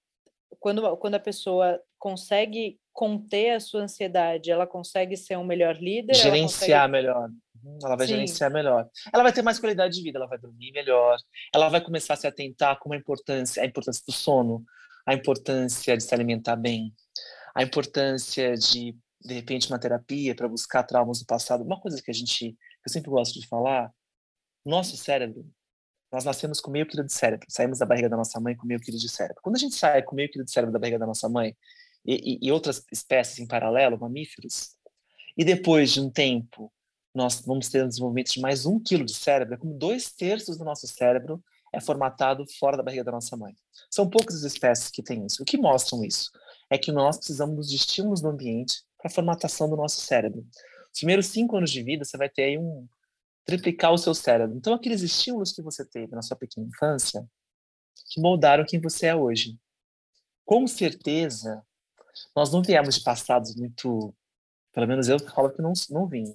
quando, 0.60 0.98
quando 0.98 1.16
a 1.16 1.20
pessoa 1.20 1.82
consegue 1.98 2.80
conter 2.94 3.52
a 3.52 3.60
sua 3.60 3.82
ansiedade, 3.82 4.52
ela 4.52 4.68
consegue 4.68 5.16
ser 5.16 5.38
um 5.38 5.44
melhor 5.44 5.78
líder. 5.78 6.14
Gerenciar 6.14 6.88
consegue... 6.88 6.92
melhor. 6.92 7.30
Uhum, 7.64 7.80
ela 7.84 7.96
vai 7.96 8.08
Sim. 8.08 8.14
gerenciar 8.14 8.52
melhor. 8.52 8.90
Ela 9.14 9.24
vai 9.24 9.34
ter 9.34 9.42
mais 9.42 9.60
qualidade 9.60 9.96
de 9.96 10.04
vida, 10.04 10.18
ela 10.18 10.28
vai 10.28 10.38
dormir 10.38 10.72
melhor. 10.72 11.18
Ela 11.54 11.70
vai 11.70 11.82
começar 11.82 12.16
a 12.16 12.18
se 12.18 12.28
atentar 12.28 12.80
com 12.80 12.94
a 12.94 12.98
importância, 12.98 13.64
a 13.64 13.66
importância 13.66 14.04
do 14.06 14.14
sono, 14.14 14.64
a 15.06 15.14
importância 15.14 15.96
de 15.96 16.04
se 16.04 16.14
alimentar 16.14 16.56
bem, 16.56 16.94
a 17.56 17.64
importância 17.64 18.56
de 18.56 18.96
de 19.24 19.36
repente 19.36 19.68
uma 19.72 19.80
terapia 19.80 20.36
para 20.36 20.48
buscar 20.48 20.84
traumas 20.84 21.20
do 21.20 21.26
passado. 21.26 21.64
Uma 21.64 21.80
coisa 21.80 22.02
que 22.02 22.10
a 22.10 22.14
gente, 22.14 22.52
que 22.54 22.58
eu 22.88 22.92
sempre 22.92 23.12
gosto 23.12 23.40
de 23.40 23.48
falar, 23.48 23.92
nosso 24.66 24.98
cérebro, 24.98 25.46
nós 26.12 26.26
nascemos 26.26 26.60
com 26.60 26.70
meio 26.70 26.86
quilo 26.86 27.04
de 27.04 27.14
cérebro, 27.14 27.48
saímos 27.50 27.80
da 27.80 27.86
barriga 27.86 28.10
da 28.10 28.18
nossa 28.18 28.40
mãe 28.40 28.56
com 28.56 28.68
meio 28.68 28.80
quilo 28.80 28.98
de 28.98 29.08
cérebro. 29.08 29.42
Quando 29.42 29.56
a 29.56 29.60
gente 29.60 29.76
sai 29.76 30.04
com 30.04 30.16
meio 30.16 30.30
quilo 30.30 30.44
de 30.44 30.52
cérebro 30.52 30.74
da 30.74 30.80
barriga 30.80 31.00
da 31.00 31.06
nossa 31.06 31.30
mãe 31.30 31.56
e, 32.06 32.38
e, 32.44 32.48
e 32.48 32.52
outras 32.52 32.86
espécies 32.92 33.40
em 33.40 33.48
paralelo, 33.48 33.98
mamíferos, 33.98 34.76
e 35.38 35.46
depois 35.46 35.92
de 35.92 36.02
um 36.02 36.10
tempo 36.10 36.72
nós 37.14 37.42
vamos 37.42 37.70
ter 37.70 37.84
um 37.84 37.88
desenvolvimento 37.88 38.32
de 38.32 38.40
mais 38.40 38.66
um 38.66 38.80
quilo 38.80 39.06
de 39.06 39.14
cérebro, 39.14 39.54
é 39.54 39.58
como 39.58 39.74
dois 39.74 40.12
terços 40.12 40.58
do 40.58 40.64
nosso 40.64 40.88
cérebro 40.88 41.44
é 41.74 41.80
formatado 41.80 42.46
fora 42.60 42.76
da 42.76 42.84
barriga 42.84 43.04
da 43.04 43.12
nossa 43.12 43.36
mãe. 43.38 43.56
São 43.90 44.10
poucas 44.10 44.36
as 44.38 44.44
espécies 44.44 44.90
que 44.90 45.02
têm 45.02 45.26
isso. 45.26 45.42
O 45.42 45.46
que 45.46 45.58
mostram 45.58 46.04
isso? 46.04 46.30
É 46.70 46.78
que 46.78 46.92
nós 46.92 47.18
precisamos 47.18 47.70
de 47.70 47.78
estímulos 47.78 48.22
do 48.22 48.28
ambiente 48.28 48.84
para 48.98 49.10
a 49.10 49.14
formatação 49.14 49.70
do 49.70 49.78
nosso 49.78 50.02
cérebro. 50.02 50.46
Os 50.92 51.00
primeiros 51.00 51.28
cinco 51.28 51.56
anos 51.56 51.72
de 51.72 51.82
vida, 51.82 52.04
você 52.04 52.18
vai 52.18 52.30
ter 52.30 52.44
aí 52.44 52.58
um, 52.58 52.86
triplicar 53.46 53.92
o 53.92 53.98
seu 53.98 54.14
cérebro. 54.14 54.56
Então, 54.58 54.74
aqueles 54.74 55.02
estímulos 55.02 55.52
que 55.52 55.62
você 55.62 55.86
teve 55.86 56.14
na 56.16 56.22
sua 56.22 56.38
pequena 56.38 56.68
infância, 56.68 57.26
que 58.12 58.22
moldaram 58.22 58.66
quem 58.66 58.80
você 58.80 59.08
é 59.08 59.16
hoje. 59.16 59.58
Com 60.46 60.68
certeza, 60.68 61.64
nós 62.36 62.52
não 62.52 62.62
viemos 62.62 62.96
de 62.96 63.04
passados 63.04 63.56
muito, 63.56 64.14
pelo 64.74 64.88
menos 64.88 65.08
eu 65.08 65.20
falo 65.20 65.52
que 65.52 65.62
não, 65.62 65.74
não 65.90 66.08
vim, 66.08 66.26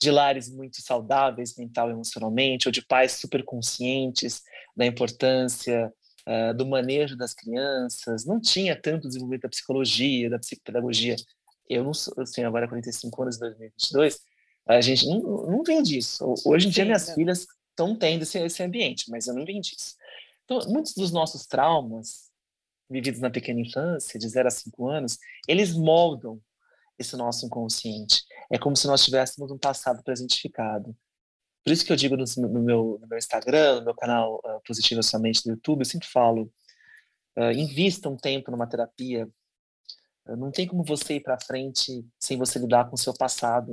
de 0.00 0.10
lares 0.10 0.50
muito 0.50 0.82
saudáveis 0.82 1.56
mental 1.56 1.88
e 1.88 1.92
emocionalmente, 1.92 2.68
ou 2.68 2.72
de 2.72 2.84
pais 2.84 3.12
super 3.12 3.44
conscientes 3.44 4.42
da 4.76 4.84
importância 4.84 5.92
uh, 6.26 6.54
do 6.54 6.66
manejo 6.66 7.16
das 7.16 7.34
crianças. 7.34 8.24
Não 8.24 8.40
tinha 8.40 8.80
tanto 8.80 9.06
desenvolvimento 9.06 9.42
da 9.42 9.48
psicologia, 9.48 10.30
da 10.30 10.38
psicopedagogia. 10.38 11.16
Eu 11.68 11.84
não 11.84 11.94
sou, 11.94 12.14
assim, 12.18 12.42
agora 12.42 12.68
45 12.68 13.22
anos, 13.22 13.38
2022, 13.38 14.18
a 14.66 14.80
gente 14.80 15.06
não, 15.06 15.20
não 15.20 15.62
vem 15.62 15.82
disso. 15.82 16.34
Hoje 16.44 16.68
em 16.68 16.70
dia, 16.70 16.84
minhas 16.84 17.10
filhas 17.10 17.46
estão 17.70 17.96
tendo 17.96 18.22
esse, 18.22 18.38
esse 18.38 18.62
ambiente, 18.62 19.10
mas 19.10 19.26
eu 19.26 19.34
não 19.34 19.44
vim 19.44 19.60
disso. 19.60 19.96
Então, 20.44 20.60
muitos 20.68 20.94
dos 20.94 21.10
nossos 21.10 21.46
traumas, 21.46 22.30
vividos 22.88 23.20
na 23.20 23.30
pequena 23.30 23.60
infância, 23.60 24.18
de 24.18 24.28
0 24.28 24.48
a 24.48 24.50
5 24.50 24.88
anos, 24.88 25.18
eles 25.48 25.74
moldam 25.74 26.40
esse 26.98 27.16
nosso 27.16 27.46
inconsciente. 27.46 28.22
É 28.50 28.58
como 28.58 28.76
se 28.76 28.86
nós 28.86 29.04
tivéssemos 29.04 29.50
um 29.50 29.58
passado 29.58 30.02
presentificado. 30.02 30.94
Por 31.64 31.72
isso 31.72 31.84
que 31.84 31.92
eu 31.92 31.96
digo 31.96 32.16
no, 32.16 32.24
no, 32.36 32.62
meu, 32.62 32.98
no 33.00 33.06
meu, 33.06 33.18
Instagram, 33.18 33.76
no 33.76 33.84
meu 33.86 33.94
canal 33.94 34.40
uh, 34.44 34.60
Positiva 34.66 35.02
Somente 35.02 35.42
do 35.44 35.50
YouTube, 35.50 35.80
eu 35.80 35.84
sempre 35.84 36.08
falo, 36.08 36.52
uh, 37.38 37.52
invista 37.52 38.08
um 38.08 38.16
tempo 38.16 38.50
numa 38.50 38.66
terapia. 38.66 39.28
Uh, 40.26 40.36
não 40.36 40.50
tem 40.50 40.66
como 40.66 40.84
você 40.84 41.14
ir 41.14 41.20
para 41.20 41.40
frente 41.40 42.04
sem 42.18 42.36
você 42.36 42.58
lidar 42.58 42.88
com 42.88 42.96
o 42.96 42.98
seu 42.98 43.14
passado, 43.14 43.72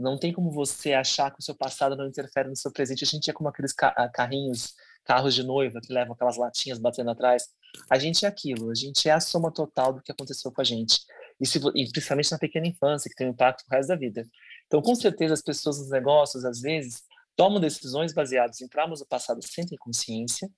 não 0.00 0.18
tem 0.18 0.32
como 0.32 0.50
você 0.50 0.92
achar 0.92 1.30
que 1.30 1.40
o 1.40 1.42
seu 1.42 1.54
passado 1.54 1.96
não 1.96 2.06
interfere 2.06 2.48
no 2.48 2.56
seu 2.56 2.72
presente. 2.72 3.04
A 3.04 3.06
gente 3.06 3.30
é 3.30 3.32
como 3.32 3.48
aqueles 3.48 3.72
ca 3.72 3.94
ah, 3.96 4.08
carrinhos, 4.08 4.74
carros 5.04 5.34
de 5.34 5.42
noiva 5.42 5.80
que 5.80 5.92
levam 5.92 6.14
aquelas 6.14 6.36
latinhas 6.36 6.78
batendo 6.78 7.10
atrás. 7.10 7.48
A 7.90 7.98
gente 7.98 8.24
é 8.24 8.28
aquilo, 8.28 8.70
a 8.70 8.74
gente 8.74 9.08
é 9.08 9.12
a 9.12 9.20
soma 9.20 9.52
total 9.52 9.92
do 9.92 10.02
que 10.02 10.10
aconteceu 10.10 10.50
com 10.50 10.60
a 10.60 10.64
gente. 10.64 11.00
E, 11.40 11.46
se, 11.46 11.58
e 11.74 11.90
principalmente 11.90 12.32
na 12.32 12.38
pequena 12.38 12.66
infância, 12.66 13.08
que 13.08 13.16
tem 13.16 13.28
um 13.28 13.30
impacto 13.30 13.64
no 13.68 13.76
resto 13.76 13.88
da 13.88 13.96
vida. 13.96 14.26
Então, 14.66 14.82
com 14.82 14.94
certeza, 14.94 15.34
as 15.34 15.42
pessoas 15.42 15.78
nos 15.78 15.90
negócios, 15.90 16.44
às 16.44 16.60
vezes, 16.60 17.02
tomam 17.36 17.60
decisões 17.60 18.12
baseadas 18.12 18.60
em 18.60 18.68
traumas 18.68 19.00
do 19.00 19.06
passado 19.06 19.40
sem 19.42 19.64
ter 19.64 19.76
consciência, 19.78 20.50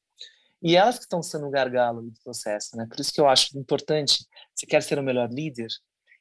e 0.62 0.76
elas 0.76 0.96
que 0.96 1.04
estão 1.04 1.22
sendo 1.22 1.46
o 1.46 1.50
gargalo 1.50 2.02
do 2.02 2.12
processo, 2.22 2.76
né? 2.76 2.86
Por 2.88 3.00
isso 3.00 3.12
que 3.12 3.20
eu 3.20 3.28
acho 3.28 3.58
importante, 3.58 4.24
se 4.54 4.66
quer 4.66 4.82
ser 4.82 4.98
o 4.98 5.02
melhor 5.02 5.28
líder, 5.28 5.68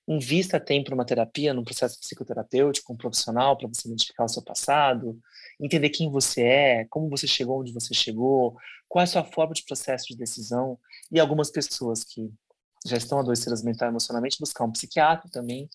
invista 0.07 0.59
tempo 0.59 0.91
numa 0.91 1.05
terapia, 1.05 1.53
num 1.53 1.63
processo 1.63 1.99
psicoterapêutico, 1.99 2.91
um 2.91 2.97
profissional, 2.97 3.57
para 3.57 3.67
você 3.67 3.87
identificar 3.87 4.25
o 4.25 4.29
seu 4.29 4.43
passado, 4.43 5.19
entender 5.59 5.89
quem 5.89 6.09
você 6.09 6.43
é, 6.43 6.85
como 6.85 7.09
você 7.09 7.27
chegou 7.27 7.61
onde 7.61 7.73
você 7.73 7.93
chegou, 7.93 8.57
qual 8.89 9.01
é 9.01 9.03
a 9.03 9.07
sua 9.07 9.23
forma 9.23 9.53
de 9.53 9.63
processo 9.63 10.07
de 10.07 10.17
decisão. 10.17 10.77
E 11.11 11.19
algumas 11.19 11.51
pessoas 11.51 12.03
que 12.03 12.31
já 12.85 12.97
estão 12.97 13.19
adoecidas 13.19 13.63
mental 13.63 13.87
e 13.87 13.91
emocionalmente, 13.91 14.39
buscar 14.39 14.65
um 14.65 14.71
psiquiatra 14.71 15.29
também, 15.31 15.69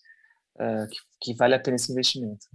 uh, 0.56 0.88
que, 0.88 0.98
que, 1.20 1.34
vale 1.34 1.54
a 1.54 1.60
pena 1.60 1.76
esse 1.76 1.92
investimento. 1.92 2.46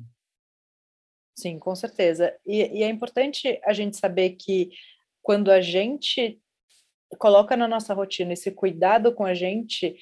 Sim, 1.35 1.57
com 1.57 1.73
certeza. 1.75 2.35
E, 2.45 2.79
e 2.79 2.83
é 2.83 2.89
importante 2.89 3.59
a 3.63 3.73
gente 3.73 3.97
saber 3.97 4.31
que 4.31 4.69
quando 5.21 5.49
a 5.49 5.61
gente 5.61 6.41
coloca 7.17 7.57
na 7.57 7.67
nossa 7.67 7.93
rotina 7.93 8.33
esse 8.33 8.51
cuidado 8.51 9.13
com 9.13 9.25
a 9.25 9.33
gente, 9.33 9.97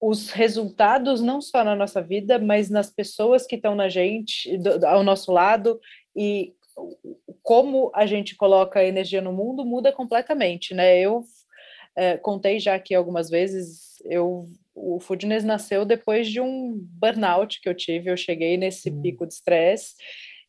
os 0.00 0.30
resultados 0.30 1.20
não 1.20 1.40
só 1.40 1.62
na 1.62 1.76
nossa 1.76 2.00
vida, 2.00 2.38
mas 2.38 2.70
nas 2.70 2.90
pessoas 2.90 3.46
que 3.46 3.56
estão 3.56 3.74
na 3.74 3.88
gente, 3.88 4.56
do, 4.56 4.86
ao 4.86 5.02
nosso 5.02 5.30
lado 5.30 5.78
e 6.16 6.54
como 7.42 7.90
a 7.94 8.06
gente 8.06 8.34
coloca 8.34 8.82
energia 8.82 9.20
no 9.20 9.32
mundo 9.32 9.64
muda 9.64 9.92
completamente, 9.92 10.72
né? 10.72 10.98
Eu 10.98 11.22
é, 11.94 12.16
contei 12.16 12.58
já 12.58 12.74
aqui 12.74 12.94
algumas 12.94 13.28
vezes, 13.28 14.00
eu 14.04 14.48
o 14.74 14.98
Foodness 14.98 15.44
nasceu 15.44 15.84
depois 15.84 16.28
de 16.28 16.40
um 16.40 16.78
burnout 16.98 17.60
que 17.60 17.68
eu 17.68 17.74
tive, 17.74 18.10
eu 18.10 18.16
cheguei 18.16 18.56
nesse 18.56 18.88
uhum. 18.88 19.02
pico 19.02 19.26
de 19.26 19.34
estresse 19.34 19.94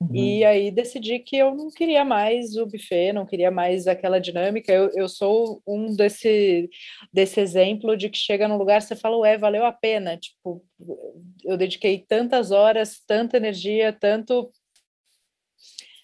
Uhum. 0.01 0.15
E 0.15 0.43
aí 0.43 0.71
decidi 0.71 1.19
que 1.19 1.37
eu 1.37 1.53
não 1.53 1.69
queria 1.69 2.03
mais 2.03 2.55
o 2.57 2.65
buffet, 2.65 3.13
não 3.13 3.23
queria 3.23 3.51
mais 3.51 3.85
aquela 3.85 4.19
dinâmica. 4.19 4.73
Eu, 4.73 4.89
eu 4.95 5.07
sou 5.07 5.61
um 5.67 5.95
desse, 5.95 6.67
desse 7.13 7.39
exemplo 7.39 7.95
de 7.95 8.09
que 8.09 8.17
chega 8.17 8.47
num 8.47 8.57
lugar 8.57 8.81
você 8.81 8.95
fala, 8.95 9.17
ué, 9.17 9.37
valeu 9.37 9.63
a 9.63 9.71
pena. 9.71 10.17
Tipo, 10.17 10.65
eu 11.45 11.55
dediquei 11.55 11.99
tantas 11.99 12.49
horas, 12.49 12.99
tanta 13.05 13.37
energia, 13.37 13.93
tanto. 13.93 14.49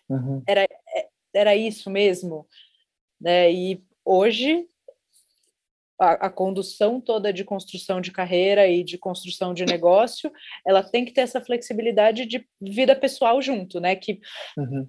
Uhum. 0.07 0.43
Era, 0.47 0.62
é, 0.63 1.07
era 1.33 1.55
isso 1.55 1.89
mesmo. 1.89 2.47
Né? 3.19 3.51
E 3.51 3.83
hoje 4.05 4.67
a, 5.99 6.27
a, 6.27 6.29
condução 6.29 7.01
toda 7.01 7.33
de 7.33 7.43
construção 7.43 7.99
de 7.99 8.12
carreira 8.12 8.67
e 8.67 8.83
de 8.83 8.97
construção 8.97 9.53
de 9.53 9.65
negócio, 9.65 10.31
ela 10.65 10.83
tem 10.83 11.03
que 11.03 11.12
ter 11.12 11.21
essa 11.21 11.41
flexibilidade 11.41 12.25
de 12.25 12.47
vida 12.62 12.95
pessoal 12.95 13.41
junto, 13.41 13.79
né? 13.79 13.95
Que 13.95 14.19
uhum. 14.57 14.88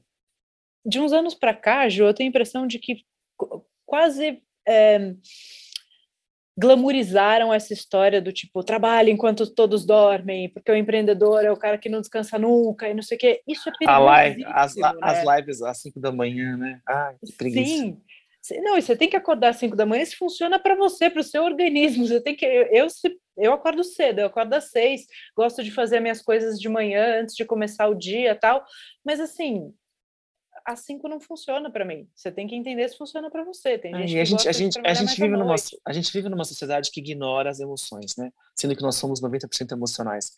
de 0.85 1.01
uns 1.01 1.13
anos 1.13 1.35
para 1.35 1.55
cá, 1.55 1.89
Ju, 1.89 2.05
eu 2.05 2.15
tenho 2.15 2.29
a 2.29 2.31
impressão 2.31 2.67
de 2.67 2.79
que 2.79 3.05
quase 3.87 4.43
é, 4.67 5.15
glamorizaram 6.59 7.55
essa 7.55 7.73
história 7.73 8.21
do 8.21 8.33
tipo 8.33 8.65
trabalho 8.65 9.11
enquanto 9.11 9.47
todos 9.55 9.87
dormem, 9.87 10.49
porque 10.49 10.73
o 10.73 10.75
empreendedor 10.75 11.45
é 11.45 11.53
o 11.53 11.57
cara 11.57 11.79
que 11.79 11.89
não 11.89 12.01
descansa 12.01 12.37
nunca 12.37 12.89
e 12.89 12.95
não 12.95 13.03
sei 13.03 13.17
o 13.17 13.21
quê. 13.21 13.43
Isso 13.47 13.69
é 13.69 13.73
perigoso. 13.79 14.05
Live, 14.05 14.45
as, 14.45 14.75
né? 14.75 14.93
as 15.01 15.25
lives 15.25 15.63
às 15.63 15.81
5 15.81 16.01
da 16.01 16.11
manhã, 16.11 16.57
né? 16.57 16.81
Ai, 16.87 17.15
que 17.25 17.33
preguiça. 17.33 17.65
Sim. 17.65 18.03
Não, 18.63 18.81
você 18.81 18.97
tem 18.97 19.09
que 19.09 19.17
acordar 19.17 19.51
às 19.51 19.57
5 19.57 19.77
da 19.77 19.87
manhã 19.87 20.05
se 20.05 20.17
funciona 20.17 20.59
para 20.59 20.75
você, 20.75 21.11
para 21.11 21.21
o 21.21 21.25
seu 21.25 21.45
organismo. 21.45 22.07
Você 22.07 22.21
tem 22.21 22.35
que. 22.35 22.45
Eu, 22.45 22.87
eu 23.37 23.53
acordo 23.53 23.85
cedo, 23.85 24.21
eu 24.21 24.27
acordo 24.27 24.53
às 24.55 24.71
6, 24.71 25.07
gosto 25.37 25.63
de 25.63 25.71
fazer 25.71 26.01
minhas 26.01 26.23
coisas 26.23 26.59
de 26.59 26.69
manhã 26.69 27.21
antes 27.21 27.35
de 27.35 27.45
começar 27.45 27.89
o 27.89 27.95
dia 27.95 28.35
tal. 28.35 28.65
Mas 29.05 29.21
assim, 29.21 29.73
às 30.65 30.81
5 30.81 31.09
não 31.09 31.21
funciona 31.21 31.71
para 31.71 31.85
mim. 31.85 32.09
Você 32.15 32.31
tem 32.31 32.47
que 32.47 32.55
entender 32.55 32.89
se 32.89 32.97
funciona 32.97 33.31
para 33.31 33.45
você. 33.45 33.79
Tem 33.79 33.95
gente 34.07 34.19
a 34.19 34.25
gente, 34.25 34.49
a 34.49 34.53
gente, 34.53 34.81
a 34.85 34.95
gente 34.95 35.21
vive 35.21 35.37
numa 35.37 35.55
a 35.85 35.93
gente 35.93 36.13
vive 36.13 36.29
numa 36.29 36.45
sociedade 36.45 36.91
que 36.91 37.01
ignora 37.01 37.51
as 37.51 37.61
emoções, 37.61 38.17
né? 38.17 38.31
Sendo 38.55 38.77
que 38.77 38.83
nós 38.83 38.97
somos 38.97 39.21
90% 39.21 39.73
emocionais. 39.73 40.33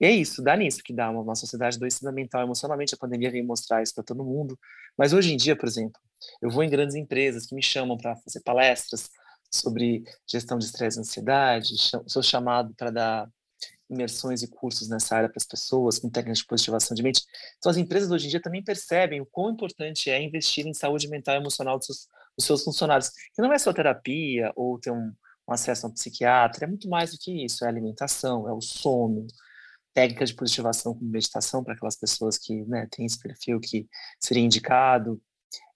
E 0.00 0.06
é 0.06 0.10
isso, 0.10 0.42
dá 0.42 0.56
nisso 0.56 0.82
que 0.82 0.92
dá 0.92 1.10
uma, 1.10 1.22
uma 1.22 1.34
sociedade 1.34 1.76
adoecida 1.76 2.12
mental 2.12 2.42
emocionalmente. 2.42 2.94
A 2.94 2.98
pandemia 2.98 3.30
veio 3.30 3.44
mostrar 3.44 3.82
isso 3.82 3.94
para 3.94 4.04
todo 4.04 4.24
mundo. 4.24 4.58
Mas 4.96 5.12
hoje 5.12 5.32
em 5.32 5.36
dia, 5.36 5.56
por 5.56 5.68
exemplo, 5.68 6.00
eu 6.40 6.50
vou 6.50 6.62
em 6.62 6.70
grandes 6.70 6.94
empresas 6.94 7.46
que 7.46 7.54
me 7.54 7.62
chamam 7.62 7.96
para 7.96 8.16
fazer 8.16 8.40
palestras 8.40 9.10
sobre 9.50 10.04
gestão 10.30 10.58
de 10.58 10.66
estresse 10.66 10.98
e 10.98 11.00
ansiedade, 11.00 11.74
sou 12.06 12.22
chamado 12.22 12.74
para 12.74 12.90
dar 12.90 13.30
imersões 13.90 14.42
e 14.42 14.48
cursos 14.48 14.88
nessa 14.88 15.16
área 15.16 15.28
para 15.28 15.38
as 15.38 15.46
pessoas, 15.46 15.98
com 15.98 16.10
técnicas 16.10 16.38
de 16.38 16.46
positivação 16.46 16.94
de 16.94 17.02
mente. 17.02 17.22
Então, 17.56 17.70
as 17.70 17.76
empresas 17.76 18.10
hoje 18.10 18.26
em 18.26 18.30
dia 18.30 18.40
também 18.40 18.62
percebem 18.62 19.20
o 19.20 19.26
quão 19.26 19.50
importante 19.50 20.10
é 20.10 20.22
investir 20.22 20.66
em 20.66 20.74
saúde 20.74 21.08
mental 21.08 21.36
e 21.36 21.38
emocional 21.38 21.78
dos 21.78 21.86
seus, 21.86 22.08
dos 22.36 22.46
seus 22.46 22.64
funcionários. 22.64 23.10
Que 23.34 23.40
não 23.40 23.52
é 23.52 23.58
só 23.58 23.72
terapia 23.72 24.52
ou 24.54 24.78
ter 24.78 24.90
um, 24.90 25.12
um 25.48 25.52
acesso 25.52 25.86
a 25.86 25.88
um 25.88 25.92
psiquiatra, 25.92 26.66
é 26.66 26.68
muito 26.68 26.88
mais 26.88 27.12
do 27.12 27.18
que 27.18 27.44
isso. 27.44 27.64
É 27.64 27.68
alimentação, 27.68 28.46
é 28.46 28.52
o 28.52 28.60
sono, 28.60 29.26
técnicas 29.98 30.28
de 30.28 30.36
positivação 30.36 30.94
como 30.94 31.10
meditação 31.10 31.64
para 31.64 31.74
aquelas 31.74 31.96
pessoas 31.96 32.38
que 32.38 32.64
né, 32.66 32.86
têm 32.88 33.04
esse 33.04 33.18
perfil 33.18 33.58
que 33.58 33.88
seria 34.20 34.44
indicado, 34.44 35.20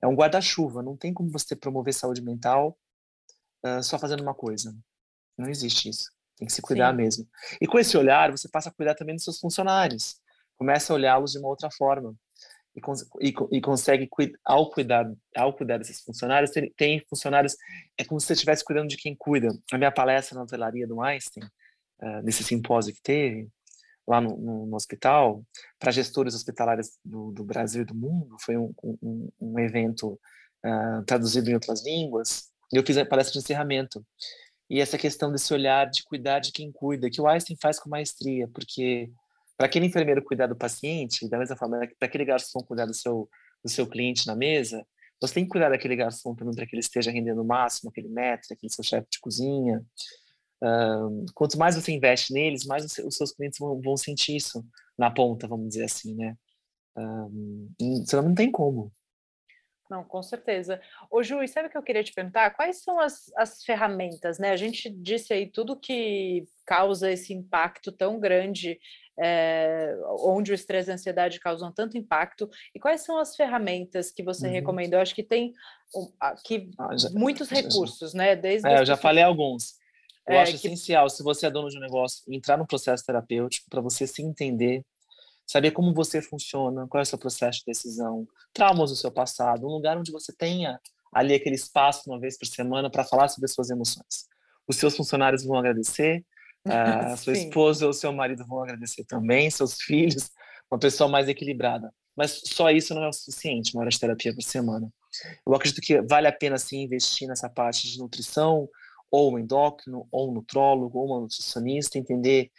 é 0.00 0.06
um 0.06 0.14
guarda-chuva. 0.14 0.80
Não 0.80 0.96
tem 0.96 1.12
como 1.12 1.28
você 1.28 1.56
promover 1.56 1.92
saúde 1.92 2.22
mental 2.22 2.78
uh, 3.66 3.82
só 3.82 3.98
fazendo 3.98 4.20
uma 4.20 4.32
coisa. 4.32 4.72
Não 5.36 5.48
existe 5.48 5.88
isso. 5.88 6.08
Tem 6.36 6.46
que 6.46 6.52
se 6.52 6.62
cuidar 6.62 6.92
Sim. 6.92 6.98
mesmo. 6.98 7.28
E 7.60 7.66
com 7.66 7.80
esse 7.80 7.96
olhar, 7.96 8.30
você 8.30 8.48
passa 8.48 8.68
a 8.68 8.72
cuidar 8.72 8.94
também 8.94 9.16
dos 9.16 9.24
seus 9.24 9.40
funcionários. 9.40 10.20
Começa 10.56 10.92
a 10.92 10.94
olhá-los 10.94 11.32
de 11.32 11.38
uma 11.40 11.48
outra 11.48 11.68
forma. 11.68 12.14
E, 12.76 12.80
e, 13.28 13.34
e, 13.56 13.60
consegue, 13.60 14.08
ao 14.44 14.70
cuidar, 14.70 15.12
ao 15.36 15.52
cuidar 15.52 15.78
desses 15.78 16.00
funcionários, 16.00 16.52
tem, 16.52 16.72
tem, 16.76 17.04
funcionários, 17.10 17.56
é 17.98 18.04
como 18.04 18.20
se 18.20 18.28
você 18.28 18.34
estivesse 18.34 18.64
cuidando 18.64 18.88
de 18.88 18.96
quem 18.96 19.16
cuida. 19.16 19.48
A 19.72 19.76
minha 19.76 19.90
palestra 19.90 20.36
na 20.36 20.44
hotelaria 20.44 20.86
do 20.86 21.02
Einstein, 21.02 21.42
uh, 21.42 22.22
nesse 22.22 22.44
simpósio 22.44 22.94
que 22.94 23.02
teve, 23.02 23.50
lá 24.06 24.20
no, 24.20 24.36
no, 24.36 24.66
no 24.66 24.76
hospital, 24.76 25.44
para 25.78 25.92
gestores 25.92 26.34
hospitalares 26.34 26.98
do, 27.04 27.30
do, 27.32 27.44
Brasil 27.44 27.82
e 27.82 27.84
do 27.84 27.94
mundo, 27.94 28.36
foi 28.40 28.56
um, 28.56 28.72
um, 28.82 29.28
um 29.40 29.58
evento 29.58 30.18
uh, 30.64 31.04
traduzido 31.06 31.50
em 31.50 31.54
outras 31.54 31.84
línguas, 31.84 32.50
e 32.72 32.76
eu 32.76 32.84
fiz 32.84 32.96
a 32.96 33.06
palestra 33.06 33.32
de 33.32 33.38
encerramento. 33.38 34.04
E 34.68 34.80
essa 34.80 34.96
questão 34.96 35.30
desse 35.30 35.52
olhar 35.52 35.88
de 35.88 36.02
cuidar 36.04 36.38
de 36.38 36.50
quem 36.50 36.72
cuida, 36.72 37.10
que 37.10 37.20
o 37.20 37.28
Einstein 37.28 37.56
faz 37.60 37.78
com 37.78 37.90
maestria, 37.90 38.48
porque 38.48 39.10
para 39.56 39.66
aquele 39.66 39.86
enfermeiro 39.86 40.24
cuidar 40.24 40.46
do 40.46 40.56
paciente, 40.56 41.28
da 41.28 41.38
mesma 41.38 41.56
forma, 41.56 41.78
para 41.98 42.08
aquele 42.08 42.24
garçom 42.24 42.60
cuidar 42.60 42.86
do 42.86 42.94
seu, 42.94 43.28
do 43.62 43.70
seu 43.70 43.86
cliente 43.86 44.26
na 44.26 44.34
mesa, 44.34 44.84
você 45.20 45.34
tem 45.34 45.44
que 45.44 45.50
cuidar 45.50 45.68
daquele 45.68 45.94
garçom 45.94 46.34
também 46.34 46.54
para 46.54 46.66
que 46.66 46.74
ele 46.74 46.80
esteja 46.80 47.12
rendendo 47.12 47.42
o 47.42 47.44
máximo, 47.44 47.90
aquele 47.90 48.08
metro, 48.08 48.48
aquele 48.50 48.72
seu 48.72 48.82
chefe 48.82 49.06
de 49.08 49.20
cozinha, 49.20 49.84
Quanto 51.34 51.58
mais 51.58 51.74
você 51.74 51.92
investe 51.92 52.32
neles, 52.32 52.64
mais 52.64 52.84
os 52.98 53.16
seus 53.16 53.32
clientes 53.32 53.58
vão, 53.58 53.80
vão 53.80 53.96
sentir 53.96 54.36
isso 54.36 54.64
na 54.96 55.10
ponta, 55.10 55.48
vamos 55.48 55.68
dizer 55.68 55.84
assim, 55.84 56.14
né? 56.14 56.36
Uh, 56.96 58.04
senão 58.06 58.24
não 58.24 58.34
tem 58.34 58.50
como. 58.50 58.92
Não, 59.92 60.02
com 60.02 60.22
certeza. 60.22 60.80
Ô, 61.10 61.22
Ju, 61.22 61.46
sabe 61.46 61.68
o 61.68 61.70
que 61.70 61.76
eu 61.76 61.82
queria 61.82 62.02
te 62.02 62.14
perguntar? 62.14 62.50
Quais 62.52 62.82
são 62.82 62.98
as, 62.98 63.30
as 63.36 63.62
ferramentas, 63.62 64.38
né? 64.38 64.50
A 64.50 64.56
gente 64.56 64.88
disse 64.88 65.34
aí 65.34 65.46
tudo 65.46 65.78
que 65.78 66.44
causa 66.64 67.10
esse 67.10 67.34
impacto 67.34 67.92
tão 67.92 68.18
grande, 68.18 68.78
é, 69.18 69.94
onde 70.20 70.50
o 70.50 70.54
estresse 70.54 70.88
e 70.88 70.92
a 70.92 70.94
ansiedade 70.94 71.38
causam 71.38 71.70
tanto 71.70 71.98
impacto, 71.98 72.48
e 72.74 72.80
quais 72.80 73.02
são 73.02 73.18
as 73.18 73.36
ferramentas 73.36 74.10
que 74.10 74.22
você 74.22 74.46
uhum. 74.46 74.52
recomenda? 74.54 74.96
Eu 74.96 75.00
acho 75.00 75.14
que 75.14 75.22
tem 75.22 75.52
aqui 76.18 76.70
ah, 76.78 76.96
já, 76.96 77.10
muitos 77.10 77.50
recursos, 77.50 78.12
já, 78.12 78.18
né? 78.18 78.36
Desde 78.36 78.66
é, 78.66 78.80
eu 78.80 78.86
já 78.86 78.96
falei 78.96 79.22
alguns. 79.22 79.81
Eu 80.28 80.34
é, 80.34 80.42
acho 80.42 80.52
que... 80.52 80.66
essencial, 80.66 81.08
se 81.08 81.22
você 81.22 81.46
é 81.46 81.50
dono 81.50 81.68
de 81.68 81.76
um 81.76 81.80
negócio, 81.80 82.22
entrar 82.32 82.56
no 82.56 82.66
processo 82.66 83.04
terapêutico 83.04 83.66
para 83.68 83.80
você 83.80 84.06
se 84.06 84.22
entender, 84.22 84.84
saber 85.46 85.72
como 85.72 85.92
você 85.92 86.22
funciona, 86.22 86.86
qual 86.88 87.00
é 87.00 87.02
o 87.02 87.06
seu 87.06 87.18
processo 87.18 87.60
de 87.60 87.64
decisão, 87.66 88.26
traumas 88.52 88.90
do 88.90 88.96
seu 88.96 89.10
passado, 89.10 89.66
um 89.66 89.72
lugar 89.72 89.98
onde 89.98 90.12
você 90.12 90.32
tenha 90.32 90.80
ali 91.12 91.34
aquele 91.34 91.56
espaço 91.56 92.08
uma 92.08 92.18
vez 92.18 92.38
por 92.38 92.46
semana 92.46 92.90
para 92.90 93.04
falar 93.04 93.28
sobre 93.28 93.46
as 93.46 93.52
suas 93.52 93.68
emoções. 93.68 94.26
Os 94.66 94.76
seus 94.76 94.96
funcionários 94.96 95.44
vão 95.44 95.58
agradecer, 95.58 96.24
a 96.64 97.16
sua 97.16 97.32
esposa 97.32 97.86
ou 97.86 97.92
seu 97.92 98.12
marido 98.12 98.46
vão 98.46 98.62
agradecer 98.62 99.04
também, 99.04 99.50
seus 99.50 99.82
filhos, 99.82 100.30
uma 100.70 100.78
pessoa 100.78 101.10
mais 101.10 101.28
equilibrada. 101.28 101.92
Mas 102.16 102.42
só 102.44 102.70
isso 102.70 102.94
não 102.94 103.02
é 103.02 103.08
o 103.08 103.12
suficiente, 103.12 103.74
uma 103.74 103.82
hora 103.82 103.90
de 103.90 103.98
terapia 103.98 104.34
por 104.34 104.42
semana. 104.42 104.88
Eu 105.46 105.54
acredito 105.54 105.80
que 105.80 106.00
vale 106.02 106.26
a 106.26 106.32
pena 106.32 106.58
sim 106.58 106.82
investir 106.82 107.26
nessa 107.28 107.48
parte 107.48 107.90
de 107.90 107.98
nutrição, 107.98 108.68
ou 109.12 109.34
um 109.34 109.38
endócrino, 109.38 110.08
ou 110.10 110.30
um 110.30 110.32
nutrólogo, 110.32 110.98
ou 110.98 111.06
uma 111.06 111.20
nutricionista, 111.20 111.98
entender 111.98 112.50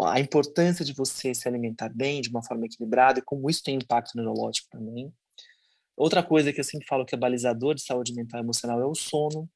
a 0.00 0.18
importância 0.18 0.82
de 0.82 0.94
você 0.94 1.34
se 1.34 1.46
alimentar 1.46 1.90
bem, 1.90 2.22
de 2.22 2.30
uma 2.30 2.42
forma 2.42 2.64
equilibrada, 2.64 3.18
e 3.18 3.22
como 3.22 3.50
isso 3.50 3.62
tem 3.62 3.76
impacto 3.76 4.16
neurológico 4.16 4.68
também. 4.70 5.12
Outra 5.94 6.22
coisa 6.22 6.52
que 6.54 6.60
eu 6.60 6.64
sempre 6.64 6.86
falo 6.86 7.04
que 7.04 7.14
é 7.14 7.18
balizador 7.18 7.74
de 7.74 7.82
saúde 7.82 8.14
mental 8.14 8.40
e 8.40 8.42
emocional 8.42 8.80
é 8.80 8.86
o 8.86 8.94
sono. 8.94 9.48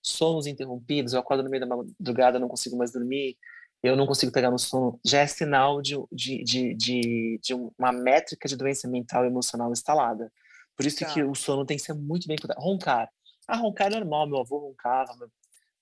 Sonos 0.00 0.46
interrompidos, 0.46 1.12
eu 1.12 1.18
acordo 1.18 1.42
no 1.42 1.50
meio 1.50 1.66
da 1.66 1.76
madrugada, 1.76 2.38
não 2.38 2.46
consigo 2.46 2.76
mais 2.76 2.92
dormir, 2.92 3.36
eu 3.82 3.96
não 3.96 4.06
consigo 4.06 4.30
pegar 4.30 4.52
no 4.52 4.58
sono, 4.58 5.00
já 5.04 5.20
é 5.20 5.26
sinal 5.26 5.82
de, 5.82 5.96
de, 6.12 6.44
de, 6.44 6.74
de, 6.74 7.40
de 7.42 7.54
uma 7.54 7.90
métrica 7.92 8.48
de 8.48 8.56
doença 8.56 8.86
mental 8.86 9.24
e 9.24 9.26
emocional 9.26 9.72
instalada. 9.72 10.32
Por 10.76 10.86
isso 10.86 11.00
tá. 11.00 11.12
que 11.12 11.24
o 11.24 11.34
sono 11.34 11.66
tem 11.66 11.76
que 11.76 11.82
ser 11.82 11.94
muito 11.94 12.28
bem 12.28 12.36
cuidado. 12.36 12.60
Roncar. 12.60 13.10
Ah, 13.48 13.56
roncar 13.56 13.88
é 13.88 13.96
normal, 13.96 14.28
meu 14.28 14.38
avô 14.38 14.58
roncava, 14.58 15.16
meu 15.16 15.28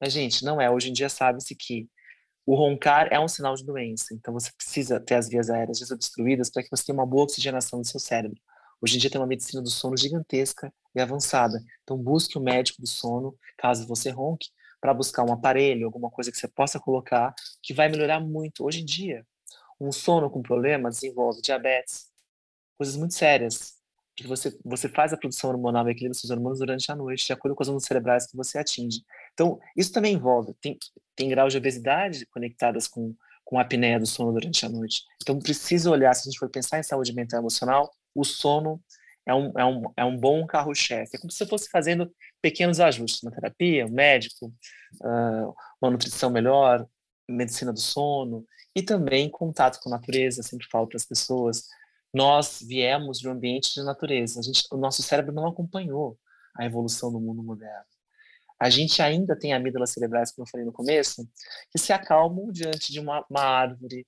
mas, 0.00 0.12
gente, 0.12 0.44
não 0.44 0.60
é. 0.60 0.70
Hoje 0.70 0.90
em 0.90 0.92
dia 0.92 1.08
sabe-se 1.08 1.54
que 1.54 1.88
O 2.46 2.54
roncar 2.54 3.08
é 3.12 3.18
um 3.20 3.28
sinal 3.28 3.56
de 3.56 3.64
doença, 3.64 4.14
então 4.14 4.32
você 4.32 4.52
precisa 4.56 5.00
ter 5.00 5.16
as 5.16 5.28
vias 5.28 5.50
aéreas 5.50 5.80
desobstruídas 5.80 6.50
para 6.50 6.62
que 6.62 6.70
você 6.70 6.84
tenha 6.86 6.96
uma 6.98 7.06
boa 7.06 7.24
oxigenação 7.24 7.80
do 7.80 7.86
seu 7.86 8.00
cérebro. 8.00 8.40
Hoje 8.80 8.96
em 8.96 9.00
dia 9.00 9.10
tem 9.10 9.20
uma 9.20 9.26
medicina 9.26 9.62
do 9.62 9.70
sono 9.70 9.96
gigantesca 9.96 10.72
e 10.94 11.00
avançada. 11.00 11.60
Então 11.82 11.98
busque 11.98 12.38
o 12.38 12.40
um 12.40 12.44
médico 12.44 12.80
do 12.80 12.86
sono, 12.88 13.36
caso 13.58 13.86
você 13.86 14.10
ronque, 14.10 14.48
para 14.80 14.94
buscar 14.94 15.24
um 15.24 15.32
aparelho, 15.32 15.86
alguma 15.86 16.10
coisa 16.10 16.30
que 16.30 16.38
você 16.38 16.48
possa 16.48 16.78
colocar, 16.78 17.34
que 17.62 17.74
vai 17.74 17.88
melhorar 17.88 18.20
muito. 18.20 18.64
Hoje 18.64 18.82
em 18.82 18.84
dia, 18.84 19.26
um 19.80 19.90
sono 19.90 20.30
com 20.30 20.42
problema 20.42 20.90
desenvolve 20.90 21.42
diabetes, 21.42 22.06
coisas 22.78 22.96
muito 22.96 23.14
sérias, 23.14 23.74
porque 24.14 24.28
você, 24.28 24.56
você 24.64 24.88
faz 24.88 25.12
a 25.12 25.16
produção 25.16 25.50
hormonal 25.50 25.88
e 25.88 25.92
equilibra 25.92 26.16
seus 26.16 26.30
hormônios 26.30 26.60
durante 26.60 26.90
a 26.92 26.96
noite, 26.96 27.26
de 27.26 27.32
acordo 27.32 27.54
com 27.54 27.62
as 27.62 27.68
ondas 27.68 27.84
cerebrais 27.84 28.26
que 28.26 28.36
você 28.36 28.58
atinge. 28.58 29.00
Então, 29.36 29.60
isso 29.76 29.92
também 29.92 30.14
envolve, 30.14 30.54
tem, 30.54 30.78
tem 31.14 31.28
graus 31.28 31.52
de 31.52 31.58
obesidade 31.58 32.24
conectadas 32.26 32.88
com, 32.88 33.14
com 33.44 33.58
a 33.58 33.62
apneia 33.62 34.00
do 34.00 34.06
sono 34.06 34.32
durante 34.32 34.64
a 34.64 34.68
noite. 34.68 35.02
Então, 35.20 35.38
precisa 35.38 35.90
olhar, 35.90 36.14
se 36.14 36.26
a 36.26 36.32
gente 36.32 36.38
for 36.38 36.48
pensar 36.48 36.78
em 36.78 36.82
saúde 36.82 37.12
mental 37.12 37.38
e 37.38 37.42
emocional, 37.42 37.92
o 38.14 38.24
sono 38.24 38.82
é 39.26 39.34
um, 39.34 39.52
é 39.58 39.64
um, 39.66 39.82
é 39.98 40.04
um 40.06 40.16
bom 40.16 40.46
carro-chefe. 40.46 41.16
É 41.16 41.20
como 41.20 41.30
se 41.30 41.36
você 41.36 41.46
fosse 41.46 41.68
fazendo 41.68 42.10
pequenos 42.40 42.80
ajustes, 42.80 43.22
uma 43.22 43.30
terapia, 43.30 43.86
um 43.86 43.90
médico, 43.90 44.46
uh, 45.02 45.54
uma 45.82 45.90
nutrição 45.90 46.30
melhor, 46.30 46.88
medicina 47.28 47.74
do 47.74 47.80
sono, 47.80 48.42
e 48.74 48.82
também 48.82 49.28
contato 49.28 49.80
com 49.80 49.90
a 49.90 49.98
natureza, 49.98 50.42
sempre 50.42 50.66
falo 50.70 50.86
para 50.86 50.96
as 50.96 51.04
pessoas, 51.04 51.64
nós 52.14 52.62
viemos 52.66 53.18
de 53.18 53.28
um 53.28 53.32
ambiente 53.32 53.74
de 53.74 53.82
natureza, 53.82 54.42
gente, 54.42 54.66
o 54.72 54.78
nosso 54.78 55.02
cérebro 55.02 55.34
não 55.34 55.46
acompanhou 55.46 56.18
a 56.56 56.64
evolução 56.64 57.12
do 57.12 57.20
mundo 57.20 57.42
moderno. 57.42 57.95
A 58.58 58.70
gente 58.70 59.02
ainda 59.02 59.38
tem 59.38 59.52
amígdalas 59.52 59.90
cerebrais, 59.90 60.32
como 60.32 60.46
eu 60.46 60.50
falei 60.50 60.64
no 60.64 60.72
começo, 60.72 61.28
que 61.70 61.78
se 61.78 61.92
acalmam 61.92 62.50
diante 62.50 62.90
de 62.90 63.00
uma, 63.00 63.24
uma 63.28 63.42
árvore, 63.42 64.06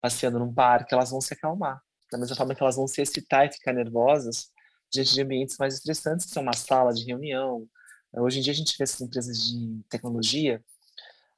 passeando 0.00 0.38
num 0.38 0.52
parque, 0.52 0.94
elas 0.94 1.10
vão 1.10 1.20
se 1.20 1.34
acalmar. 1.34 1.80
Da 2.10 2.18
mesma 2.18 2.34
forma 2.34 2.54
que 2.54 2.62
elas 2.62 2.76
vão 2.76 2.88
se 2.88 3.00
excitar 3.00 3.46
e 3.46 3.52
ficar 3.52 3.72
nervosas 3.72 4.50
diante 4.92 5.14
de 5.14 5.22
ambientes 5.22 5.56
mais 5.58 5.74
estressantes, 5.74 6.26
que 6.26 6.32
são 6.32 6.42
uma 6.42 6.52
sala 6.52 6.92
de 6.92 7.04
reunião. 7.04 7.68
Hoje 8.12 8.40
em 8.40 8.42
dia 8.42 8.52
a 8.52 8.56
gente 8.56 8.76
vê 8.76 8.82
essas 8.82 9.00
empresas 9.00 9.38
de 9.46 9.84
tecnologia 9.88 10.60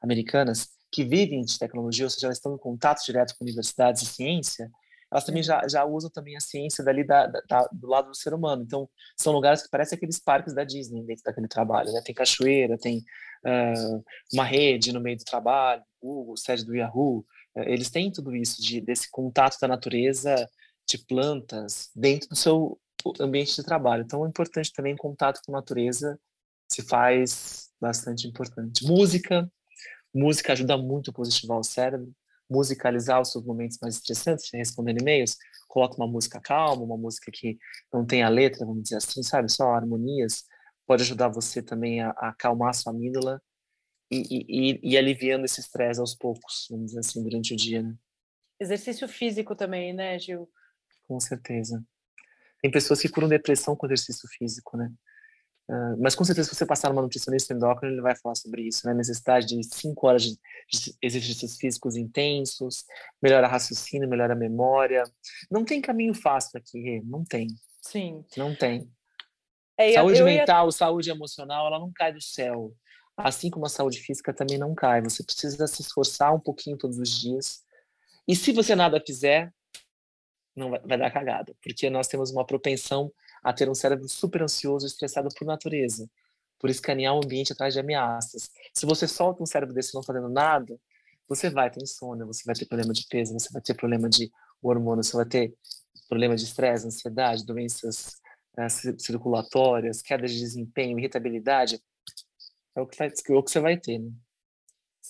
americanas 0.00 0.70
que 0.90 1.04
vivem 1.04 1.42
de 1.42 1.58
tecnologia, 1.58 2.04
ou 2.06 2.10
seja, 2.10 2.26
elas 2.26 2.38
estão 2.38 2.54
em 2.54 2.58
contato 2.58 3.04
direto 3.04 3.34
com 3.36 3.44
universidades 3.44 4.02
e 4.02 4.06
ciência, 4.06 4.70
elas 5.12 5.24
também 5.24 5.42
já, 5.42 5.68
já 5.68 5.84
usam 5.84 6.08
também 6.08 6.34
a 6.34 6.40
ciência 6.40 6.82
dali 6.82 7.04
da, 7.04 7.26
da, 7.26 7.68
do 7.70 7.86
lado 7.86 8.08
do 8.08 8.16
ser 8.16 8.32
humano. 8.32 8.62
Então, 8.62 8.88
são 9.14 9.30
lugares 9.30 9.62
que 9.62 9.68
parecem 9.68 9.96
aqueles 9.96 10.18
parques 10.18 10.54
da 10.54 10.64
Disney 10.64 11.04
dentro 11.04 11.22
daquele 11.22 11.46
trabalho, 11.46 11.92
né? 11.92 12.00
Tem 12.02 12.14
cachoeira, 12.14 12.78
tem 12.78 13.04
uh, 13.44 14.02
uma 14.32 14.42
rede 14.42 14.90
no 14.90 15.02
meio 15.02 15.18
do 15.18 15.24
trabalho, 15.24 15.82
Google, 16.00 16.34
sede 16.38 16.64
do 16.64 16.74
Yahoo, 16.74 17.18
uh, 17.54 17.60
eles 17.66 17.90
têm 17.90 18.10
tudo 18.10 18.34
isso, 18.34 18.62
de, 18.62 18.80
desse 18.80 19.10
contato 19.10 19.58
da 19.60 19.68
natureza, 19.68 20.48
de 20.88 20.96
plantas, 20.96 21.90
dentro 21.94 22.30
do 22.30 22.36
seu 22.36 22.80
ambiente 23.20 23.54
de 23.54 23.62
trabalho. 23.62 24.04
Então, 24.04 24.24
é 24.24 24.28
importante 24.30 24.72
também 24.72 24.96
contato 24.96 25.42
com 25.44 25.52
a 25.52 25.58
natureza, 25.58 26.18
se 26.72 26.80
faz 26.80 27.68
bastante 27.78 28.26
importante. 28.26 28.82
Música, 28.86 29.46
música 30.14 30.54
ajuda 30.54 30.78
muito 30.78 31.10
a 31.10 31.12
positivar 31.12 31.58
o 31.58 31.64
cérebro 31.64 32.10
musicalizar 32.52 33.20
os 33.20 33.32
seus 33.32 33.44
momentos 33.44 33.78
mais 33.80 33.96
estressantes, 33.96 34.50
respondendo 34.52 35.00
e-mails, 35.00 35.36
coloca 35.66 35.96
uma 35.96 36.06
música 36.06 36.40
calma, 36.40 36.84
uma 36.84 36.98
música 36.98 37.30
que 37.32 37.58
não 37.92 38.04
tem 38.04 38.22
a 38.22 38.28
letra, 38.28 38.66
vamos 38.66 38.82
dizer 38.84 38.96
assim, 38.96 39.22
sabe, 39.22 39.50
só 39.50 39.72
harmonias, 39.72 40.44
pode 40.86 41.02
ajudar 41.02 41.28
você 41.28 41.62
também 41.62 42.02
a, 42.02 42.10
a 42.10 42.28
acalmar 42.28 42.70
a 42.70 42.72
sua 42.74 42.92
amígdala 42.92 43.40
e, 44.10 44.44
e, 44.48 44.80
e, 44.82 44.98
aliviando 44.98 45.46
esse 45.46 45.60
estresse 45.60 45.98
aos 45.98 46.14
poucos, 46.14 46.66
vamos 46.70 46.86
dizer 46.86 47.00
assim, 47.00 47.22
durante 47.22 47.54
o 47.54 47.56
dia, 47.56 47.82
né? 47.82 47.94
Exercício 48.60 49.08
físico 49.08 49.56
também, 49.56 49.94
né, 49.94 50.18
Gil? 50.18 50.48
Com 51.08 51.18
certeza. 51.18 51.82
Tem 52.60 52.70
pessoas 52.70 53.00
que 53.00 53.08
curam 53.08 53.28
depressão 53.28 53.74
com 53.74 53.86
exercício 53.86 54.28
físico, 54.28 54.76
né? 54.76 54.92
Uh, 55.68 55.96
mas 55.98 56.14
com 56.14 56.24
certeza, 56.24 56.48
se 56.48 56.56
você 56.56 56.66
passar 56.66 56.90
numa 56.90 57.02
nutricionista 57.02 57.54
endócrina, 57.54 57.92
ele 57.92 58.02
vai 58.02 58.16
falar 58.16 58.34
sobre 58.34 58.62
isso, 58.62 58.86
né? 58.86 58.94
Necessidade 58.94 59.46
de 59.46 59.62
cinco 59.64 60.06
horas 60.06 60.22
de, 60.22 60.36
de 60.70 60.96
exercícios 61.00 61.56
físicos 61.56 61.96
intensos, 61.96 62.84
melhora 63.22 63.46
raciocínio, 63.46 64.08
melhora 64.08 64.32
a 64.32 64.36
memória. 64.36 65.04
Não 65.50 65.64
tem 65.64 65.80
caminho 65.80 66.14
fácil 66.14 66.58
aqui, 66.58 67.00
não 67.04 67.24
tem. 67.24 67.46
Sim. 67.80 68.24
Não 68.36 68.54
tem. 68.54 68.90
É, 69.76 69.92
saúde 69.94 70.18
eu, 70.18 70.28
eu 70.28 70.34
mental, 70.34 70.66
ia... 70.66 70.72
saúde 70.72 71.10
emocional, 71.10 71.66
ela 71.66 71.78
não 71.78 71.92
cai 71.92 72.12
do 72.12 72.20
céu. 72.20 72.74
Assim 73.16 73.50
como 73.50 73.66
a 73.66 73.68
saúde 73.68 74.00
física 74.00 74.32
também 74.32 74.58
não 74.58 74.74
cai. 74.74 75.00
Você 75.02 75.22
precisa 75.22 75.66
se 75.66 75.82
esforçar 75.82 76.34
um 76.34 76.40
pouquinho 76.40 76.76
todos 76.76 76.98
os 76.98 77.20
dias. 77.20 77.62
E 78.26 78.34
se 78.34 78.52
você 78.52 78.74
nada 78.74 79.02
fizer, 79.04 79.52
não 80.54 80.70
vai, 80.70 80.80
vai 80.80 80.98
dar 80.98 81.10
cagada, 81.10 81.54
porque 81.62 81.88
nós 81.90 82.08
temos 82.08 82.30
uma 82.30 82.46
propensão 82.46 83.12
a 83.42 83.52
ter 83.52 83.68
um 83.68 83.74
cérebro 83.74 84.08
super 84.08 84.42
ansioso 84.42 84.86
estressado 84.86 85.28
por 85.36 85.44
natureza, 85.46 86.08
por 86.58 86.70
escanear 86.70 87.14
o 87.14 87.24
ambiente 87.24 87.52
atrás 87.52 87.74
de 87.74 87.80
ameaças. 87.80 88.50
Se 88.72 88.86
você 88.86 89.08
solta 89.08 89.42
um 89.42 89.46
cérebro 89.46 89.74
desse 89.74 89.94
não 89.94 90.02
fazendo 90.02 90.28
nada, 90.28 90.78
você 91.28 91.50
vai 91.50 91.70
ter 91.70 91.82
insônia, 91.82 92.24
você 92.24 92.42
vai 92.44 92.54
ter 92.54 92.66
problema 92.66 92.92
de 92.92 93.06
peso, 93.08 93.32
você 93.32 93.48
vai 93.52 93.62
ter 93.62 93.74
problema 93.74 94.08
de 94.08 94.30
hormônio, 94.62 95.02
você 95.02 95.16
vai 95.16 95.26
ter 95.26 95.54
problema 96.08 96.36
de 96.36 96.44
estresse, 96.44 96.86
ansiedade, 96.86 97.44
doenças 97.44 98.20
é, 98.56 98.68
circulatórias, 98.68 100.02
queda 100.02 100.26
de 100.26 100.38
desempenho, 100.38 100.98
irritabilidade. 100.98 101.82
É 102.76 102.80
o 102.80 102.86
que, 102.86 103.02
é 103.02 103.06
o 103.06 103.42
que 103.42 103.50
você 103.50 103.60
vai 103.60 103.76
ter, 103.76 103.98
né? 103.98 104.10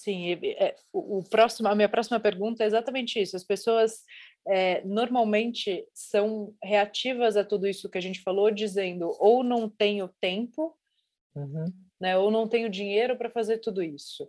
Sim, 0.02 0.32
é, 0.32 0.74
o, 0.92 1.18
o 1.18 1.22
próximo, 1.22 1.68
a 1.68 1.76
minha 1.76 1.88
próxima 1.88 2.18
pergunta 2.18 2.64
é 2.64 2.66
exatamente 2.66 3.22
isso. 3.22 3.36
As 3.36 3.44
pessoas 3.44 4.02
é, 4.48 4.84
normalmente 4.84 5.86
são 5.94 6.52
reativas 6.60 7.36
a 7.36 7.44
tudo 7.44 7.68
isso 7.68 7.88
que 7.88 7.98
a 7.98 8.00
gente 8.00 8.20
falou, 8.20 8.50
dizendo 8.50 9.16
ou 9.20 9.44
não 9.44 9.68
tenho 9.68 10.08
tempo, 10.20 10.76
uhum. 11.36 11.66
né, 12.00 12.18
ou 12.18 12.32
não 12.32 12.48
tenho 12.48 12.68
dinheiro 12.68 13.16
para 13.16 13.30
fazer 13.30 13.58
tudo 13.58 13.80
isso. 13.80 14.28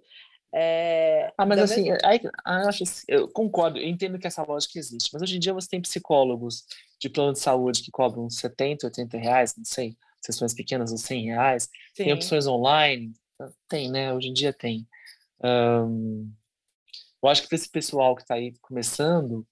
É, 0.54 1.34
ah, 1.36 1.44
mas 1.44 1.58
assim, 1.58 1.90
mesma... 1.90 1.98
aí, 2.08 2.20
eu, 2.24 2.32
acho, 2.46 2.84
eu 3.08 3.28
concordo, 3.28 3.80
eu 3.80 3.88
entendo 3.88 4.20
que 4.20 4.28
essa 4.28 4.44
lógica 4.44 4.78
existe, 4.78 5.10
mas 5.12 5.24
hoje 5.24 5.38
em 5.38 5.40
dia 5.40 5.56
você 5.56 5.68
tem 5.68 5.82
psicólogos 5.82 6.66
de 7.02 7.10
plano 7.10 7.34
de 7.34 7.40
saúde 7.40 7.82
que 7.82 7.90
cobram 7.90 8.30
70, 8.30 8.86
80 8.86 9.18
reais, 9.18 9.56
não 9.58 9.66
sei, 9.66 9.98
sessões 10.22 10.54
pequenas 10.54 10.92
ou 10.92 11.00
100 11.00 11.26
reais, 11.26 11.64
Sim. 11.96 12.04
tem 12.04 12.14
opções 12.14 12.46
online, 12.46 13.12
tem, 13.68 13.90
né, 13.90 14.14
hoje 14.14 14.28
em 14.28 14.34
dia 14.34 14.54
tem. 14.54 14.88
Um, 15.44 16.32
eu 17.22 17.30
acho 17.30 17.44
que 17.44 17.50
para 17.50 17.56
esse 17.56 17.70
pessoal 17.70 18.16
que 18.16 18.22
está 18.22 18.36
aí 18.36 18.54
começando, 18.62 19.46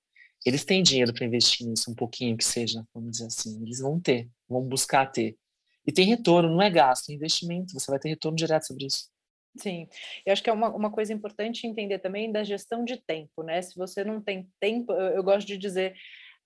eles 0.45 0.65
têm 0.65 0.83
dinheiro 0.83 1.13
para 1.13 1.25
investir 1.25 1.67
nisso, 1.67 1.91
um 1.91 1.95
pouquinho 1.95 2.35
que 2.35 2.43
seja, 2.43 2.85
vamos 2.93 3.11
dizer 3.11 3.27
assim. 3.27 3.61
Eles 3.61 3.79
vão 3.79 3.99
ter, 3.99 4.29
vão 4.47 4.61
buscar 4.61 5.05
ter. 5.05 5.37
E 5.85 5.91
tem 5.91 6.05
retorno, 6.05 6.49
não 6.49 6.61
é 6.61 6.69
gasto, 6.69 7.09
é 7.09 7.13
investimento. 7.13 7.73
Você 7.73 7.89
vai 7.89 7.99
ter 7.99 8.09
retorno 8.09 8.35
direto 8.35 8.67
sobre 8.67 8.85
isso. 8.85 9.09
Sim, 9.57 9.87
eu 10.25 10.31
acho 10.31 10.41
que 10.41 10.49
é 10.49 10.53
uma, 10.53 10.69
uma 10.69 10.89
coisa 10.89 11.11
importante 11.11 11.67
entender 11.67 11.99
também 11.99 12.31
da 12.31 12.43
gestão 12.43 12.85
de 12.85 12.97
tempo, 12.97 13.43
né? 13.43 13.61
Se 13.61 13.75
você 13.75 14.03
não 14.03 14.21
tem 14.21 14.49
tempo, 14.59 14.93
eu, 14.93 15.15
eu 15.15 15.23
gosto 15.23 15.45
de 15.45 15.57
dizer, 15.57 15.93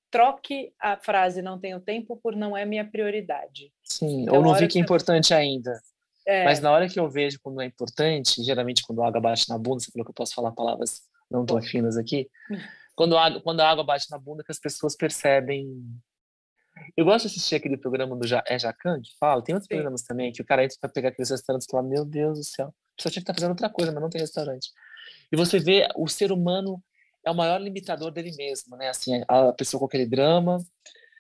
troque 0.10 0.74
a 0.80 0.98
frase 0.98 1.42
não 1.42 1.60
tenho 1.60 1.80
tempo 1.80 2.18
por 2.18 2.36
não 2.36 2.58
é 2.58 2.66
minha 2.66 2.84
prioridade. 2.84 3.72
Sim, 3.84 4.24
então, 4.24 4.36
ou 4.36 4.42
não 4.42 4.56
vi 4.56 4.68
que 4.68 4.80
é 4.80 4.82
importante 4.82 5.34
ainda. 5.34 5.80
É... 6.26 6.44
Mas 6.46 6.60
na 6.60 6.72
hora 6.72 6.88
que 6.90 7.00
eu 7.00 7.10
vejo 7.10 7.40
quando 7.42 7.62
é 7.62 7.66
importante, 7.66 8.44
geralmente 8.44 8.84
quando 8.84 9.02
a 9.02 9.08
água 9.08 9.22
bate 9.22 9.48
na 9.50 9.58
bunda, 9.58 9.80
você 9.80 9.92
falou 9.92 10.06
que 10.06 10.12
eu 10.12 10.16
posso 10.16 10.34
falar 10.34 10.52
palavras 10.52 11.02
não 11.30 11.46
tão 11.46 11.62
finas 11.62 11.98
aqui, 11.98 12.30
quando 12.96 13.18
a, 13.18 13.42
quando 13.42 13.60
a 13.60 13.70
água 13.70 13.84
bate 13.84 14.10
na 14.10 14.18
bunda 14.18 14.44
que 14.44 14.52
as 14.52 14.60
pessoas 14.60 14.96
percebem. 14.96 15.68
Eu 16.98 17.06
gosto 17.06 17.28
de 17.28 17.32
assistir 17.32 17.56
aquele 17.56 17.78
programa 17.78 18.16
do 18.16 18.28
ja, 18.28 18.44
é 18.48 18.60
Jacan 18.60 19.02
que 19.02 19.12
fala, 19.18 19.42
tem 19.42 19.56
outros 19.56 19.68
Sim. 19.68 19.76
programas 19.76 20.02
também 20.04 20.32
que 20.32 20.42
o 20.42 20.46
cara 20.46 20.64
entra 20.64 20.78
para 20.80 20.90
pegar 20.90 21.10
aqueles 21.10 21.30
restaurantes 21.30 21.68
e 21.68 21.72
fala: 21.72 21.84
Meu 21.84 22.04
Deus 22.04 22.38
do 22.38 22.44
céu, 22.44 22.74
só 23.00 23.10
tinha 23.10 23.22
que 23.22 23.24
estar 23.24 23.34
tá 23.34 23.40
fazendo 23.40 23.52
outra 23.52 23.70
coisa, 23.70 23.92
mas 23.92 24.02
não 24.02 24.10
tem 24.10 24.20
restaurante. 24.20 24.72
E 25.32 25.38
você 25.38 25.60
vê 25.60 25.88
o 25.96 26.08
ser 26.08 26.32
humano 26.32 26.82
é 27.26 27.32
o 27.32 27.36
maior 27.36 27.60
limitador 27.60 28.12
dele 28.12 28.32
mesmo, 28.38 28.78
né? 28.78 28.90
Assim, 28.90 29.24
a 29.28 29.52
pessoa 29.52 29.80
com 29.80 29.88
aquele 29.88 30.06
drama, 30.06 30.64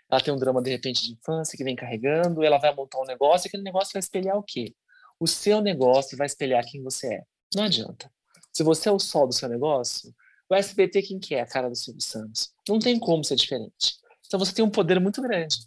ela 0.09 0.21
tem 0.21 0.33
um 0.33 0.37
drama 0.37 0.61
de 0.61 0.69
repente 0.69 1.03
de 1.03 1.13
infância 1.13 1.57
que 1.57 1.63
vem 1.63 1.75
carregando, 1.75 2.43
ela 2.43 2.59
vai 2.59 2.73
montar 2.73 2.99
um 3.01 3.05
negócio 3.05 3.47
e 3.47 3.49
aquele 3.49 3.63
negócio 3.63 3.91
vai 3.91 3.99
espelhar 3.99 4.37
o 4.37 4.43
quê? 4.43 4.73
O 5.19 5.27
seu 5.27 5.61
negócio 5.61 6.17
vai 6.17 6.27
espelhar 6.27 6.65
quem 6.65 6.83
você 6.83 7.15
é. 7.15 7.23
Não 7.55 7.63
adianta. 7.63 8.11
Se 8.51 8.63
você 8.63 8.89
é 8.89 8.91
o 8.91 8.99
sol 8.99 9.27
do 9.27 9.33
seu 9.33 9.49
negócio, 9.49 10.13
o 10.49 10.55
SBT, 10.55 11.01
quem 11.01 11.19
que 11.19 11.35
é 11.35 11.41
a 11.41 11.45
cara 11.45 11.69
do 11.69 11.75
Silvio 11.75 12.01
Santos? 12.01 12.53
Não 12.67 12.79
tem 12.79 12.99
como 12.99 13.23
ser 13.23 13.35
diferente. 13.35 13.97
Então 14.27 14.39
você 14.39 14.53
tem 14.53 14.63
um 14.63 14.69
poder 14.69 14.99
muito 14.99 15.21
grande. 15.21 15.57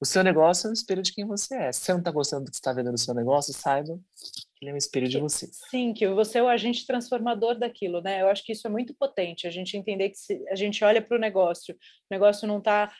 O 0.00 0.04
seu 0.04 0.22
negócio 0.22 0.66
é 0.66 0.70
um 0.70 0.72
espelho 0.72 1.02
de 1.02 1.12
quem 1.12 1.24
você 1.24 1.54
é. 1.54 1.72
Se 1.72 1.80
você 1.80 1.92
não 1.92 2.00
está 2.00 2.10
gostando 2.10 2.44
do 2.44 2.50
que 2.50 2.56
está 2.56 2.72
vendo 2.72 2.90
no 2.90 2.98
seu 2.98 3.14
negócio, 3.14 3.54
saiba 3.54 3.98
que 4.54 4.64
ele 4.64 4.70
é 4.70 4.74
um 4.74 4.76
espelho 4.76 5.08
de 5.08 5.18
você. 5.18 5.48
Sim, 5.70 5.94
que 5.94 6.06
você 6.08 6.38
é 6.38 6.42
o 6.42 6.48
agente 6.48 6.86
transformador 6.86 7.58
daquilo, 7.58 8.02
né? 8.02 8.20
Eu 8.20 8.28
acho 8.28 8.44
que 8.44 8.52
isso 8.52 8.66
é 8.66 8.70
muito 8.70 8.94
potente, 8.94 9.46
a 9.46 9.50
gente 9.50 9.76
entender 9.76 10.10
que 10.10 10.18
se 10.18 10.44
a 10.48 10.54
gente 10.54 10.84
olha 10.84 11.00
para 11.00 11.16
o 11.16 11.20
negócio, 11.20 11.74
o 11.74 11.78
negócio 12.10 12.46
não 12.46 12.58
está 12.58 12.92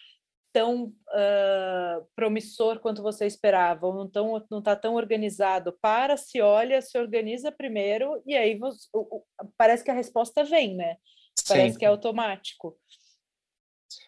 tão 0.54 0.84
uh, 0.84 2.06
promissor 2.14 2.78
quanto 2.78 3.02
você 3.02 3.26
esperava, 3.26 3.88
ou 3.88 3.92
não 3.92 4.06
está 4.06 4.20
não 4.48 4.62
tá 4.62 4.76
tão 4.76 4.94
organizado. 4.94 5.76
Para, 5.82 6.16
se 6.16 6.40
olha, 6.40 6.80
se 6.80 6.96
organiza 6.96 7.50
primeiro, 7.50 8.22
e 8.24 8.36
aí 8.36 8.56
você, 8.56 8.88
parece 9.58 9.82
que 9.82 9.90
a 9.90 9.94
resposta 9.94 10.44
vem, 10.44 10.76
né? 10.76 10.96
Parece 11.48 11.72
Sim. 11.72 11.78
que 11.80 11.84
é 11.84 11.88
automático. 11.88 12.78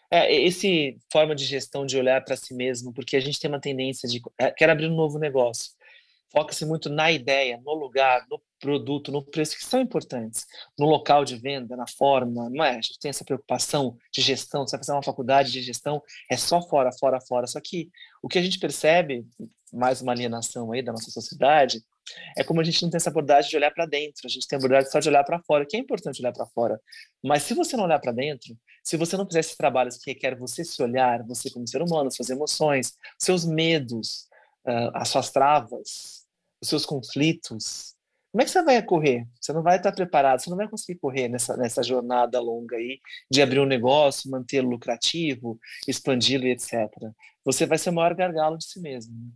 É, 0.09 0.33
esse 0.33 0.97
forma 1.13 1.35
de 1.35 1.45
gestão 1.45 1.85
de 1.85 1.99
olhar 1.99 2.25
para 2.25 2.37
si 2.37 2.55
mesmo, 2.55 2.95
porque 2.95 3.17
a 3.17 3.21
gente 3.21 3.41
tem 3.41 3.51
uma 3.51 3.61
tendência 3.61 4.09
de 4.09 4.23
é, 4.39 4.53
quer 4.53 4.71
abrir 4.71 4.87
um 4.87 4.95
novo 4.95 5.19
negócio 5.19 5.73
foca-se 6.31 6.65
muito 6.65 6.89
na 6.89 7.11
ideia, 7.11 7.61
no 7.65 7.75
lugar, 7.75 8.27
no 8.31 8.41
produto, 8.59 9.13
no 9.13 9.23
preço, 9.23 9.57
que 9.57 9.65
são 9.65 9.81
importantes, 9.81 10.47
no 10.79 10.87
local 10.87 11.25
de 11.25 11.37
venda, 11.37 11.77
na 11.77 11.87
forma, 11.87 12.49
não 12.51 12.65
é? 12.65 12.71
A 12.71 12.81
gente 12.81 12.99
tem 12.99 13.09
essa 13.09 13.25
preocupação 13.25 13.97
de 14.13 14.21
gestão, 14.21 14.67
você 14.67 14.77
vai 14.77 14.85
fazer 14.85 14.93
uma 14.93 15.03
faculdade 15.03 15.53
de 15.53 15.63
gestão, 15.63 16.03
é 16.31 16.37
só 16.37 16.61
fora, 16.63 16.91
fora, 16.93 17.21
fora. 17.21 17.47
Só 17.47 17.61
que 17.61 17.91
o 18.23 18.29
que 18.29 18.39
a 18.39 18.43
gente 18.43 18.59
percebe, 18.59 19.27
mais 19.73 20.01
uma 20.01 20.13
alienação 20.13 20.73
aí 20.73 20.83
da 20.83 20.93
nossa 20.93 21.11
sociedade, 21.11 21.83
é 22.37 22.45
como 22.45 22.61
a 22.61 22.65
gente 22.65 22.83
não 22.83 22.91
tem 22.91 22.97
essa 22.97 23.11
abordagem 23.11 23.51
de 23.51 23.57
olhar 23.57 23.71
para 23.73 23.87
dentro, 23.87 24.23
a 24.25 24.29
gente 24.29 24.47
tem 24.47 24.57
a 24.57 24.61
abordagem 24.61 24.91
só 24.91 25.01
de 25.01 25.09
olhar 25.09 25.25
para 25.25 25.41
fora, 25.43 25.67
que 25.67 25.77
é 25.77 25.81
importante 25.81 26.21
olhar 26.21 26.33
para 26.33 26.47
fora. 26.47 26.81
Mas 27.23 27.43
se 27.43 27.55
você 27.55 27.77
não 27.77 27.85
olhar 27.85 27.99
para 27.99 28.13
dentro, 28.13 28.57
se 28.83 28.97
você 28.97 29.17
não 29.17 29.27
fizer 29.27 29.41
esses 29.41 29.57
trabalhos 29.57 29.97
que 29.97 30.13
requer 30.13 30.37
você 30.37 30.65
se 30.65 30.81
olhar, 30.83 31.23
você 31.25 31.51
como 31.51 31.67
ser 31.67 31.83
humano, 31.83 32.11
suas 32.11 32.31
emoções, 32.31 32.95
seus 33.19 33.45
medos, 33.45 34.29
uh, 34.67 34.91
as 34.95 35.09
suas 35.09 35.31
travas, 35.31 36.27
os 36.61 36.69
seus 36.69 36.87
conflitos, 36.87 37.97
como 38.37 38.43
é 38.43 38.45
que 38.45 38.51
você 38.51 38.63
vai 38.63 38.83
correr? 38.83 39.27
Você 39.41 39.51
não 39.51 39.63
vai 39.63 39.79
estar 39.79 39.93
preparado, 39.93 40.41
você 40.41 40.51
não 40.51 40.59
vai 40.59 40.69
conseguir 40.69 40.99
correr 40.99 41.27
nessa, 41.27 41.57
nessa 41.57 41.83
jornada 41.83 42.39
longa 42.39 42.77
aí 42.77 43.01
de 43.31 43.41
abrir 43.41 43.61
um 43.61 43.65
negócio, 43.65 44.31
mantê-lo 44.31 44.69
lucrativo, 44.69 45.59
expandi-lo 45.89 46.47
etc. 46.47 46.73
Você 47.47 47.65
vai 47.65 47.79
ser 47.79 47.89
o 47.89 47.95
maior 47.95 48.15
gargalo 48.15 48.59
de 48.59 48.67
si 48.67 48.79
mesmo. 48.79 49.33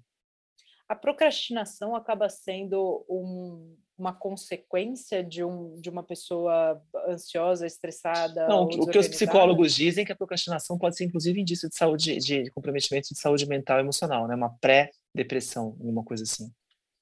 A 0.90 0.96
procrastinação 0.96 1.94
acaba 1.94 2.29
sendo 2.29 3.07
um, 3.09 3.76
uma 3.96 4.12
consequência 4.12 5.22
de, 5.22 5.44
um, 5.44 5.81
de 5.81 5.88
uma 5.88 6.03
pessoa 6.03 6.83
ansiosa, 7.07 7.64
estressada? 7.64 8.48
Não, 8.48 8.64
o 8.64 8.88
que 8.88 8.98
os 8.98 9.07
psicólogos 9.07 9.72
dizem 9.72 10.03
é 10.03 10.05
que 10.05 10.11
a 10.11 10.16
procrastinação 10.16 10.76
pode 10.76 10.96
ser 10.96 11.05
inclusive 11.05 11.40
indício 11.40 11.68
de 11.68 11.76
saúde, 11.76 12.18
de 12.18 12.50
comprometimento 12.50 13.14
de 13.14 13.20
saúde 13.20 13.46
mental 13.46 13.79
e 13.79 13.83
emocional, 13.83 14.26
né? 14.26 14.35
Uma 14.35 14.59
pré-depressão, 14.59 15.76
uma 15.79 16.03
coisa 16.03 16.24
assim. 16.24 16.50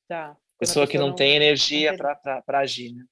Tá. 0.07 0.37
Pessoa, 0.59 0.85
pessoa 0.85 0.87
que 0.87 0.98
não, 0.98 1.09
não 1.09 1.14
tem 1.14 1.35
energia 1.35 1.96
para 1.96 2.59
agir, 2.59 2.92
né? 2.92 3.07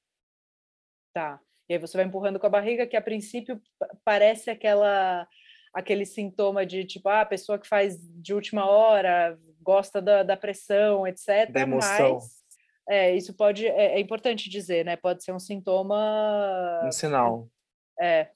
Tá. 1.15 1.41
E 1.71 1.73
aí 1.73 1.79
você 1.79 1.97
vai 1.97 2.05
empurrando 2.05 2.39
com 2.39 2.47
a 2.47 2.51
barriga, 2.51 2.87
que 2.87 2.99
a 2.99 3.03
princípio 3.03 3.59
parece 4.05 4.51
aquela 4.51 5.27
aquele 5.73 6.07
sintoma 6.07 6.65
de 6.65 6.85
tipo, 6.85 7.07
ah, 7.09 7.21
a 7.21 7.27
pessoa 7.27 7.59
que 7.59 7.69
faz 7.69 7.99
de 8.01 8.33
última 8.33 8.65
hora, 8.65 9.39
gosta 9.66 10.00
da, 10.00 10.22
da 10.22 10.37
pressão, 10.37 11.05
etc. 11.05 11.50
Da 11.50 11.61
emoção. 11.61 12.14
Mas 12.14 12.37
é, 12.88 13.16
isso 13.16 13.35
pode, 13.35 13.66
é, 13.66 13.96
é, 13.96 14.00
importante 14.00 14.48
dizer, 14.48 14.85
né? 14.85 14.94
Pode 14.96 15.24
ser 15.24 15.33
um 15.33 15.40
sintoma. 15.40 16.83
Um 16.85 16.92
sinal. 16.92 17.48
É. 18.00 18.31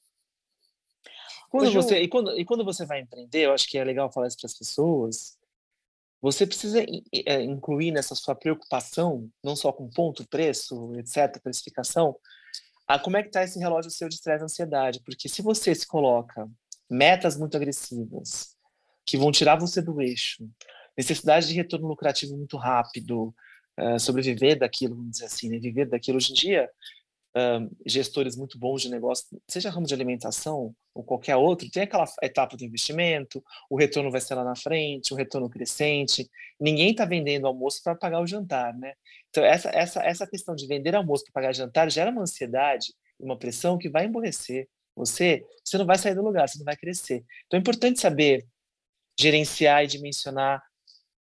Quando 1.48 1.70
Ju... 1.70 1.80
você, 1.80 2.00
e, 2.00 2.08
quando, 2.08 2.38
e 2.38 2.44
quando 2.44 2.64
você 2.64 2.84
vai 2.84 3.00
empreender, 3.00 3.46
eu 3.46 3.52
acho 3.52 3.68
que 3.68 3.78
é 3.78 3.84
legal 3.84 4.10
falar 4.12 4.26
isso 4.26 4.36
para 4.38 4.46
as 4.46 4.58
pessoas, 4.58 5.38
você 6.20 6.44
precisa 6.46 6.84
é, 7.24 7.42
incluir 7.42 7.92
nessa 7.92 8.14
sua 8.16 8.34
preocupação, 8.34 9.30
não 9.42 9.54
só 9.54 9.72
com 9.72 9.88
ponto, 9.88 10.28
preço, 10.28 10.92
etc., 10.96 11.40
precificação, 11.40 12.16
a 12.88 12.98
como 12.98 13.16
é 13.16 13.22
que 13.22 13.28
está 13.28 13.44
esse 13.44 13.58
relógio 13.58 13.90
seu 13.90 14.08
de 14.08 14.16
estresse 14.16 14.42
e 14.42 14.46
ansiedade. 14.46 15.00
Porque 15.04 15.28
se 15.28 15.42
você 15.42 15.72
se 15.74 15.86
coloca 15.86 16.48
metas 16.90 17.36
muito 17.36 17.56
agressivas, 17.56 18.56
que 19.06 19.16
vão 19.16 19.30
tirar 19.30 19.58
você 19.58 19.80
do 19.80 20.00
eixo, 20.00 20.48
necessidade 20.96 21.48
de 21.48 21.54
retorno 21.54 21.88
lucrativo 21.88 22.36
muito 22.36 22.56
rápido, 22.56 23.34
uh, 23.78 23.98
sobreviver 23.98 24.58
daquilo, 24.58 24.96
vamos 24.96 25.12
dizer 25.12 25.26
assim, 25.26 25.48
né? 25.48 25.58
viver 25.58 25.86
daquilo. 25.86 26.16
Hoje 26.16 26.32
em 26.32 26.34
dia, 26.34 26.70
gestores 27.86 28.36
muito 28.36 28.58
bons 28.58 28.82
de 28.82 28.90
negócio, 28.90 29.26
seja 29.48 29.70
ramo 29.70 29.86
de 29.86 29.94
alimentação 29.94 30.74
ou 30.92 31.04
qualquer 31.04 31.36
outro, 31.36 31.70
tem 31.70 31.84
aquela 31.84 32.04
etapa 32.22 32.56
do 32.56 32.64
investimento, 32.64 33.42
o 33.68 33.78
retorno 33.78 34.10
vai 34.10 34.20
ser 34.20 34.34
lá 34.34 34.42
na 34.42 34.56
frente, 34.56 35.14
o 35.14 35.16
retorno 35.16 35.48
crescente. 35.48 36.28
Ninguém 36.58 36.90
está 36.90 37.04
vendendo 37.04 37.46
almoço 37.46 37.80
para 37.82 37.94
pagar 37.94 38.20
o 38.20 38.26
jantar, 38.26 38.74
né? 38.76 38.94
Então, 39.28 39.44
essa, 39.44 39.70
essa, 39.70 40.02
essa 40.02 40.26
questão 40.26 40.54
de 40.56 40.66
vender 40.66 40.94
almoço 40.94 41.24
para 41.24 41.40
pagar 41.40 41.54
jantar 41.54 41.90
gera 41.90 42.10
uma 42.10 42.22
ansiedade, 42.22 42.92
uma 43.18 43.38
pressão 43.38 43.78
que 43.78 43.88
vai 43.88 44.06
emborrecer 44.06 44.68
você. 44.94 45.44
Você 45.64 45.78
não 45.78 45.86
vai 45.86 45.98
sair 45.98 46.14
do 46.14 46.22
lugar, 46.22 46.48
você 46.48 46.58
não 46.58 46.64
vai 46.64 46.76
crescer. 46.76 47.24
Então, 47.46 47.56
é 47.56 47.60
importante 47.60 48.00
saber 48.00 48.44
gerenciar 49.18 49.84
e 49.84 49.86
dimensionar 49.86 50.60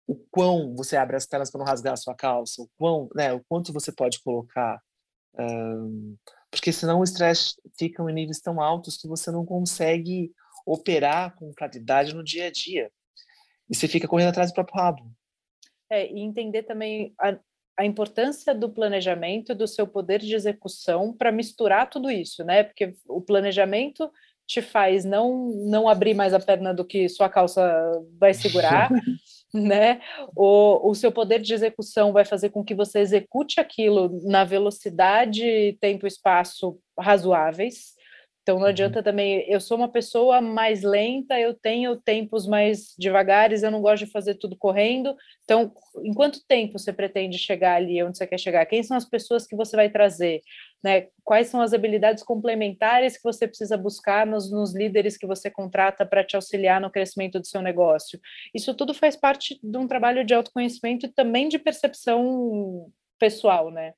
o 0.10 0.15
quão 0.32 0.76
você 0.76 0.98
abre 0.98 1.15
as 1.15 1.26
telas 1.26 1.52
para 1.52 1.60
não 1.60 1.65
rasgar 1.65 1.93
a 1.93 1.98
sua 1.98 2.15
calça, 2.15 2.62
o 2.62 2.69
quão, 2.78 3.10
né, 3.13 3.32
o 3.34 3.43
quanto 3.48 3.72
você 3.72 3.91
pode 3.91 4.19
colocar 4.22 4.82
porque 6.52 6.72
senão 6.72 7.00
o 7.00 7.04
estresse 7.04 7.56
fica 7.78 8.04
em 8.04 8.13
níveis 8.13 8.39
tão 8.39 8.60
altos 8.62 8.98
que 8.98 9.08
você 9.08 9.32
não 9.32 9.45
consegue 9.45 10.32
operar 10.65 11.36
com 11.36 11.54
claridade 11.54 12.13
no 12.13 12.24
dia 12.24 12.48
a 12.48 12.52
dia. 12.52 12.91
E 13.69 13.76
você 13.76 13.88
fica 13.88 14.08
correndo 14.08 14.30
atrás 14.30 14.52
do 14.52 14.56
próprio 14.56 14.82
rabo. 14.82 15.12
É, 15.91 16.12
e 16.12 16.19
entender 16.19 16.63
também 16.63 17.13
a, 17.19 17.38
a 17.78 17.86
importância 17.86 18.54
do 18.54 18.69
planejamento, 18.69 19.56
do 19.56 19.67
seu 19.67 19.88
poder 19.88 20.19
de 20.19 20.34
execução 20.34 21.13
para 21.13 21.32
misturar 21.32 21.89
tudo 21.89 22.10
isso, 22.10 22.43
né? 22.43 22.63
Porque 22.63 22.95
o 23.08 23.22
planejamento 23.22 24.12
te 24.48 24.62
faz 24.62 25.06
não 25.06 25.50
não 25.67 25.88
abrir 25.88 26.15
mais 26.15 26.34
a 26.34 26.39
perna 26.39 26.74
do 26.74 26.84
que 26.84 27.08
sua 27.08 27.30
calça 27.30 27.63
vai 28.19 28.34
segurar, 28.34 28.89
né? 29.53 30.01
O, 30.35 30.89
o 30.89 30.95
seu 30.95 31.12
poder 31.12 31.39
de 31.39 31.53
execução 31.53 32.13
vai 32.13 32.25
fazer 32.25 32.49
com 32.49 32.63
que 32.63 32.75
você 32.75 32.99
execute 32.99 33.59
aquilo 33.59 34.21
na 34.23 34.43
velocidade, 34.43 35.77
tempo 35.79 36.05
e 36.05 36.07
espaço 36.07 36.79
razoáveis. 36.97 37.97
Então 38.49 38.55
não 38.55 38.63
uhum. 38.63 38.69
adianta 38.69 39.03
também, 39.03 39.45
eu 39.47 39.62
sou 39.62 39.77
uma 39.77 39.88
pessoa 39.88 40.41
mais 40.41 40.81
lenta, 40.81 41.39
eu 41.39 41.53
tenho 41.53 41.95
tempos 41.95 42.47
mais 42.47 42.95
devagares, 42.97 43.62
eu 43.62 43.69
não 43.69 43.79
gosto 43.79 44.05
de 44.05 44.12
fazer 44.12 44.35
tudo 44.35 44.57
correndo. 44.57 45.15
Então, 45.43 45.71
em 46.03 46.13
quanto 46.13 46.43
tempo 46.47 46.79
você 46.79 46.91
pretende 46.91 47.38
chegar 47.38 47.75
ali 47.75 48.01
onde 48.01 48.17
você 48.17 48.25
quer 48.25 48.39
chegar? 48.39 48.65
Quem 48.65 48.81
são 48.81 48.97
as 48.97 49.05
pessoas 49.05 49.45
que 49.45 49.55
você 49.55 49.75
vai 49.75 49.89
trazer? 49.89 50.41
Né? 50.83 51.07
Quais 51.23 51.47
são 51.47 51.61
as 51.61 51.73
habilidades 51.73 52.23
complementares 52.23 53.17
que 53.17 53.23
você 53.23 53.47
precisa 53.47 53.77
buscar 53.77 54.25
nos, 54.25 54.49
nos 54.49 54.73
líderes 54.73 55.17
que 55.17 55.27
você 55.27 55.49
contrata 55.49 56.05
para 56.05 56.23
te 56.23 56.35
auxiliar 56.35 56.79
no 56.79 56.89
crescimento 56.89 57.39
do 57.39 57.45
seu 57.45 57.61
negócio? 57.61 58.19
Isso 58.53 58.73
tudo 58.73 58.93
faz 58.93 59.15
parte 59.15 59.59
de 59.61 59.77
um 59.77 59.87
trabalho 59.87 60.25
de 60.25 60.33
autoconhecimento 60.33 61.05
e 61.05 61.09
também 61.09 61.49
de 61.49 61.59
percepção 61.59 62.89
pessoal, 63.19 63.69
né? 63.69 63.93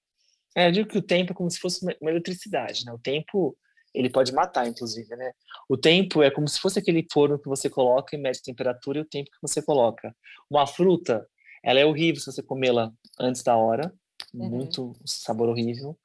É, 0.56 0.68
eu 0.68 0.72
digo 0.72 0.90
que 0.90 0.98
o 0.98 1.02
tempo 1.02 1.32
é 1.32 1.36
como 1.36 1.50
se 1.50 1.60
fosse 1.60 1.86
uma 2.02 2.12
eletricidade, 2.12 2.84
né? 2.86 2.92
O 2.92 3.00
tempo 3.00 3.56
ele 3.94 4.10
pode 4.10 4.34
matar, 4.34 4.68
inclusive, 4.68 5.16
né? 5.16 5.34
O 5.70 5.78
tempo 5.78 6.24
é 6.24 6.32
como 6.32 6.48
se 6.48 6.60
fosse 6.60 6.80
aquele 6.80 7.06
forno 7.12 7.40
que 7.40 7.48
você 7.48 7.70
coloca 7.70 8.16
e 8.16 8.20
mede 8.20 8.40
a 8.40 8.44
temperatura 8.46 9.00
e 9.00 9.02
o 9.02 9.06
tempo 9.06 9.30
que 9.30 9.42
você 9.42 9.62
coloca. 9.62 10.16
Uma 10.50 10.66
fruta, 10.66 11.28
ela 11.64 11.80
é 11.80 11.86
horrível 11.86 12.20
se 12.20 12.32
você 12.32 12.42
comê-la 12.42 12.92
antes 13.20 13.44
da 13.44 13.56
hora, 13.56 13.94
uhum. 14.34 14.50
muito 14.50 14.96
sabor 15.06 15.50
horrível. 15.50 15.98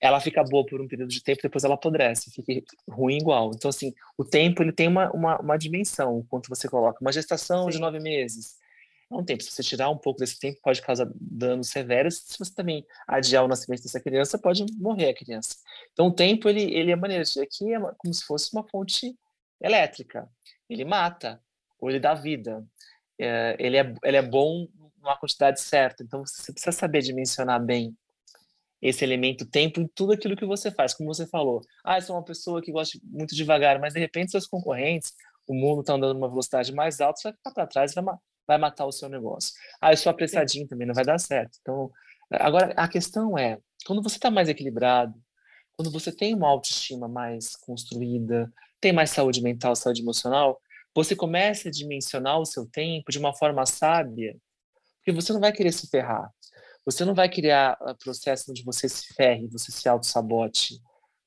Ela 0.00 0.20
fica 0.20 0.44
boa 0.44 0.64
por 0.64 0.80
um 0.80 0.86
período 0.86 1.10
de 1.10 1.22
tempo, 1.22 1.42
depois 1.42 1.64
ela 1.64 1.74
apodrece, 1.74 2.30
fica 2.30 2.52
ruim 2.88 3.16
igual. 3.16 3.50
Então, 3.54 3.68
assim, 3.68 3.92
o 4.16 4.24
tempo 4.24 4.62
ele 4.62 4.72
tem 4.72 4.86
uma, 4.86 5.10
uma, 5.10 5.40
uma 5.40 5.56
dimensão, 5.56 6.24
quanto 6.28 6.48
você 6.48 6.68
coloca. 6.68 6.98
Uma 7.00 7.12
gestação 7.12 7.64
Sim. 7.64 7.70
de 7.70 7.78
nove 7.78 7.98
meses, 7.98 8.58
é 9.10 9.14
um 9.14 9.24
tempo. 9.24 9.42
Se 9.42 9.50
você 9.50 9.62
tirar 9.62 9.88
um 9.88 9.96
pouco 9.96 10.20
desse 10.20 10.38
tempo, 10.38 10.60
pode 10.62 10.82
causar 10.82 11.08
danos 11.14 11.68
severos. 11.68 12.22
Se 12.26 12.38
você 12.38 12.54
também 12.54 12.86
adiar 13.06 13.44
o 13.44 13.48
nascimento 13.48 13.82
dessa 13.82 14.00
criança, 14.00 14.38
pode 14.38 14.66
morrer 14.76 15.08
a 15.08 15.14
criança. 15.14 15.56
Então, 15.92 16.08
o 16.08 16.12
tempo, 16.12 16.48
ele, 16.48 16.62
ele 16.62 16.92
é 16.92 16.96
maneiro. 16.96 17.22
Isso 17.22 17.40
aqui 17.40 17.72
é 17.72 17.80
como 17.96 18.12
se 18.12 18.24
fosse 18.24 18.52
uma 18.52 18.62
fonte 18.68 19.16
elétrica. 19.60 20.28
Ele 20.68 20.84
mata, 20.84 21.42
ou 21.80 21.88
ele 21.88 21.98
dá 21.98 22.12
vida. 22.12 22.64
É, 23.18 23.56
ele, 23.58 23.78
é, 23.78 23.94
ele 24.04 24.16
é 24.16 24.22
bom 24.22 24.68
numa 25.00 25.16
quantidade 25.16 25.60
certa. 25.60 26.02
Então, 26.02 26.24
você 26.24 26.52
precisa 26.52 26.72
saber 26.72 27.00
dimensionar 27.00 27.64
bem 27.64 27.96
esse 28.80 29.04
elemento 29.04 29.44
tempo 29.44 29.80
em 29.80 29.88
tudo 29.88 30.12
aquilo 30.12 30.36
que 30.36 30.46
você 30.46 30.70
faz. 30.70 30.94
Como 30.94 31.12
você 31.12 31.26
falou, 31.26 31.60
ah, 31.84 31.98
eu 31.98 32.02
sou 32.02 32.16
uma 32.16 32.24
pessoa 32.24 32.62
que 32.62 32.72
gosta 32.72 32.98
muito 33.02 33.34
devagar, 33.34 33.80
mas 33.80 33.94
de 33.94 34.00
repente 34.00 34.30
seus 34.30 34.46
concorrentes, 34.46 35.12
o 35.46 35.54
mundo 35.54 35.80
está 35.80 35.94
andando 35.94 36.14
numa 36.14 36.28
velocidade 36.28 36.72
mais 36.72 37.00
alta, 37.00 37.20
você 37.20 37.28
vai 37.28 37.36
ficar 37.36 37.50
para 37.52 37.66
trás 37.66 37.92
e 37.92 38.00
vai, 38.00 38.14
vai 38.46 38.58
matar 38.58 38.86
o 38.86 38.92
seu 38.92 39.08
negócio. 39.08 39.52
Ah, 39.80 39.92
eu 39.92 39.96
sou 39.96 40.10
apressadinho 40.10 40.66
também, 40.68 40.86
não 40.86 40.94
vai 40.94 41.04
dar 41.04 41.18
certo. 41.18 41.58
Então, 41.60 41.90
agora 42.30 42.72
a 42.76 42.86
questão 42.86 43.36
é, 43.36 43.58
quando 43.86 44.02
você 44.02 44.16
está 44.16 44.30
mais 44.30 44.48
equilibrado, 44.48 45.14
quando 45.76 45.90
você 45.90 46.12
tem 46.12 46.34
uma 46.34 46.48
autoestima 46.48 47.08
mais 47.08 47.56
construída, 47.56 48.52
tem 48.80 48.92
mais 48.92 49.10
saúde 49.10 49.42
mental, 49.42 49.74
saúde 49.74 50.02
emocional, 50.02 50.60
você 50.94 51.14
começa 51.14 51.68
a 51.68 51.72
dimensionar 51.72 52.38
o 52.38 52.44
seu 52.44 52.66
tempo 52.66 53.12
de 53.12 53.18
uma 53.18 53.32
forma 53.32 53.64
sábia, 53.64 54.36
porque 54.96 55.12
você 55.12 55.32
não 55.32 55.40
vai 55.40 55.52
querer 55.52 55.72
se 55.72 55.88
ferrar. 55.88 56.30
Você 56.88 57.04
não 57.04 57.14
vai 57.14 57.28
criar 57.28 57.76
ah, 57.82 57.94
processo 58.02 58.50
onde 58.50 58.64
você 58.64 58.88
se 58.88 59.12
ferre, 59.12 59.46
você 59.48 59.70
se 59.70 59.86
auto-sabote. 59.86 60.80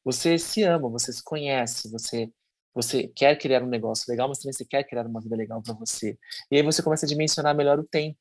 Você 0.04 0.40
se 0.40 0.64
ama, 0.64 0.90
você 0.90 1.14
se 1.14 1.24
conhece, 1.24 1.88
você 1.92 2.28
Você 2.74 3.08
quer 3.10 3.38
criar 3.38 3.62
um 3.64 3.68
negócio 3.68 4.06
legal, 4.10 4.28
mas 4.28 4.40
também 4.40 4.54
você 4.54 4.66
quer 4.66 4.84
criar 4.84 5.06
uma 5.06 5.22
vida 5.22 5.36
legal 5.36 5.62
para 5.62 5.76
você. 5.76 6.18
E 6.50 6.56
aí 6.58 6.64
você 6.64 6.82
começa 6.82 7.06
a 7.06 7.10
dimensionar 7.10 7.56
melhor 7.56 7.78
o 7.80 7.84
tempo 7.84 8.18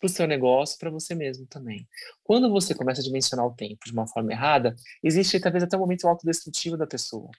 para 0.00 0.06
o 0.06 0.08
seu 0.08 0.26
negócio, 0.26 0.76
para 0.78 0.90
você 0.90 1.14
mesmo 1.14 1.46
também. 1.46 1.86
Quando 2.24 2.50
você 2.50 2.74
começa 2.74 3.00
a 3.00 3.04
dimensionar 3.04 3.46
o 3.46 3.54
tempo 3.54 3.78
de 3.86 3.92
uma 3.92 4.08
forma 4.08 4.32
errada, 4.32 4.74
existe 5.04 5.38
talvez 5.40 5.62
até 5.62 5.76
um 5.76 5.80
momento 5.80 6.08
autodestrutivo 6.08 6.76
da 6.76 6.86
pessoa. 6.86 7.30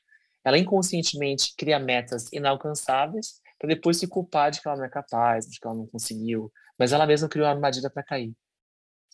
Ela 0.46 0.58
inconscientemente 0.58 1.54
cria 1.58 1.80
metas 1.80 2.32
inalcançáveis 2.32 3.42
para 3.60 3.68
depois 3.68 3.98
se 3.98 4.08
culpar 4.08 4.52
de 4.52 4.62
que 4.62 4.68
ela 4.70 4.78
não 4.78 4.86
é 4.86 4.90
capaz, 4.90 5.48
de 5.48 5.60
que 5.60 5.68
ela 5.68 5.76
não 5.76 5.88
conseguiu, 5.88 6.50
mas 6.80 6.94
ela 6.94 7.06
mesma 7.06 7.28
criou 7.28 7.46
uma 7.46 7.54
armadilha 7.54 7.90
para 7.90 8.04
cair. 8.04 8.34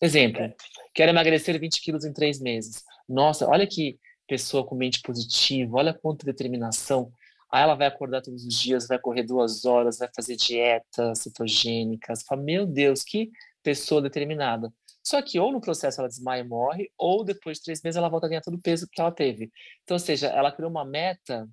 Exemplo, 0.02 0.42
é. 0.42 0.56
quero 0.94 1.12
emagrecer 1.12 1.60
20 1.60 1.82
quilos 1.82 2.06
em 2.06 2.14
três 2.14 2.40
meses. 2.40 2.84
Nossa, 3.08 3.48
olha 3.48 3.66
que 3.68 4.00
pessoa 4.28 4.66
com 4.66 4.76
mente 4.76 5.02
positiva, 5.02 5.78
olha 5.78 5.94
quanta 5.94 6.26
determinação. 6.26 7.12
Aí 7.52 7.62
ela 7.62 7.76
vai 7.76 7.88
acordar 7.88 8.22
todos 8.22 8.44
os 8.46 8.60
dias, 8.60 8.88
vai 8.88 8.98
correr 8.98 9.24
duas 9.24 9.64
horas, 9.64 10.00
vai 10.00 10.10
fazer 10.16 10.36
dieta 10.36 11.14
cetogênica. 11.14 12.16
Você 12.16 12.26
fala, 12.26 12.42
meu 12.42 12.66
Deus, 12.66 13.04
que 13.04 13.32
pessoa 13.62 14.02
determinada. 14.02 14.74
Só 15.04 15.22
que 15.22 15.40
ou 15.40 15.52
no 15.52 15.62
processo 15.62 16.00
ela 16.02 16.08
desmaia 16.08 16.42
e 16.42 16.48
morre, 16.48 16.92
ou 16.98 17.24
depois 17.24 17.58
de 17.58 17.66
três 17.66 17.82
meses 17.82 17.98
ela 17.98 18.10
volta 18.10 18.26
a 18.26 18.30
ganhar 18.30 18.42
todo 18.42 18.56
o 18.56 18.62
peso 18.62 18.88
que 18.92 19.00
ela 19.00 19.12
teve. 19.12 19.52
Então, 19.84 19.96
ou 19.96 20.00
seja, 20.00 20.28
ela 20.28 20.52
criou 20.52 20.72
uma 20.72 20.86
meta 20.86 21.48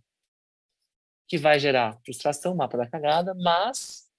que 1.29 1.37
vai 1.37 1.59
gerar 1.61 1.99
frustração, 2.05 2.55
mapa 2.55 2.77
da 2.77 2.89
cagada, 2.89 3.35
mas 3.35 4.10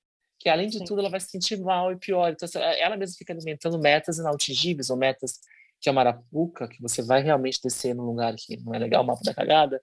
que 0.41 0.49
além 0.49 0.67
de 0.67 0.79
Sim. 0.79 0.85
tudo 0.85 1.01
ela 1.01 1.09
vai 1.09 1.19
se 1.19 1.29
sentir 1.29 1.59
mal 1.59 1.91
e 1.91 1.95
pior. 1.95 2.31
Então, 2.31 2.49
ela 2.59 2.97
mesma 2.97 3.15
fica 3.15 3.31
alimentando 3.31 3.77
metas 3.77 4.17
inatingíveis 4.17 4.89
ou 4.89 4.97
metas 4.97 5.39
que 5.79 5.87
é 5.87 5.91
marapuca, 5.91 6.67
que 6.67 6.81
você 6.81 7.03
vai 7.03 7.21
realmente 7.21 7.59
descer 7.63 7.93
num 7.93 8.03
lugar 8.03 8.33
que 8.35 8.57
não 8.57 8.73
é 8.73 8.79
legal, 8.79 9.03
o 9.03 9.05
mapa 9.05 9.21
da 9.23 9.35
cagada. 9.35 9.79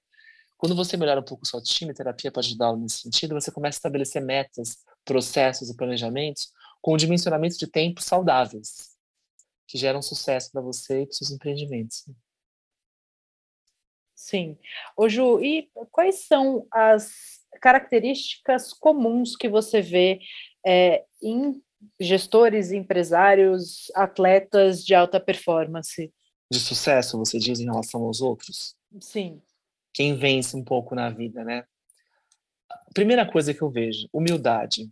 Quando 0.56 0.74
você 0.74 0.96
melhora 0.96 1.20
um 1.20 1.24
pouco 1.24 1.46
sua 1.46 1.58
autoestima, 1.58 1.92
a 1.92 1.94
terapia 1.94 2.32
pode 2.32 2.48
ajudá-lo 2.48 2.76
nesse 2.76 3.02
sentido, 3.02 3.34
você 3.34 3.52
começa 3.52 3.76
a 3.76 3.78
estabelecer 3.78 4.20
metas, 4.20 4.78
processos 5.04 5.70
e 5.70 5.76
planejamentos 5.76 6.52
com 6.82 6.96
dimensionamento 6.96 7.56
de 7.56 7.66
tempo 7.68 8.02
saudáveis, 8.02 8.96
que 9.68 9.78
geram 9.78 10.02
sucesso 10.02 10.50
para 10.50 10.60
você 10.60 11.02
e 11.02 11.06
para 11.06 11.14
seus 11.14 11.30
empreendimentos. 11.30 12.04
Sim. 14.16 14.58
Ô 14.96 15.08
Ju, 15.08 15.40
e 15.40 15.70
quais 15.92 16.26
são 16.26 16.66
as 16.72 17.37
características 17.60 18.72
comuns 18.72 19.36
que 19.36 19.48
você 19.48 19.80
vê 19.80 20.20
é, 20.66 21.04
em 21.22 21.60
gestores, 22.00 22.72
empresários, 22.72 23.90
atletas 23.94 24.84
de 24.84 24.94
alta 24.94 25.20
performance. 25.20 26.12
De 26.50 26.58
sucesso, 26.58 27.18
você 27.18 27.38
diz, 27.38 27.60
em 27.60 27.64
relação 27.64 28.02
aos 28.02 28.20
outros? 28.20 28.74
Sim. 29.00 29.40
Quem 29.92 30.16
vence 30.16 30.56
um 30.56 30.64
pouco 30.64 30.94
na 30.94 31.10
vida, 31.10 31.44
né? 31.44 31.64
Primeira 32.94 33.30
coisa 33.30 33.52
que 33.52 33.62
eu 33.62 33.70
vejo, 33.70 34.08
humildade. 34.12 34.90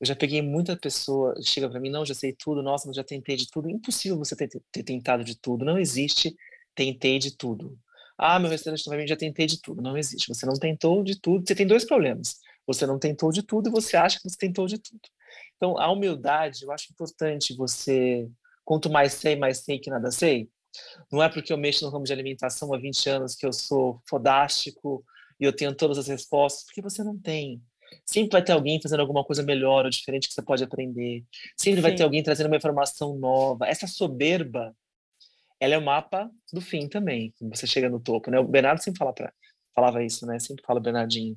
Eu 0.00 0.06
já 0.06 0.16
peguei 0.16 0.42
muita 0.42 0.76
pessoa, 0.76 1.34
chega 1.42 1.68
para 1.68 1.80
mim, 1.80 1.90
não, 1.90 2.04
já 2.04 2.14
sei 2.14 2.32
tudo, 2.32 2.62
nossa, 2.62 2.86
mas 2.86 2.96
já 2.96 3.04
tentei 3.04 3.36
de 3.36 3.50
tudo. 3.50 3.70
Impossível 3.70 4.18
você 4.18 4.36
ter, 4.36 4.48
ter 4.70 4.82
tentado 4.82 5.24
de 5.24 5.38
tudo. 5.38 5.64
Não 5.64 5.78
existe 5.78 6.36
tentei 6.74 7.18
de 7.18 7.36
tudo. 7.36 7.78
Ah, 8.16 8.38
meu 8.38 8.50
restaurante 8.50 8.84
também 8.84 9.06
já 9.06 9.16
tentei 9.16 9.46
de 9.46 9.60
tudo. 9.60 9.82
Não 9.82 9.96
existe. 9.96 10.28
Você 10.28 10.46
não 10.46 10.54
tentou 10.54 11.02
de 11.02 11.20
tudo. 11.20 11.46
Você 11.46 11.54
tem 11.54 11.66
dois 11.66 11.84
problemas. 11.84 12.36
Você 12.66 12.86
não 12.86 12.98
tentou 12.98 13.30
de 13.32 13.42
tudo 13.42 13.68
e 13.68 13.72
você 13.72 13.96
acha 13.96 14.18
que 14.18 14.28
você 14.28 14.36
tentou 14.36 14.66
de 14.66 14.78
tudo. 14.78 15.00
Então, 15.56 15.78
a 15.78 15.90
humildade, 15.90 16.64
eu 16.64 16.72
acho 16.72 16.92
importante 16.92 17.54
você, 17.56 18.28
quanto 18.64 18.90
mais 18.90 19.14
sei, 19.14 19.36
mais 19.36 19.58
sei 19.58 19.78
que 19.78 19.90
nada 19.90 20.10
sei. 20.10 20.48
Não 21.10 21.22
é 21.22 21.28
porque 21.28 21.52
eu 21.52 21.58
mexo 21.58 21.84
no 21.84 21.90
ramo 21.90 22.04
de 22.04 22.12
alimentação 22.12 22.72
há 22.72 22.78
20 22.78 23.08
anos 23.08 23.34
que 23.34 23.46
eu 23.46 23.52
sou 23.52 24.00
fodástico 24.08 25.04
e 25.38 25.44
eu 25.44 25.52
tenho 25.52 25.74
todas 25.74 25.98
as 25.98 26.08
respostas, 26.08 26.64
porque 26.64 26.82
você 26.82 27.02
não 27.02 27.18
tem. 27.18 27.62
Sempre 28.04 28.32
vai 28.32 28.42
ter 28.42 28.52
alguém 28.52 28.80
fazendo 28.80 29.00
alguma 29.00 29.24
coisa 29.24 29.42
melhor 29.42 29.84
ou 29.84 29.90
diferente 29.90 30.28
que 30.28 30.34
você 30.34 30.42
pode 30.42 30.64
aprender. 30.64 31.24
Sempre 31.56 31.76
Sim. 31.76 31.82
vai 31.82 31.94
ter 31.94 32.02
alguém 32.02 32.22
trazendo 32.22 32.46
uma 32.46 32.56
informação 32.56 33.16
nova. 33.16 33.66
Essa 33.66 33.86
soberba, 33.86 34.74
ela 35.60 35.74
é 35.74 35.78
o 35.78 35.84
mapa 35.84 36.30
do 36.52 36.60
fim 36.60 36.88
também, 36.88 37.32
você 37.40 37.66
chega 37.66 37.88
no 37.88 38.00
topo, 38.00 38.30
né? 38.30 38.38
O 38.38 38.44
Bernardo 38.44 38.82
sempre 38.82 38.98
fala 38.98 39.12
pra, 39.12 39.32
falava 39.74 40.02
isso, 40.02 40.26
né? 40.26 40.38
Sempre 40.38 40.64
fala 40.66 40.80
Bernardinho 40.80 41.36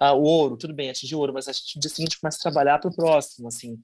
ah, 0.00 0.14
o 0.14 0.22
ouro, 0.22 0.56
tudo 0.56 0.72
bem, 0.72 0.88
atingir 0.88 1.14
o 1.14 1.18
ouro, 1.18 1.34
mas 1.34 1.46
a 1.46 1.52
gente 1.52 1.76
no 1.76 1.80
dia 1.82 1.90
seguinte 1.90 2.18
começa 2.18 2.38
a 2.38 2.50
trabalhar 2.50 2.78
para 2.78 2.88
o 2.88 2.96
próximo, 2.96 3.48
assim. 3.48 3.74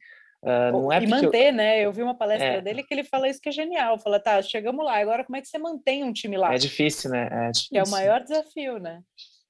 Uh, 0.43 0.73
não 0.73 0.93
é 0.93 1.03
e 1.03 1.07
manter, 1.07 1.49
eu... 1.49 1.53
né? 1.53 1.85
Eu 1.85 1.93
vi 1.93 2.03
uma 2.03 2.17
palestra 2.17 2.55
é. 2.55 2.61
dele 2.63 2.83
que 2.83 2.95
ele 2.95 3.05
fala 3.05 3.29
isso 3.29 3.41
que 3.41 3.51
é 3.51 3.53
genial. 3.53 3.99
Fala, 3.99 4.19
tá, 4.19 4.41
chegamos 4.41 4.83
lá, 4.83 4.99
agora 4.99 5.25
como 5.25 5.37
é 5.37 5.43
que 5.43 5.49
você 5.49 5.59
mantém 5.59 6.03
um 6.05 6.13
time 6.15 6.39
lá? 6.39 6.55
É 6.55 6.59
difícil, 6.59 7.11
né? 7.11 7.29
É 7.31 7.51
difícil. 7.51 7.79
É 7.79 7.83
o 7.83 7.91
maior 7.91 8.23
desafio, 8.23 8.79
né? 8.79 9.03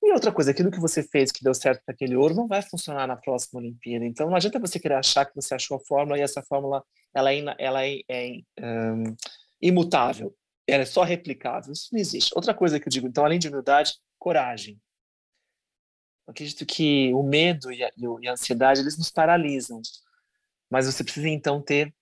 E 0.02 0.12
outra 0.12 0.32
coisa, 0.32 0.50
aquilo 0.50 0.70
que 0.70 0.80
você 0.80 1.04
fez 1.04 1.30
que 1.30 1.44
deu 1.44 1.54
certo 1.54 1.82
para 1.84 1.94
aquele 1.94 2.16
ouro 2.16 2.34
não 2.34 2.48
vai 2.48 2.62
funcionar 2.62 3.06
na 3.06 3.16
próxima 3.16 3.60
Olimpíada. 3.60 4.04
Então 4.04 4.28
não 4.28 4.36
adianta 4.36 4.58
você 4.58 4.80
querer 4.80 4.94
achar 4.94 5.24
que 5.24 5.34
você 5.36 5.54
achou 5.54 5.76
a 5.76 5.80
fórmula 5.80 6.18
e 6.18 6.22
essa 6.22 6.42
fórmula 6.42 6.82
ela 7.14 7.32
é, 7.32 7.44
ela 7.58 7.86
é, 7.86 8.00
é 8.08 8.32
um, 8.60 9.04
imutável, 9.66 10.34
ela 10.66 10.82
é 10.82 10.86
só 10.86 11.02
replicável. 11.02 11.72
Isso 11.72 11.88
não 11.92 12.00
existe. 12.00 12.32
Outra 12.34 12.54
coisa 12.54 12.80
que 12.80 12.88
eu 12.88 12.90
digo, 12.90 13.06
então, 13.06 13.24
além 13.24 13.38
de 13.38 13.48
humildade, 13.48 13.94
coragem. 14.18 14.80
Eu 16.26 16.32
acredito 16.32 16.66
que 16.66 17.12
o 17.14 17.22
medo 17.22 17.70
e 17.70 17.84
a, 17.84 17.90
e 18.20 18.28
a 18.28 18.32
ansiedade 18.32 18.80
eles 18.80 18.98
nos 18.98 19.10
paralisam, 19.10 19.80
mas 20.68 20.86
você 20.86 21.04
precisa 21.04 21.28
então 21.28 21.62
ter 21.62 21.94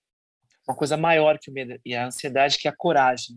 uma 0.66 0.74
coisa 0.74 0.96
maior 0.96 1.38
que 1.38 1.50
o 1.50 1.52
medo 1.52 1.78
e 1.84 1.94
a 1.94 2.06
ansiedade, 2.06 2.56
que 2.56 2.66
é 2.66 2.70
a 2.70 2.76
coragem. 2.76 3.36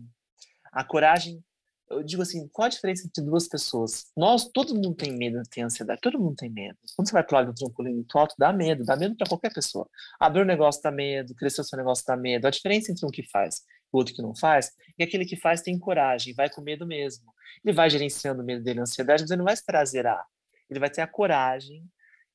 A 0.72 0.82
coragem, 0.82 1.44
eu 1.90 2.02
digo 2.02 2.22
assim, 2.22 2.48
qual 2.48 2.64
a 2.66 2.70
diferença 2.70 3.06
entre 3.06 3.22
duas 3.22 3.46
pessoas? 3.46 4.06
Nós, 4.16 4.48
todo 4.48 4.74
mundo 4.74 4.94
tem 4.94 5.12
medo, 5.12 5.42
tem 5.50 5.62
ansiedade, 5.62 6.00
todo 6.00 6.18
mundo 6.18 6.36
tem 6.36 6.48
medo. 6.48 6.78
Quando 6.96 7.06
você 7.06 7.12
vai 7.12 7.22
para 7.22 7.46
o 7.46 7.50
um 7.50 7.54
trampolim 7.54 7.94
muito 7.94 8.16
alto, 8.18 8.34
dá 8.38 8.50
medo, 8.50 8.82
dá 8.82 8.96
medo 8.96 9.14
para 9.14 9.28
qualquer 9.28 9.52
pessoa. 9.52 9.86
Abrir 10.18 10.40
um 10.40 10.46
negócio 10.46 10.82
dá 10.82 10.90
medo, 10.90 11.34
crescer 11.34 11.60
o 11.60 11.64
seu 11.64 11.76
negócio 11.76 12.04
dá 12.06 12.16
medo. 12.16 12.46
A 12.46 12.50
diferença 12.50 12.90
entre 12.90 13.04
um 13.04 13.10
que 13.10 13.22
faz 13.22 13.62
e 13.77 13.77
o 13.92 13.98
outro 13.98 14.14
que 14.14 14.22
não 14.22 14.34
faz 14.34 14.72
é 14.98 15.04
aquele 15.04 15.24
que 15.24 15.36
faz 15.36 15.62
tem 15.62 15.78
coragem, 15.78 16.34
vai 16.34 16.50
com 16.50 16.60
medo 16.60 16.86
mesmo. 16.86 17.32
Ele 17.64 17.74
vai 17.74 17.88
gerenciando 17.88 18.42
o 18.42 18.44
medo 18.44 18.62
dele, 18.62 18.80
a 18.80 18.82
ansiedade, 18.82 19.22
mas 19.22 19.30
ele 19.30 19.38
não 19.38 19.44
vai 19.44 19.54
esperar 19.54 19.84
zerar 19.84 20.24
ele 20.68 20.80
vai 20.80 20.90
ter 20.90 21.00
a 21.00 21.06
coragem 21.06 21.84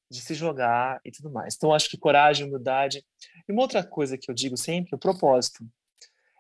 de 0.09 0.21
se 0.21 0.33
jogar 0.33 0.99
e 1.03 1.11
tudo 1.11 1.29
mais. 1.31 1.55
Então, 1.55 1.73
acho 1.73 1.89
que 1.89 1.97
coragem, 1.97 2.45
humildade. 2.45 3.05
E 3.47 3.51
uma 3.51 3.61
outra 3.61 3.83
coisa 3.83 4.17
que 4.17 4.29
eu 4.29 4.35
digo 4.35 4.57
sempre, 4.57 4.95
o 4.95 4.99
propósito. 4.99 5.65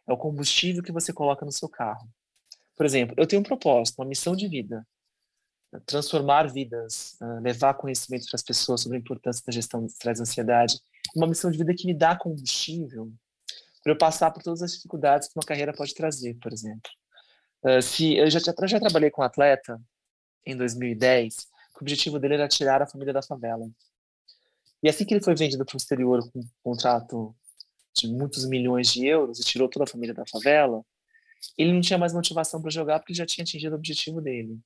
É 0.07 0.11
o 0.11 0.17
combustível 0.17 0.83
que 0.83 0.91
você 0.91 1.13
coloca 1.13 1.45
no 1.45 1.51
seu 1.51 1.69
carro. 1.69 2.07
Por 2.75 2.85
exemplo, 2.85 3.15
eu 3.17 3.25
tenho 3.25 3.39
um 3.39 3.45
propósito, 3.45 3.99
uma 3.99 4.07
missão 4.07 4.35
de 4.35 4.47
vida. 4.47 4.85
Transformar 5.85 6.51
vidas, 6.51 7.17
ah, 7.21 7.39
levar 7.39 7.73
conhecimento 7.75 8.25
para 8.27 8.35
as 8.35 8.43
pessoas 8.43 8.81
sobre 8.81 8.97
a 8.97 9.01
importância 9.01 9.43
da 9.45 9.51
gestão 9.51 9.85
de 9.85 9.91
estresse 9.91 10.21
e 10.21 10.23
ansiedade. 10.23 10.79
Uma 11.15 11.25
missão 11.25 11.49
de 11.49 11.57
vida 11.57 11.73
que 11.73 11.87
me 11.87 11.93
dá 11.93 12.15
combustível 12.15 13.11
para 13.83 13.93
eu 13.93 13.97
passar 13.97 14.31
por 14.31 14.41
todas 14.41 14.61
as 14.61 14.73
dificuldades 14.73 15.27
que 15.27 15.37
uma 15.37 15.45
carreira 15.45 15.73
pode 15.73 15.93
trazer, 15.93 16.35
por 16.35 16.53
exemplo. 16.53 16.89
Ah, 17.63 17.81
se 17.81 18.15
eu 18.15 18.29
já, 18.29 18.39
eu 18.39 18.67
já 18.67 18.79
trabalhei 18.79 19.11
com 19.11 19.21
um 19.21 19.25
atleta 19.25 19.79
em 20.45 20.55
2010 20.55 21.53
o 21.75 21.83
objetivo 21.83 22.19
dele 22.19 22.35
era 22.35 22.47
tirar 22.47 22.81
a 22.81 22.87
família 22.87 23.13
da 23.13 23.21
favela. 23.21 23.69
E 24.81 24.89
assim 24.89 25.05
que 25.05 25.13
ele 25.13 25.23
foi 25.23 25.35
vendido 25.35 25.65
para 25.65 25.75
o 25.75 25.77
exterior 25.77 26.21
com 26.31 26.39
um 26.39 26.47
contrato 26.63 27.35
de 27.95 28.07
muitos 28.07 28.45
milhões 28.47 28.91
de 28.91 29.05
euros 29.05 29.39
e 29.39 29.43
tirou 29.43 29.69
toda 29.69 29.83
a 29.83 29.87
família 29.87 30.13
da 30.13 30.25
favela, 30.25 30.83
ele 31.57 31.73
não 31.73 31.81
tinha 31.81 31.97
mais 31.97 32.13
motivação 32.13 32.61
para 32.61 32.71
jogar 32.71 32.99
porque 32.99 33.13
já 33.13 33.25
tinha 33.25 33.43
atingido 33.43 33.73
o 33.73 33.77
objetivo 33.77 34.21
dele. 34.21 34.59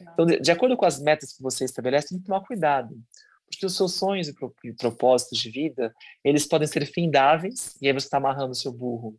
Então, 0.00 0.26
de, 0.26 0.40
de, 0.40 0.50
acordo 0.50 0.76
com 0.76 0.84
as 0.84 1.00
metas 1.00 1.32
que 1.32 1.42
você 1.42 1.64
estabelece, 1.64 2.08
tem 2.08 2.18
que 2.18 2.24
tomar 2.24 2.40
cuidado, 2.42 2.96
porque 3.50 3.66
os 3.66 3.76
seus 3.76 3.94
sonhos 3.94 4.28
e, 4.28 4.34
pro, 4.34 4.54
propósitos 4.78 5.38
de 5.38 5.50
vida, 5.50 5.94
eles 6.22 6.46
podem 6.46 6.66
ser 6.66 6.86
findáveis, 6.86 7.76
e 7.80 7.86
aí 7.86 7.92
você 7.92 8.06
está 8.06 8.16
amarrando 8.16 8.52
o 8.52 8.56
seu 8.56 8.72
burro 8.72 9.18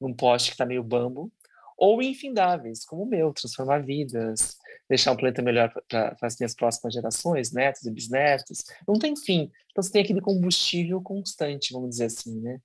num 0.00 0.14
poste 0.14 0.50
que 0.50 0.54
está 0.54 0.66
meio 0.66 0.82
bambo, 0.82 1.32
ou 1.76 2.02
infindáveis, 2.02 2.84
como 2.84 3.02
o 3.02 3.06
meu, 3.06 3.32
transformar 3.32 3.82
vidas, 3.82 4.56
deixar 4.88 5.12
um 5.12 5.16
planeta 5.16 5.42
melhor 5.42 5.72
para 5.88 6.16
as 6.22 6.38
minhas 6.38 6.54
próximas 6.54 6.94
gerações, 6.94 7.52
netos 7.52 7.84
e 7.84 7.90
bisnetos. 7.90 8.64
Não 8.86 8.94
tem 8.94 9.16
fim. 9.16 9.50
Então 9.70 9.82
você 9.82 9.90
tem 9.90 10.02
aquele 10.02 10.20
combustível 10.20 11.00
constante, 11.00 11.72
vamos 11.72 11.90
dizer 11.90 12.04
assim, 12.04 12.40
né? 12.40 12.60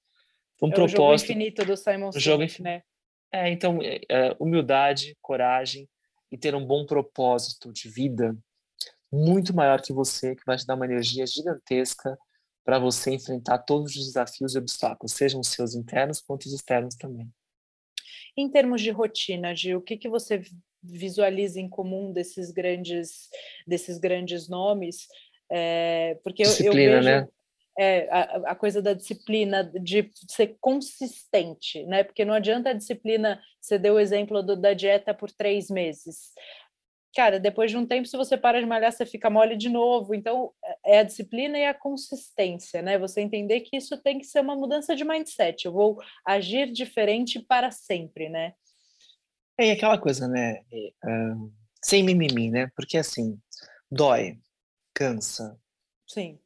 Um 0.62 0.70
é 0.70 0.72
propósito, 0.72 0.95
o 0.95 0.99
jogo 0.99 1.14
infinito 1.16 1.66
do 1.66 1.78
Simon 1.78 2.12
Sinek, 2.12 2.24
jogo 2.24 2.43
infinito. 2.43 2.64
né? 2.64 2.84
É, 3.32 3.49
então, 3.49 3.80
é, 3.82 4.01
é, 4.10 4.36
humildade, 4.39 5.18
coragem 5.22 5.88
e 6.32 6.38
ter 6.38 6.53
um 6.55 6.66
bom 6.66 6.86
propósito 6.86 7.72
de 7.72 7.89
vida 7.89 8.36
muito 9.12 9.55
maior 9.55 9.82
que 9.82 9.93
você, 9.93 10.36
que 10.36 10.43
vai 10.45 10.58
te 10.58 10.66
dar 10.66 10.76
uma 10.76 10.86
energia 10.86 11.26
gigantesca 11.26 12.18
para 12.66 12.80
você 12.80 13.14
enfrentar 13.14 13.60
todos 13.60 13.95
os 13.95 14.05
desafios 14.08 14.53
e 14.53 14.58
obstáculos, 14.58 15.14
sejam 15.14 15.39
os 15.39 15.47
seus 15.47 15.74
internos 15.74 16.20
quanto 16.20 16.45
os 16.47 16.53
externos 16.53 16.95
também. 16.95 17.32
Em 18.36 18.49
termos 18.49 18.82
de 18.82 18.91
rotina, 18.91 19.55
Gil, 19.55 19.80
o 19.80 19.82
que, 19.82 19.97
que 19.97 20.10
você 20.10 20.41
visualiza 20.84 21.60
em 21.60 21.70
comum 21.70 22.12
desses 22.12 22.51
grandes, 22.51 23.30
desses 23.66 23.97
grandes 23.97 24.47
nomes? 24.47 25.08
É, 25.49 26.20
porque 26.24 26.43
disciplina, 26.43 26.82
eu, 26.82 26.88
eu 26.88 27.03
vejo, 27.03 27.10
né? 27.10 27.28
É, 27.80 28.10
a, 28.10 28.51
a, 28.51 28.55
coisa 28.55 28.82
da 28.82 28.93
disciplina, 28.93 29.64
de 29.64 30.10
ser 30.28 30.58
consistente, 30.60 31.86
né? 31.86 32.03
Porque 32.03 32.26
não 32.26 32.34
adianta 32.34 32.72
a 32.72 32.74
disciplina, 32.74 33.39
você 33.62 33.78
deu 33.78 33.95
o 33.95 33.99
exemplo 33.99 34.41
do, 34.43 34.55
da 34.55 34.74
dieta 34.74 35.14
por 35.14 35.32
três 35.32 35.70
meses. 35.70 36.34
Cara, 37.16 37.39
depois 37.39 37.72
de 37.72 37.78
um 37.78 37.86
tempo, 37.86 38.08
se 38.08 38.16
você 38.16 38.38
para 38.38 38.60
de 38.60 38.66
malhar, 38.66 38.91
você 38.91 39.05
fica 39.05 39.30
mole 39.30 39.55
de 39.55 39.70
novo. 39.70 40.14
Então, 40.14 40.53
é 40.86 40.99
a 40.99 41.03
disciplina 41.03 41.58
e 41.58 41.66
a 41.66 41.74
consistência, 41.74 42.82
né? 42.82 42.97
Você 42.97 43.22
entender 43.22 43.62
que 43.62 43.78
isso 43.78 43.97
tem 43.97 44.20
que 44.20 44.26
ser 44.26 44.41
uma 44.41 44.55
mudança 44.55 44.95
de 44.95 45.03
mindset. 45.03 45.66
Eu 45.66 45.72
vou 45.72 45.97
agir 46.26 46.72
diferente 46.72 47.39
para 47.39 47.72
sempre, 47.72 48.30
né? 48.30 48.53
É 49.58 49.72
aquela 49.72 49.97
coisa, 49.97 50.28
né? 50.28 50.62
Uh, 51.03 51.51
sem 51.84 52.03
mimimi, 52.03 52.51
né? 52.51 52.70
Porque 52.76 52.97
assim, 52.97 53.39
dói, 53.91 54.38
cansa. 54.93 55.60
Sim. 56.08 56.39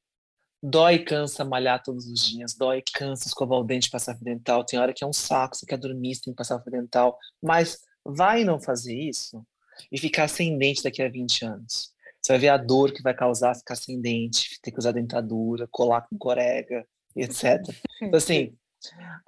Dói 0.63 0.99
cansa 0.99 1.43
malhar 1.43 1.81
todos 1.83 2.05
os 2.05 2.23
dias, 2.23 2.53
dói 2.55 2.83
cansa 2.93 3.27
escovar 3.27 3.59
o 3.59 3.63
dente, 3.63 3.89
passar 3.89 4.15
fio 4.15 4.23
dental. 4.23 4.63
Tem 4.63 4.79
hora 4.79 4.93
que 4.93 5.03
é 5.03 5.07
um 5.07 5.13
saco, 5.13 5.55
você 5.55 5.65
quer 5.65 5.77
dormir, 5.77 6.15
você 6.15 6.21
tem 6.25 6.33
que 6.33 6.37
passar 6.37 6.61
fio 6.61 6.71
dental. 6.71 7.17
Mas 7.41 7.79
vai 8.05 8.43
não 8.43 8.61
fazer 8.61 8.95
isso 8.95 9.45
e 9.91 9.97
ficar 9.97 10.27
sem 10.27 10.57
dente 10.57 10.83
daqui 10.83 11.01
a 11.01 11.09
20 11.09 11.45
anos. 11.45 11.91
Você 12.21 12.33
vai 12.33 12.39
ver 12.39 12.49
a 12.49 12.57
dor 12.57 12.93
que 12.93 13.01
vai 13.01 13.13
causar 13.13 13.55
ficar 13.55 13.75
sem 13.75 13.99
dente, 13.99 14.59
ter 14.61 14.71
que 14.71 14.79
usar 14.79 14.91
dentadura, 14.91 15.67
colar 15.71 16.01
com 16.01 16.17
corega, 16.17 16.85
etc. 17.15 17.59
Então, 18.01 18.17
assim, 18.17 18.55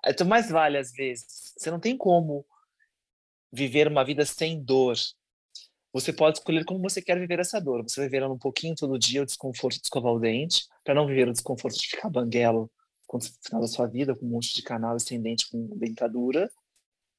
então 0.06 0.28
mais 0.28 0.49
vale 0.49 0.78
às 0.78 0.91
vezes. 0.91 1.54
Você 1.58 1.72
não 1.72 1.80
tem 1.80 1.97
como 1.97 2.45
viver 3.51 3.88
uma 3.88 4.04
vida 4.04 4.26
sem 4.26 4.62
dor. 4.62 4.95
Você 5.91 6.12
pode 6.12 6.39
escolher 6.39 6.66
como 6.66 6.82
você 6.82 7.01
quer 7.01 7.20
viver 7.20 7.39
essa 7.39 7.60
dor. 7.60 7.84
Você 7.84 8.01
vai 8.01 8.10
viver 8.10 8.26
um 8.26 8.38
pouquinho 8.38 8.76
todo 8.76 8.97
dia 8.97 9.22
o 9.22 9.26
desconforto 9.26 9.76
de 9.76 9.86
escovar 9.86 10.14
o 10.14 10.20
dente, 10.20 10.68
para 10.84 10.95
não 10.95 11.06
viver 11.06 11.28
o 11.28 11.34
desconforto 11.34 11.78
de 11.78 11.88
ficar 11.88 12.10
banguelo 12.10 12.70
no 13.12 13.20
final 13.22 13.62
da 13.62 13.68
sua 13.68 13.86
vida, 13.86 14.16
com 14.16 14.26
um 14.26 14.30
monte 14.30 14.56
de 14.56 14.64
canal 14.64 14.97
e 14.97 14.99
sem 14.99 15.22
dente, 15.22 15.49
com 15.51 15.68
dentadura. 15.78 16.49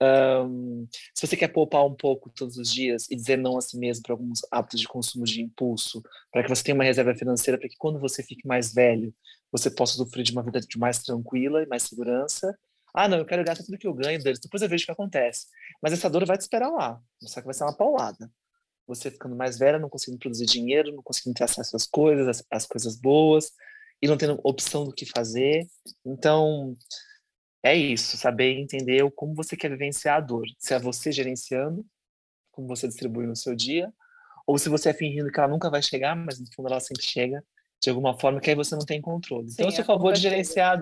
Um, 0.05 0.87
se 1.15 1.27
você 1.27 1.37
quer 1.37 1.49
poupar 1.49 1.85
um 1.87 1.95
pouco 1.95 2.31
todos 2.31 2.57
os 2.59 2.73
dias 2.73 3.07
e 3.11 3.17
dizer 3.17 3.39
não 3.39 3.57
a 3.57 3.61
si 3.61 3.79
mesmo 3.79 4.03
para 4.03 4.13
alguns 4.13 4.41
hábitos 4.51 4.81
de 4.81 4.89
consumo 4.89 5.25
de 5.25 5.41
impulso, 5.41 6.03
para 6.33 6.43
que 6.43 6.49
você 6.49 6.63
tenha 6.63 6.75
uma 6.75 6.85
reserva 6.85 7.15
financeira, 7.15 7.59
para 7.59 7.69
que 7.69 7.77
quando 7.79 7.99
você 7.99 8.23
fique 8.23 8.47
mais 8.47 8.73
velho, 8.75 9.15
você 9.51 9.71
possa 9.71 9.95
sofrer 9.95 10.23
de 10.25 10.33
uma 10.33 10.43
vida 10.43 10.61
de 10.61 10.79
mais 10.79 10.99
tranquila 10.99 11.63
e 11.63 11.67
mais 11.67 11.85
segurança. 11.85 12.57
Ah, 12.93 13.09
não, 13.09 13.19
eu 13.19 13.25
quero 13.25 13.45
gastar 13.45 13.65
tudo 13.65 13.79
que 13.79 13.87
eu 13.87 13.95
ganho, 13.95 14.23
depois 14.23 14.63
eu 14.63 14.69
vejo 14.69 14.85
o 14.85 14.87
que 14.87 14.93
acontece. 14.93 15.47
Mas 15.83 15.93
essa 15.93 16.11
dor 16.11 16.25
vai 16.27 16.37
te 16.37 16.43
esperar 16.43 16.71
lá, 16.71 17.01
só 17.23 17.41
que 17.41 17.47
vai 17.47 17.55
ser 17.55 17.65
uma 17.65 17.77
paulada. 17.77 18.31
Você 18.87 19.11
ficando 19.11 19.35
mais 19.35 19.59
velha, 19.59 19.79
não 19.79 19.89
conseguindo 19.89 20.19
produzir 20.19 20.47
dinheiro, 20.47 20.93
não 20.93 21.03
conseguindo 21.03 21.35
ter 21.35 21.45
acesso 21.45 21.75
às 21.75 21.87
coisas, 21.87 22.29
às, 22.29 22.45
às 22.51 22.67
coisas 22.67 22.97
boas, 22.97 23.51
e 24.03 24.07
não 24.07 24.17
tendo 24.17 24.39
opção 24.45 24.85
do 24.85 24.93
que 24.93 25.07
fazer. 25.07 25.67
Então, 26.05 26.77
é 27.65 27.75
isso, 27.75 28.19
saber 28.19 28.59
entender 28.59 29.11
como 29.13 29.35
você 29.35 29.57
quer 29.57 29.71
vivenciar 29.71 30.19
a 30.19 30.21
dor. 30.21 30.45
Se 30.59 30.75
é 30.75 30.79
você 30.79 31.11
gerenciando, 31.11 31.85
como 32.53 32.69
você 32.69 32.87
distribui 32.87 33.27
no 33.27 33.35
seu 33.35 33.55
dia, 33.55 33.91
ou 34.47 34.59
se 34.59 34.69
você 34.69 34.91
é 34.91 34.95
fingindo 34.95 35.33
que 35.33 35.41
ela 35.41 35.49
nunca 35.49 35.71
vai 35.71 35.83
chegar, 35.83 36.15
mas 36.15 36.39
no 36.39 36.47
fundo 36.55 36.69
ela 36.69 36.79
sempre 36.79 37.03
chega 37.03 37.43
de 37.83 37.89
alguma 37.91 38.19
forma 38.19 38.41
que 38.41 38.51
aí 38.51 38.57
você 38.57 38.75
não 38.75 38.85
tem 38.85 39.01
controle. 39.01 39.49
Sim, 39.49 39.55
então, 39.55 39.67
eu 39.67 39.73
sou 39.73 39.83
a 39.83 39.87
favor 39.87 40.13
de 40.13 40.21
gerenciar, 40.21 40.79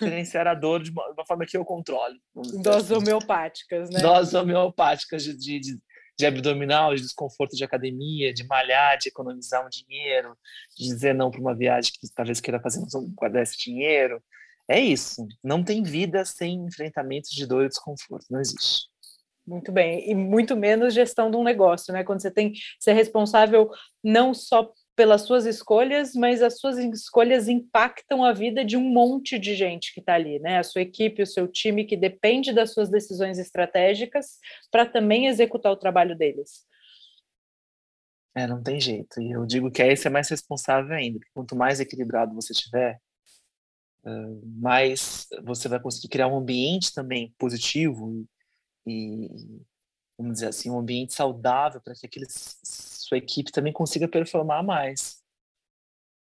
gerenciar 0.00 0.46
a 0.48 0.54
dor 0.54 0.82
de 0.84 0.90
uma, 0.90 1.24
forma 1.26 1.46
que 1.46 1.56
eu 1.56 1.64
controle. 1.64 2.20
Doses 2.62 2.90
assim. 2.90 2.94
homeopáticas, 2.94 3.88
né? 3.90 4.00
Doses 4.00 4.34
homeopáticas 4.34 5.22
de, 5.22 5.36
de, 5.36 5.60
de, 5.60 5.78
de, 6.18 6.26
abdominal, 6.26 6.94
de 6.94 7.02
desconforto 7.02 7.56
de 7.56 7.64
academia, 7.64 8.34
de 8.34 8.44
malhar, 8.44 8.98
de 8.98 9.08
economizar 9.08 9.64
um 9.64 9.68
dinheiro, 9.68 10.36
de 10.76 10.84
dizer 10.84 11.14
não 11.14 11.30
para 11.30 11.40
uma 11.40 11.56
viagem 11.56 11.92
que 11.92 12.12
talvez 12.12 12.40
queira 12.40 12.60
fazer, 12.60 12.80
mas 12.80 12.92
não 12.92 13.08
guardar 13.10 13.42
esse 13.42 13.56
dinheiro, 13.56 14.22
é 14.68 14.78
isso. 14.80 15.26
Não 15.42 15.64
tem 15.64 15.82
vida 15.82 16.24
sem 16.24 16.66
enfrentamentos 16.66 17.30
de 17.30 17.46
dor 17.46 17.64
e 17.64 17.68
desconforto. 17.68 18.26
Não 18.30 18.40
existe. 18.40 18.86
Muito 19.46 19.72
bem. 19.72 20.08
E 20.10 20.14
muito 20.14 20.54
menos 20.54 20.92
gestão 20.92 21.30
de 21.30 21.36
um 21.38 21.42
negócio, 21.42 21.92
né? 21.92 22.04
Quando 22.04 22.20
você 22.20 22.30
tem 22.30 22.52
ser 22.78 22.92
responsável 22.92 23.70
não 24.04 24.34
só 24.34 24.70
pelas 24.94 25.22
suas 25.22 25.46
escolhas, 25.46 26.12
mas 26.12 26.42
as 26.42 26.58
suas 26.58 26.76
escolhas 26.76 27.48
impactam 27.48 28.22
a 28.22 28.32
vida 28.32 28.62
de 28.62 28.76
um 28.76 28.82
monte 28.82 29.38
de 29.38 29.54
gente 29.54 29.94
que 29.94 30.00
está 30.00 30.14
ali, 30.14 30.38
né? 30.40 30.58
A 30.58 30.62
sua 30.62 30.82
equipe, 30.82 31.22
o 31.22 31.26
seu 31.26 31.48
time, 31.48 31.84
que 31.84 31.96
depende 31.96 32.52
das 32.52 32.74
suas 32.74 32.90
decisões 32.90 33.38
estratégicas 33.38 34.38
para 34.70 34.84
também 34.84 35.28
executar 35.28 35.72
o 35.72 35.76
trabalho 35.76 36.14
deles. 36.18 36.66
É, 38.34 38.46
não 38.46 38.62
tem 38.62 38.78
jeito. 38.78 39.20
E 39.20 39.30
eu 39.30 39.46
digo 39.46 39.70
que 39.70 39.82
aí 39.82 39.96
você 39.96 40.08
é 40.08 40.10
mais 40.10 40.28
responsável 40.28 40.94
ainda. 40.94 41.20
Quanto 41.32 41.56
mais 41.56 41.80
equilibrado 41.80 42.34
você 42.34 42.52
tiver, 42.52 43.00
mas 44.44 45.26
você 45.44 45.68
vai 45.68 45.80
conseguir 45.80 46.08
criar 46.08 46.28
um 46.28 46.36
ambiente 46.36 46.92
também 46.92 47.34
positivo 47.38 48.26
e, 48.86 49.28
vamos 50.16 50.34
dizer 50.34 50.48
assim, 50.48 50.70
um 50.70 50.78
ambiente 50.78 51.14
saudável 51.14 51.80
para 51.80 51.94
que 51.94 52.06
aquele, 52.06 52.26
sua 52.28 53.18
equipe 53.18 53.52
também 53.52 53.72
consiga 53.72 54.08
performar 54.08 54.62
mais. 54.62 55.22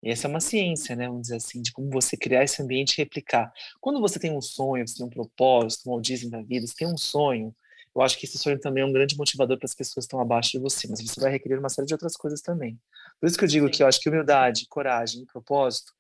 E 0.04 0.10
essa 0.10 0.28
é 0.28 0.30
uma 0.30 0.40
ciência, 0.40 0.96
né? 0.96 1.08
Vamos 1.08 1.24
dizer 1.24 1.38
assim, 1.38 1.62
de 1.62 1.72
como 1.72 1.90
você 1.90 2.16
criar 2.16 2.44
esse 2.44 2.62
ambiente 2.62 2.94
e 2.94 2.98
replicar. 2.98 3.52
Quando 3.82 4.00
você 4.00 4.20
tem 4.20 4.32
um 4.32 4.42
sonho, 4.42 4.88
você 4.88 4.98
tem 4.98 5.06
um 5.06 5.10
propósito, 5.10 5.90
um 5.90 5.94
Walt 5.94 6.06
Disney 6.06 6.30
da 6.30 6.42
vida, 6.42 6.68
você 6.68 6.76
tem 6.76 6.88
um 6.88 6.98
sonho, 6.98 7.56
eu 7.96 8.02
acho 8.04 8.18
que 8.20 8.26
esse 8.26 8.38
sonho 8.38 8.60
também 8.60 8.84
é 8.84 8.86
um 8.86 8.92
grande 8.94 9.18
motivador 9.18 9.58
para 9.58 9.66
as 9.66 9.74
pessoas 9.74 10.06
que 10.06 10.08
estão 10.08 10.20
abaixo 10.20 10.52
de 10.52 10.60
você, 10.60 10.88
mas 10.88 11.02
você 11.02 11.20
vai 11.20 11.32
requerer 11.32 11.58
uma 11.58 11.68
série 11.68 11.88
de 11.88 11.96
outras 11.96 12.16
coisas 12.16 12.42
também. 12.42 12.80
Por 13.20 13.26
isso 13.26 13.36
que 13.36 13.44
eu 13.44 13.48
digo 13.48 13.66
Sim. 13.66 13.72
que 13.72 13.82
eu 13.82 13.88
acho 13.88 14.00
que 14.00 14.08
humildade, 14.08 14.68
coragem 14.70 15.24
e 15.24 15.26
propósito 15.26 15.97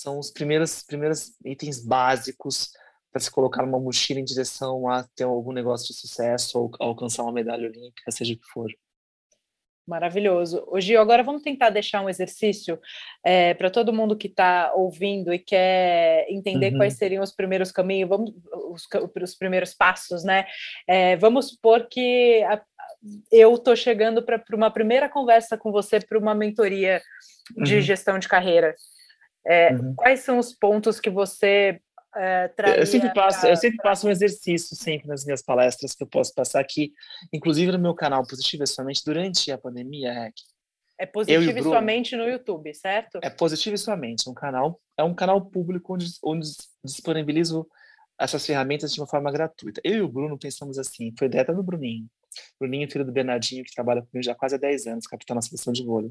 são 0.00 0.18
os 0.18 0.30
primeiros, 0.30 0.82
primeiros 0.82 1.32
itens 1.44 1.84
básicos 1.84 2.70
para 3.10 3.20
se 3.20 3.30
colocar 3.30 3.64
numa 3.64 3.80
mochila 3.80 4.20
em 4.20 4.24
direção 4.24 4.88
a 4.88 5.02
ter 5.14 5.24
algum 5.24 5.52
negócio 5.52 5.88
de 5.88 5.94
sucesso 5.94 6.58
ou 6.58 6.70
alcançar 6.78 7.22
uma 7.22 7.32
medalha 7.32 7.68
olímpica, 7.68 8.10
seja 8.10 8.34
o 8.34 8.36
que 8.36 8.46
for. 8.46 8.70
Maravilhoso. 9.88 10.64
O 10.68 10.78
Gil, 10.78 11.00
agora 11.00 11.22
vamos 11.22 11.42
tentar 11.42 11.70
deixar 11.70 12.02
um 12.02 12.10
exercício 12.10 12.78
é, 13.24 13.54
para 13.54 13.70
todo 13.70 13.92
mundo 13.92 14.18
que 14.18 14.26
está 14.26 14.70
ouvindo 14.74 15.32
e 15.32 15.38
quer 15.38 16.26
entender 16.28 16.72
uhum. 16.72 16.78
quais 16.78 16.98
seriam 16.98 17.22
os 17.22 17.32
primeiros 17.32 17.72
caminhos, 17.72 18.08
vamos, 18.08 18.34
os, 18.70 18.86
os 19.22 19.34
primeiros 19.34 19.72
passos, 19.72 20.22
né? 20.22 20.46
É, 20.86 21.16
vamos 21.16 21.48
supor 21.48 21.88
que 21.88 22.42
a, 22.44 22.62
eu 23.32 23.54
estou 23.54 23.74
chegando 23.74 24.22
para 24.22 24.42
uma 24.52 24.70
primeira 24.70 25.08
conversa 25.08 25.56
com 25.56 25.72
você 25.72 25.98
para 25.98 26.18
uma 26.18 26.34
mentoria 26.34 27.00
de 27.56 27.76
uhum. 27.76 27.80
gestão 27.80 28.18
de 28.18 28.28
carreira. 28.28 28.74
É, 29.48 29.72
uhum. 29.72 29.94
Quais 29.96 30.20
são 30.20 30.38
os 30.38 30.52
pontos 30.52 31.00
que 31.00 31.08
você 31.08 31.80
é, 32.16 32.50
eu 32.78 32.86
sempre 32.86 33.12
passo 33.12 33.40
pra, 33.40 33.50
eu 33.50 33.56
sempre 33.56 33.76
passo 33.78 34.06
um 34.06 34.10
exercício 34.10 34.74
sempre 34.74 35.06
nas 35.06 35.24
minhas 35.24 35.42
palestras 35.42 35.94
que 35.94 36.02
eu 36.02 36.06
posso 36.06 36.34
passar 36.34 36.58
aqui 36.58 36.92
inclusive 37.32 37.70
no 37.70 37.78
meu 37.78 37.94
canal 37.94 38.26
positivo 38.26 38.62
é 38.62 38.66
somente 38.66 39.04
durante 39.04 39.52
a 39.52 39.58
pandemia 39.58 40.12
Rec. 40.12 40.34
é 40.98 41.04
positivo 41.04 41.58
e 41.58 41.62
somente 41.62 42.16
no 42.16 42.24
YouTube 42.24 42.74
certo 42.74 43.20
é 43.22 43.28
positivo 43.28 43.74
e 43.74 43.78
somente 43.78 44.28
um 44.28 44.32
canal 44.32 44.80
é 44.96 45.04
um 45.04 45.14
canal 45.14 45.44
público 45.44 45.94
onde, 45.94 46.06
onde 46.24 46.48
disponibilizo 46.82 47.68
essas 48.18 48.44
ferramentas 48.44 48.92
de 48.92 49.00
uma 49.00 49.06
forma 49.06 49.30
gratuita 49.30 49.80
eu 49.84 49.94
e 49.96 50.00
o 50.00 50.08
Bruno 50.08 50.38
pensamos 50.38 50.78
assim 50.78 51.12
foi 51.16 51.26
ideia 51.26 51.44
do 51.44 51.62
Bruninho 51.62 52.06
Bruninho 52.58 52.90
filho 52.90 53.04
do 53.04 53.12
Bernardinho 53.12 53.64
que 53.64 53.74
trabalha 53.74 54.00
comigo 54.00 54.24
já 54.24 54.32
há 54.32 54.34
quase 54.34 54.54
há 54.54 54.58
10 54.58 54.86
anos 54.86 55.06
capitão 55.06 55.36
na 55.36 55.42
seleção 55.42 55.74
de 55.74 55.84
vôlei 55.84 56.10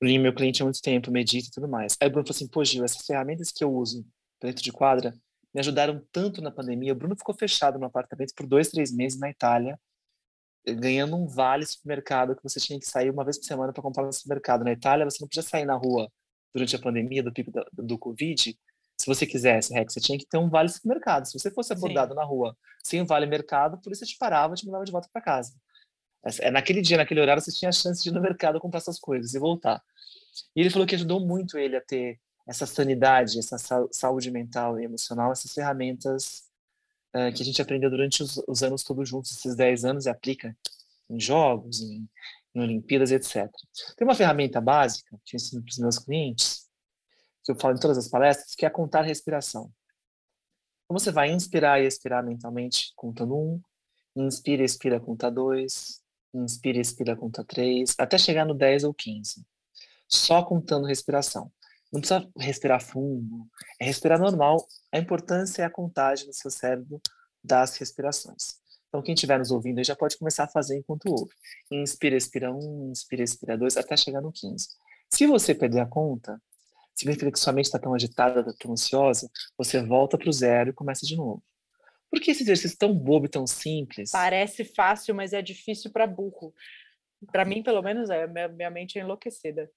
Bruninho 0.00 0.22
meu 0.22 0.34
cliente 0.34 0.62
há 0.62 0.64
muito 0.64 0.80
tempo 0.80 1.10
medita 1.10 1.48
e 1.48 1.50
tudo 1.50 1.68
mais 1.68 1.96
aí 2.00 2.08
o 2.08 2.10
Bruno 2.10 2.26
falou 2.26 2.36
assim 2.36 2.48
pô 2.48 2.64
Gil 2.64 2.84
essas 2.84 3.04
ferramentas 3.04 3.50
que 3.50 3.64
eu 3.64 3.72
uso 3.72 4.06
dentro 4.40 4.62
de 4.62 4.72
quadra, 4.72 5.14
me 5.52 5.60
ajudaram 5.60 6.02
tanto 6.12 6.40
na 6.40 6.50
pandemia. 6.50 6.92
O 6.92 6.96
Bruno 6.96 7.16
ficou 7.16 7.34
fechado 7.34 7.78
no 7.78 7.86
apartamento 7.86 8.32
por 8.34 8.46
dois, 8.46 8.68
três 8.70 8.92
meses 8.92 9.18
na 9.18 9.30
Itália, 9.30 9.78
ganhando 10.66 11.16
um 11.16 11.26
vale 11.26 11.64
supermercado 11.66 12.36
que 12.36 12.42
você 12.42 12.60
tinha 12.60 12.78
que 12.78 12.86
sair 12.86 13.10
uma 13.10 13.24
vez 13.24 13.38
por 13.38 13.44
semana 13.44 13.72
para 13.72 13.82
comprar 13.82 14.04
no 14.04 14.12
supermercado. 14.12 14.64
Na 14.64 14.72
Itália, 14.72 15.04
você 15.04 15.18
não 15.20 15.28
podia 15.28 15.42
sair 15.42 15.64
na 15.64 15.74
rua 15.74 16.10
durante 16.54 16.76
a 16.76 16.78
pandemia, 16.78 17.22
do 17.22 17.32
pico 17.32 17.50
do, 17.50 17.64
do 17.72 17.98
Covid, 17.98 18.56
se 19.00 19.06
você 19.06 19.24
quisesse, 19.24 19.72
Rex, 19.72 19.94
você 19.94 20.00
tinha 20.00 20.18
que 20.18 20.26
ter 20.26 20.38
um 20.38 20.48
vale 20.48 20.68
supermercado. 20.68 21.26
Se 21.26 21.38
você 21.38 21.50
fosse 21.52 21.72
abordado 21.72 22.12
Sim. 22.12 22.16
na 22.16 22.24
rua 22.24 22.56
sem 22.82 23.00
um 23.00 23.06
vale 23.06 23.26
mercado, 23.26 23.74
a 23.74 23.78
polícia 23.78 24.06
te 24.06 24.16
parava 24.18 24.54
e 24.54 24.56
te 24.56 24.66
mandava 24.66 24.84
de 24.84 24.90
volta 24.90 25.08
para 25.12 25.22
casa. 25.22 25.52
É, 26.40 26.50
naquele 26.50 26.80
dia, 26.80 26.96
naquele 26.96 27.20
horário, 27.20 27.42
você 27.42 27.52
tinha 27.52 27.68
a 27.68 27.72
chance 27.72 28.02
de 28.02 28.08
ir 28.08 28.12
no 28.12 28.20
mercado 28.20 28.60
comprar 28.60 28.80
suas 28.80 28.98
coisas 28.98 29.34
e 29.34 29.38
voltar. 29.38 29.82
E 30.54 30.60
ele 30.60 30.70
falou 30.70 30.86
que 30.86 30.94
ajudou 30.94 31.24
muito 31.24 31.56
ele 31.58 31.76
a 31.76 31.80
ter 31.80 32.20
essa 32.46 32.66
sanidade, 32.66 33.38
essa 33.38 33.56
saúde 33.92 34.30
mental 34.30 34.80
e 34.80 34.84
emocional, 34.84 35.30
essas 35.30 35.52
ferramentas 35.52 36.44
uh, 37.14 37.32
que 37.34 37.42
a 37.42 37.44
gente 37.44 37.60
aprendeu 37.60 37.90
durante 37.90 38.22
os, 38.22 38.38
os, 38.48 38.62
anos 38.62 38.82
todos 38.82 39.08
juntos, 39.08 39.32
esses 39.32 39.54
10 39.54 39.84
anos, 39.84 40.06
e 40.06 40.10
aplica 40.10 40.56
em 41.10 41.20
jogos, 41.20 41.82
em, 41.82 42.08
em 42.54 42.60
Olimpíadas, 42.60 43.10
etc. 43.12 43.50
Tem 43.96 44.06
uma 44.06 44.14
ferramenta 44.14 44.60
básica 44.60 45.18
que 45.24 45.36
eu 45.36 45.38
ensino 45.38 45.62
para 45.62 45.70
os 45.70 45.78
meus 45.78 45.98
clientes, 45.98 46.66
que 47.44 47.52
eu 47.52 47.56
falo 47.56 47.76
em 47.76 47.80
todas 47.80 47.98
as 47.98 48.08
palestras, 48.08 48.54
que 48.54 48.64
é 48.64 48.70
contar 48.70 49.02
respiração. 49.02 49.70
Então 50.84 50.98
você 50.98 51.12
vai 51.12 51.30
inspirar 51.30 51.82
e 51.82 51.86
expirar 51.86 52.24
mentalmente, 52.24 52.92
contando 52.96 53.36
um, 53.36 53.60
inspira 54.16 54.62
e 54.62 54.64
expira, 54.64 54.98
conta 54.98 55.30
dois, 55.30 56.02
inspira 56.34 56.78
expira, 56.78 57.16
conta 57.16 57.44
três, 57.44 57.94
até 57.98 58.18
chegar 58.18 58.44
no 58.44 58.54
10 58.54 58.84
ou 58.84 58.94
15. 58.94 59.44
Só 60.08 60.42
contando 60.42 60.86
respiração. 60.86 61.50
Não 61.92 62.00
precisa 62.00 62.28
respirar 62.36 62.82
fundo, 62.82 63.46
é 63.80 63.86
respirar 63.86 64.18
normal. 64.18 64.66
A 64.92 64.98
importância 64.98 65.62
é 65.62 65.64
a 65.64 65.70
contagem 65.70 66.26
no 66.26 66.32
seu 66.32 66.50
cérebro 66.50 67.00
das 67.42 67.76
respirações. 67.76 68.58
Então, 68.88 69.02
quem 69.02 69.14
estiver 69.14 69.38
nos 69.38 69.50
ouvindo 69.50 69.82
já 69.84 69.94
pode 69.94 70.16
começar 70.16 70.44
a 70.44 70.48
fazer 70.48 70.78
enquanto 70.78 71.10
ouve. 71.10 71.32
Inspira, 71.70 72.16
expira 72.16 72.52
um, 72.52 72.90
inspira, 72.90 73.22
expira 73.22 73.56
dois, 73.56 73.76
até 73.76 73.96
chegar 73.96 74.20
no 74.20 74.32
15. 74.32 74.68
Se 75.10 75.26
você 75.26 75.54
perder 75.54 75.80
a 75.80 75.86
conta, 75.86 76.40
significa 76.94 77.30
que 77.30 77.38
sua 77.38 77.52
mente 77.52 77.66
está 77.66 77.78
tão 77.78 77.94
agitada, 77.94 78.42
tá 78.42 78.52
tão 78.58 78.72
ansiosa, 78.72 79.30
você 79.56 79.82
volta 79.82 80.18
para 80.18 80.28
o 80.28 80.32
zero 80.32 80.70
e 80.70 80.72
começa 80.72 81.06
de 81.06 81.16
novo. 81.16 81.42
Por 82.10 82.20
que 82.20 82.30
esse 82.30 82.42
exercício 82.42 82.78
tão 82.78 82.94
bobo 82.94 83.26
e 83.26 83.28
tão 83.28 83.46
simples? 83.46 84.10
Parece 84.10 84.64
fácil, 84.64 85.14
mas 85.14 85.32
é 85.32 85.42
difícil 85.42 85.90
para 85.90 86.06
burro. 86.06 86.54
Para 87.30 87.44
mim, 87.44 87.62
pelo 87.62 87.82
menos, 87.82 88.08
é. 88.10 88.26
Minha, 88.26 88.48
minha 88.48 88.70
mente 88.70 88.98
é 88.98 89.02
enlouquecida. 89.02 89.70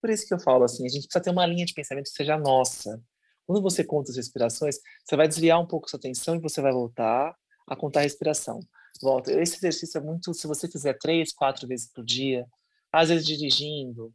Por 0.00 0.10
isso 0.10 0.26
que 0.26 0.34
eu 0.34 0.38
falo 0.38 0.64
assim, 0.64 0.84
a 0.86 0.88
gente 0.88 1.04
precisa 1.04 1.22
ter 1.22 1.30
uma 1.30 1.46
linha 1.46 1.66
de 1.66 1.74
pensamento 1.74 2.04
que 2.04 2.10
seja 2.10 2.38
nossa. 2.38 3.02
Quando 3.46 3.62
você 3.62 3.84
conta 3.84 4.10
as 4.10 4.16
respirações, 4.16 4.76
você 5.04 5.16
vai 5.16 5.28
desviar 5.28 5.60
um 5.60 5.66
pouco 5.66 5.88
sua 5.88 5.98
atenção 5.98 6.36
e 6.36 6.40
você 6.40 6.60
vai 6.60 6.72
voltar 6.72 7.34
a 7.68 7.76
contar 7.76 8.00
a 8.00 8.02
respiração. 8.02 8.60
Volta. 9.02 9.32
Esse 9.32 9.56
exercício 9.56 9.98
é 9.98 10.00
muito, 10.00 10.32
se 10.32 10.46
você 10.46 10.68
fizer 10.68 10.96
três, 10.98 11.32
quatro 11.32 11.66
vezes 11.66 11.90
por 11.92 12.04
dia, 12.04 12.46
às 12.92 13.08
vezes 13.08 13.26
dirigindo, 13.26 14.12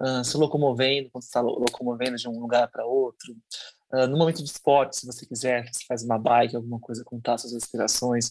uh, 0.00 0.24
se 0.24 0.36
locomovendo, 0.36 1.10
quando 1.10 1.22
está 1.22 1.40
locomovendo 1.40 2.16
de 2.16 2.28
um 2.28 2.38
lugar 2.40 2.68
para 2.70 2.84
outro, 2.84 3.36
uh, 3.94 4.06
no 4.08 4.16
momento 4.16 4.42
de 4.42 4.50
esporte, 4.50 4.96
se 4.96 5.06
você 5.06 5.24
quiser, 5.24 5.72
você 5.72 5.84
faz 5.86 6.02
uma 6.02 6.18
bike, 6.18 6.56
alguma 6.56 6.80
coisa, 6.80 7.04
contar 7.04 7.38
suas 7.38 7.52
respirações. 7.52 8.30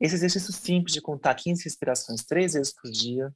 Esse 0.00 0.14
exercício 0.16 0.52
simples 0.52 0.92
de 0.92 1.00
contar 1.00 1.34
15 1.34 1.64
respirações 1.64 2.24
três 2.24 2.54
vezes 2.54 2.72
por 2.72 2.90
dia 2.90 3.32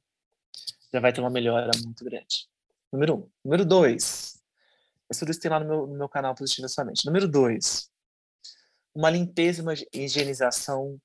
já 0.93 0.99
vai 0.99 1.13
ter 1.13 1.21
uma 1.21 1.29
melhora 1.29 1.71
muito 1.83 2.03
grande. 2.03 2.47
Número 2.91 3.15
um. 3.15 3.29
Número 3.43 3.65
dois. 3.65 4.39
Tudo 5.17 5.31
isso 5.31 5.39
tem 5.39 5.51
lá 5.51 5.59
no 5.59 5.65
meu, 5.65 5.87
no 5.87 5.97
meu 5.97 6.09
canal 6.09 6.35
Positivo 6.35 6.67
Sua 6.69 6.85
Mente. 6.85 7.05
Número 7.05 7.27
dois. 7.27 7.89
Uma 8.93 9.09
limpeza 9.09 9.61
uma 9.61 9.73
higienização. 9.93 10.99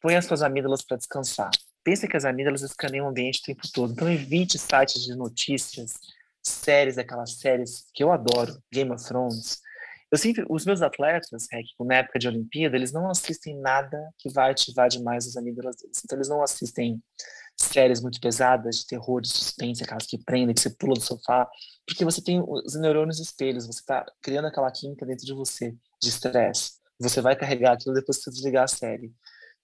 Põe 0.00 0.16
as 0.16 0.26
suas 0.26 0.42
amígdalas 0.42 0.82
para 0.82 0.96
descansar. 0.96 1.50
Pensa 1.82 2.06
que 2.06 2.16
as 2.16 2.24
amígdalas 2.24 2.62
escaneiam 2.62 3.06
o 3.06 3.08
ambiente 3.08 3.40
o 3.40 3.44
tempo 3.44 3.62
todo. 3.72 3.92
Então 3.92 4.10
evite 4.10 4.58
sites 4.58 5.02
de 5.02 5.14
notícias, 5.14 5.94
séries, 6.42 6.98
aquelas 6.98 7.32
séries 7.32 7.86
que 7.92 8.02
eu 8.02 8.12
adoro, 8.12 8.62
Game 8.72 8.90
of 8.90 9.04
Thrones, 9.04 9.60
eu 10.14 10.18
sempre, 10.18 10.46
os 10.48 10.64
meus 10.64 10.80
atletas, 10.80 11.48
é, 11.52 11.60
na 11.84 11.96
época 11.96 12.20
de 12.20 12.28
Olimpíada, 12.28 12.76
eles 12.76 12.92
não 12.92 13.10
assistem 13.10 13.58
nada 13.60 13.98
que 14.16 14.32
vai 14.32 14.52
ativar 14.52 14.88
demais 14.88 15.26
as 15.26 15.36
amígdalas 15.36 15.74
deles. 15.74 16.00
Então, 16.04 16.16
eles 16.16 16.28
não 16.28 16.40
assistem 16.40 17.02
séries 17.56 18.00
muito 18.00 18.20
pesadas 18.20 18.76
de 18.76 18.86
terror, 18.86 19.20
de 19.20 19.28
suspense, 19.28 19.82
aquelas 19.82 20.06
que 20.06 20.16
prendem, 20.18 20.54
que 20.54 20.60
você 20.60 20.70
pula 20.70 20.94
do 20.94 21.00
sofá, 21.00 21.48
porque 21.84 22.04
você 22.04 22.22
tem 22.22 22.40
os 22.40 22.76
neurônios 22.76 23.18
espelhos, 23.18 23.66
você 23.66 23.80
está 23.80 24.06
criando 24.22 24.46
aquela 24.46 24.70
química 24.70 25.04
dentro 25.04 25.26
de 25.26 25.34
você, 25.34 25.74
de 26.00 26.08
estresse. 26.08 26.74
Você 27.00 27.20
vai 27.20 27.34
carregar 27.34 27.72
aquilo 27.72 27.96
depois 27.96 28.18
que 28.18 28.24
você 28.24 28.30
desligar 28.30 28.64
a 28.64 28.68
série. 28.68 29.12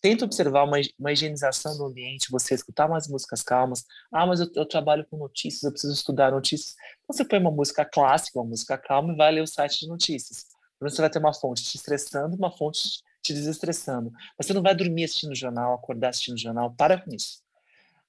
Tenta 0.01 0.24
observar 0.24 0.64
uma, 0.64 0.78
uma 0.98 1.12
higienização 1.12 1.76
do 1.76 1.84
ambiente, 1.84 2.30
você 2.30 2.55
escutar 2.55 2.86
umas 2.86 3.07
músicas 3.07 3.42
calmas. 3.42 3.84
Ah, 4.11 4.26
mas 4.26 4.40
eu, 4.40 4.51
eu, 4.55 4.66
trabalho 4.66 5.07
com 5.11 5.18
notícias, 5.18 5.62
eu 5.62 5.70
preciso 5.70 5.92
estudar 5.92 6.32
notícias. 6.32 6.74
Então 7.05 7.14
você 7.14 7.24
põe 7.24 7.38
uma 7.38 7.51
música 7.51 7.84
clássica, 7.84 8.38
uma 8.38 8.48
música 8.48 8.78
calma 8.78 9.12
e 9.12 9.16
vai 9.16 9.30
ler 9.32 9.42
o 9.42 9.46
site 9.46 9.80
de 9.80 9.88
notícias. 9.88 10.46
Você 10.80 11.01
vai 11.03 11.11
ter 11.11 11.18
uma 11.18 11.34
fonte 11.34 11.62
te 11.62 11.76
estressando, 11.76 12.34
uma 12.36 12.51
fonte 12.51 13.03
te 13.22 13.34
desestressando. 13.34 14.11
Você 14.38 14.55
não 14.55 14.62
vai 14.62 14.74
dormir 14.74 15.05
assistindo 15.05 15.34
jornal, 15.34 15.74
acordar 15.74 16.09
assistindo 16.09 16.38
jornal. 16.38 16.72
Para 16.72 16.98
com 16.98 17.14
isso. 17.14 17.42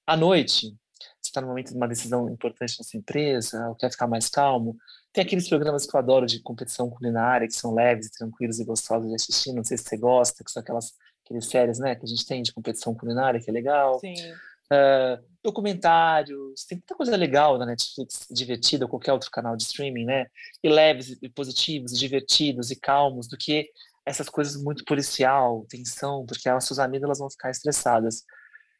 À 0.06 0.16
noite, 0.16 0.74
você 1.20 1.28
está 1.28 1.40
no 1.40 1.48
momento 1.48 1.70
de 1.70 1.76
uma 1.76 1.86
decisão 1.88 2.28
importante 2.30 2.78
na 2.78 2.84
sua 2.84 2.98
empresa, 2.98 3.68
ou 3.68 3.74
quer 3.74 3.90
ficar 3.90 4.06
mais 4.06 4.28
calmo, 4.28 4.76
tem 5.12 5.22
aqueles 5.22 5.48
programas 5.48 5.84
que 5.84 5.94
eu 5.94 5.98
adoro 5.98 6.26
de 6.26 6.40
competição 6.40 6.88
culinária, 6.88 7.46
que 7.46 7.54
são 7.54 7.74
leves, 7.74 8.10
tranquilos 8.10 8.58
e 8.58 8.64
gostosos 8.64 9.08
de 9.08 9.14
assistir. 9.14 9.52
Não 9.52 9.62
sei 9.62 9.76
se 9.76 9.84
você 9.84 9.96
gosta, 9.98 10.42
que 10.42 10.50
são 10.50 10.62
aquelas 10.62 10.94
aqueles 11.24 11.46
séries, 11.46 11.78
né, 11.78 11.94
que 11.94 12.04
a 12.04 12.08
gente 12.08 12.26
tem 12.26 12.42
de 12.42 12.52
competição 12.52 12.94
culinária, 12.94 13.40
que 13.40 13.50
é 13.50 13.52
legal. 13.52 13.98
Sim. 13.98 14.14
Uh, 14.72 15.22
documentários, 15.42 16.64
tem 16.64 16.78
muita 16.78 16.94
coisa 16.94 17.14
legal 17.16 17.58
na 17.58 17.66
Netflix, 17.66 18.26
divertida, 18.30 18.84
ou 18.84 18.88
qualquer 18.88 19.12
outro 19.12 19.30
canal 19.30 19.56
de 19.56 19.64
streaming, 19.64 20.04
né? 20.04 20.26
E 20.62 20.68
leves, 20.68 21.18
e 21.20 21.28
positivos, 21.28 21.98
divertidos 21.98 22.70
e 22.70 22.76
calmos, 22.76 23.28
do 23.28 23.36
que 23.36 23.68
essas 24.06 24.28
coisas 24.28 24.60
muito 24.62 24.84
policial, 24.84 25.66
tensão, 25.68 26.24
porque 26.26 26.48
as 26.48 26.64
suas 26.64 26.78
amigas 26.78 27.18
vão 27.18 27.30
ficar 27.30 27.50
estressadas. 27.50 28.24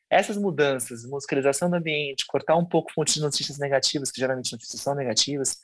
Essas 0.08 0.36
mudanças, 0.36 1.04
musicalização 1.04 1.68
do 1.70 1.76
ambiente, 1.76 2.26
cortar 2.26 2.56
um 2.56 2.64
pouco 2.64 2.92
fontes 2.92 3.14
de 3.14 3.20
notícias 3.20 3.58
negativas, 3.58 4.10
que 4.10 4.20
geralmente 4.20 4.52
notícias 4.52 4.80
são 4.80 4.94
negativas, 4.94 5.58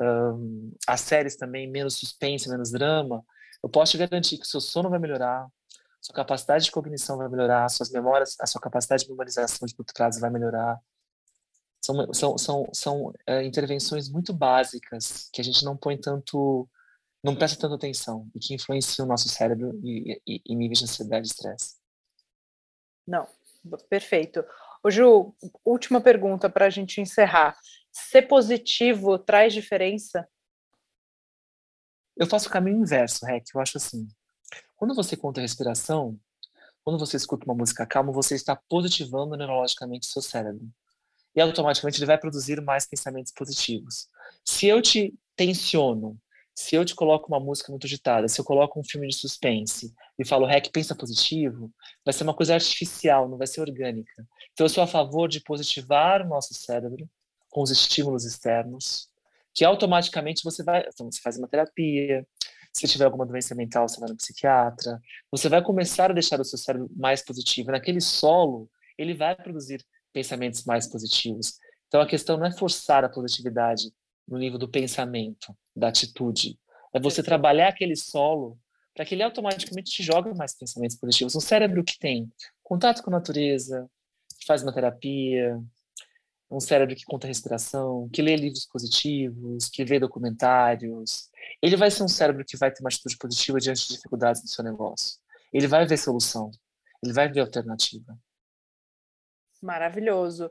um, 0.00 0.72
as 0.86 1.00
séries 1.00 1.36
também, 1.36 1.70
menos 1.70 1.98
suspense, 1.98 2.48
menos 2.48 2.70
drama, 2.70 3.24
eu 3.62 3.68
posso 3.68 3.92
te 3.92 3.98
garantir 3.98 4.38
que 4.38 4.44
o 4.44 4.48
seu 4.48 4.60
sono 4.60 4.90
vai 4.90 4.98
melhorar, 4.98 5.46
sua 6.02 6.16
capacidade 6.16 6.64
de 6.64 6.72
cognição 6.72 7.16
vai 7.16 7.28
melhorar, 7.28 7.68
suas 7.68 7.88
memórias, 7.90 8.36
a 8.40 8.46
sua 8.46 8.60
capacidade 8.60 9.04
de 9.04 9.10
memorização 9.10 9.64
de 9.66 9.74
curto 9.74 9.94
prazo 9.94 10.20
vai 10.20 10.30
melhorar. 10.30 10.80
São, 11.80 12.12
são, 12.12 12.38
são, 12.38 12.70
são 12.72 13.14
é, 13.24 13.44
intervenções 13.44 14.08
muito 14.08 14.32
básicas 14.32 15.30
que 15.32 15.40
a 15.40 15.44
gente 15.44 15.64
não 15.64 15.76
põe 15.76 15.96
tanto, 15.96 16.68
não 17.22 17.36
presta 17.36 17.60
tanta 17.60 17.76
atenção 17.76 18.28
e 18.34 18.40
que 18.40 18.54
influenciam 18.54 19.06
o 19.06 19.08
nosso 19.08 19.28
cérebro 19.28 19.78
e, 19.82 20.20
e, 20.26 20.42
e 20.44 20.56
níveis 20.56 20.80
de 20.80 20.84
ansiedade 20.86 21.28
e 21.28 21.30
estresse. 21.30 21.76
Não, 23.06 23.28
perfeito. 23.88 24.44
Ô 24.82 24.90
Ju, 24.90 25.32
última 25.64 26.00
pergunta 26.00 26.50
para 26.50 26.66
a 26.66 26.70
gente 26.70 27.00
encerrar. 27.00 27.56
Ser 27.92 28.22
positivo 28.22 29.18
traz 29.18 29.52
diferença? 29.52 30.28
Eu 32.16 32.26
faço 32.26 32.48
o 32.48 32.52
caminho 32.52 32.80
inverso, 32.80 33.24
Rec. 33.24 33.44
Eu 33.54 33.60
acho 33.60 33.78
assim. 33.78 34.08
Quando 34.82 34.96
você 34.96 35.16
conta 35.16 35.40
a 35.40 35.42
respiração, 35.42 36.18
quando 36.82 36.98
você 36.98 37.16
escuta 37.16 37.46
uma 37.46 37.54
música 37.54 37.86
calma, 37.86 38.10
você 38.10 38.34
está 38.34 38.60
positivando 38.68 39.36
neurologicamente 39.36 40.08
o 40.08 40.10
seu 40.10 40.20
cérebro. 40.20 40.68
E 41.36 41.40
automaticamente 41.40 42.00
ele 42.00 42.06
vai 42.06 42.18
produzir 42.18 42.60
mais 42.60 42.84
pensamentos 42.84 43.32
positivos. 43.32 44.08
Se 44.44 44.66
eu 44.66 44.82
te 44.82 45.14
tensiono, 45.36 46.18
se 46.52 46.74
eu 46.74 46.84
te 46.84 46.96
coloco 46.96 47.28
uma 47.28 47.38
música 47.38 47.70
muito 47.70 47.86
agitada, 47.86 48.26
se 48.26 48.40
eu 48.40 48.44
coloco 48.44 48.80
um 48.80 48.82
filme 48.82 49.06
de 49.06 49.14
suspense 49.14 49.94
e 50.18 50.26
falo, 50.26 50.46
Rec, 50.46 50.68
pensa 50.72 50.96
positivo, 50.96 51.70
vai 52.04 52.12
ser 52.12 52.24
uma 52.24 52.34
coisa 52.34 52.54
artificial, 52.54 53.28
não 53.28 53.38
vai 53.38 53.46
ser 53.46 53.60
orgânica. 53.60 54.26
Então 54.52 54.64
eu 54.64 54.68
sou 54.68 54.82
a 54.82 54.88
favor 54.88 55.28
de 55.28 55.40
positivar 55.42 56.22
o 56.22 56.28
nosso 56.28 56.54
cérebro 56.54 57.08
com 57.50 57.62
os 57.62 57.70
estímulos 57.70 58.24
externos, 58.24 59.08
que 59.54 59.64
automaticamente 59.64 60.42
você 60.42 60.64
vai, 60.64 60.84
então 60.92 61.08
você 61.08 61.20
faz 61.20 61.38
uma 61.38 61.46
terapia, 61.46 62.26
se 62.72 62.88
tiver 62.88 63.04
alguma 63.04 63.26
doença 63.26 63.54
mental, 63.54 63.88
você 63.88 64.00
vai 64.00 64.08
no 64.08 64.16
psiquiatra. 64.16 65.00
Você 65.30 65.48
vai 65.48 65.62
começar 65.62 66.10
a 66.10 66.14
deixar 66.14 66.40
o 66.40 66.44
seu 66.44 66.58
cérebro 66.58 66.90
mais 66.96 67.22
positivo. 67.22 67.70
Naquele 67.70 68.00
solo, 68.00 68.68
ele 68.96 69.14
vai 69.14 69.36
produzir 69.36 69.84
pensamentos 70.12 70.64
mais 70.64 70.86
positivos. 70.86 71.58
Então 71.88 72.00
a 72.00 72.06
questão 72.06 72.38
não 72.38 72.46
é 72.46 72.52
forçar 72.52 73.04
a 73.04 73.08
positividade 73.08 73.92
no 74.26 74.38
nível 74.38 74.58
do 74.58 74.68
pensamento, 74.68 75.54
da 75.76 75.88
atitude. 75.88 76.58
É 76.94 77.00
você 77.00 77.22
trabalhar 77.22 77.68
aquele 77.68 77.96
solo 77.96 78.58
para 78.94 79.04
que 79.04 79.14
ele 79.14 79.22
automaticamente 79.22 79.90
te 79.90 80.02
jogue 80.02 80.34
mais 80.34 80.54
pensamentos 80.54 80.96
positivos. 80.96 81.34
Um 81.34 81.40
cérebro 81.40 81.84
que 81.84 81.98
tem 81.98 82.30
contato 82.62 83.02
com 83.02 83.10
a 83.10 83.14
natureza, 83.14 83.88
que 84.38 84.46
faz 84.46 84.62
uma 84.62 84.72
terapia, 84.72 85.60
um 86.52 86.60
cérebro 86.60 86.94
que 86.94 87.04
conta 87.04 87.26
respiração, 87.26 88.08
que 88.12 88.20
lê 88.20 88.36
livros 88.36 88.66
positivos, 88.66 89.68
que 89.70 89.84
vê 89.84 89.98
documentários. 89.98 91.30
Ele 91.62 91.76
vai 91.76 91.90
ser 91.90 92.02
um 92.02 92.08
cérebro 92.08 92.44
que 92.44 92.56
vai 92.56 92.70
ter 92.70 92.80
uma 92.80 92.88
atitude 92.88 93.16
positiva 93.16 93.58
diante 93.58 93.88
de 93.88 93.94
dificuldades 93.94 94.42
no 94.42 94.48
seu 94.48 94.62
negócio. 94.62 95.18
Ele 95.52 95.66
vai 95.66 95.86
ver 95.86 95.96
solução. 95.96 96.50
Ele 97.02 97.12
vai 97.12 97.30
ver 97.30 97.40
alternativa. 97.40 98.16
Maravilhoso. 99.62 100.50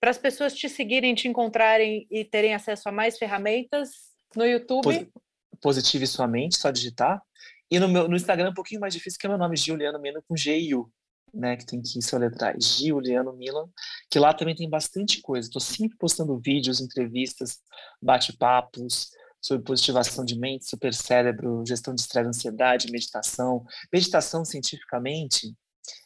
Para 0.00 0.10
as 0.10 0.18
pessoas 0.18 0.54
te 0.54 0.68
seguirem, 0.68 1.14
te 1.14 1.28
encontrarem 1.28 2.06
e 2.10 2.24
terem 2.24 2.54
acesso 2.54 2.88
a 2.88 2.92
mais 2.92 3.18
ferramentas 3.18 3.90
no 4.34 4.46
YouTube. 4.46 5.12
Positive 5.60 6.06
sua 6.06 6.26
mente, 6.26 6.56
só 6.56 6.70
digitar. 6.70 7.22
E 7.70 7.78
no, 7.78 7.88
meu, 7.88 8.08
no 8.08 8.16
Instagram 8.16 8.46
é 8.46 8.50
um 8.50 8.54
pouquinho 8.54 8.80
mais 8.80 8.94
difícil, 8.94 9.18
que 9.18 9.26
é 9.26 9.28
meu 9.28 9.38
nome, 9.38 9.56
Juliano 9.56 10.00
Meno, 10.00 10.22
com 10.26 10.36
G 10.36 10.58
e 10.58 10.74
U 10.74 10.90
né, 11.32 11.56
que 11.56 11.66
tem 11.66 11.80
que 11.80 12.02
soletrar 12.02 12.54
Giuliano 12.60 13.32
Milan, 13.32 13.68
que 14.10 14.18
lá 14.18 14.34
também 14.34 14.54
tem 14.54 14.68
bastante 14.68 15.20
coisa. 15.20 15.48
Estou 15.48 15.60
sempre 15.60 15.96
postando 15.96 16.38
vídeos, 16.38 16.80
entrevistas, 16.80 17.58
bate-papos 18.00 19.10
sobre 19.40 19.64
positivação 19.64 20.24
de 20.24 20.38
mente, 20.38 20.68
super 20.68 20.94
cérebro, 20.94 21.64
gestão 21.66 21.94
de 21.94 22.00
estresse, 22.00 22.28
ansiedade, 22.28 22.92
meditação. 22.92 23.64
Meditação, 23.92 24.44
cientificamente, 24.44 25.52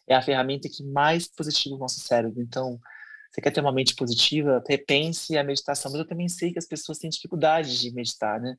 é 0.08 0.14
a 0.14 0.22
ferramenta 0.22 0.68
que 0.68 0.82
mais 0.84 1.28
positiva 1.28 1.74
o 1.74 1.78
nosso 1.78 2.00
cérebro. 2.00 2.40
Então, 2.40 2.80
você 3.30 3.40
quer 3.42 3.50
ter 3.50 3.60
uma 3.60 3.72
mente 3.72 3.94
positiva, 3.94 4.64
repense 4.66 5.36
a 5.36 5.44
meditação. 5.44 5.92
Mas 5.92 6.00
eu 6.00 6.08
também 6.08 6.28
sei 6.28 6.52
que 6.52 6.58
as 6.58 6.66
pessoas 6.66 6.98
têm 6.98 7.10
dificuldade 7.10 7.78
de 7.78 7.92
meditar, 7.92 8.40
né? 8.40 8.56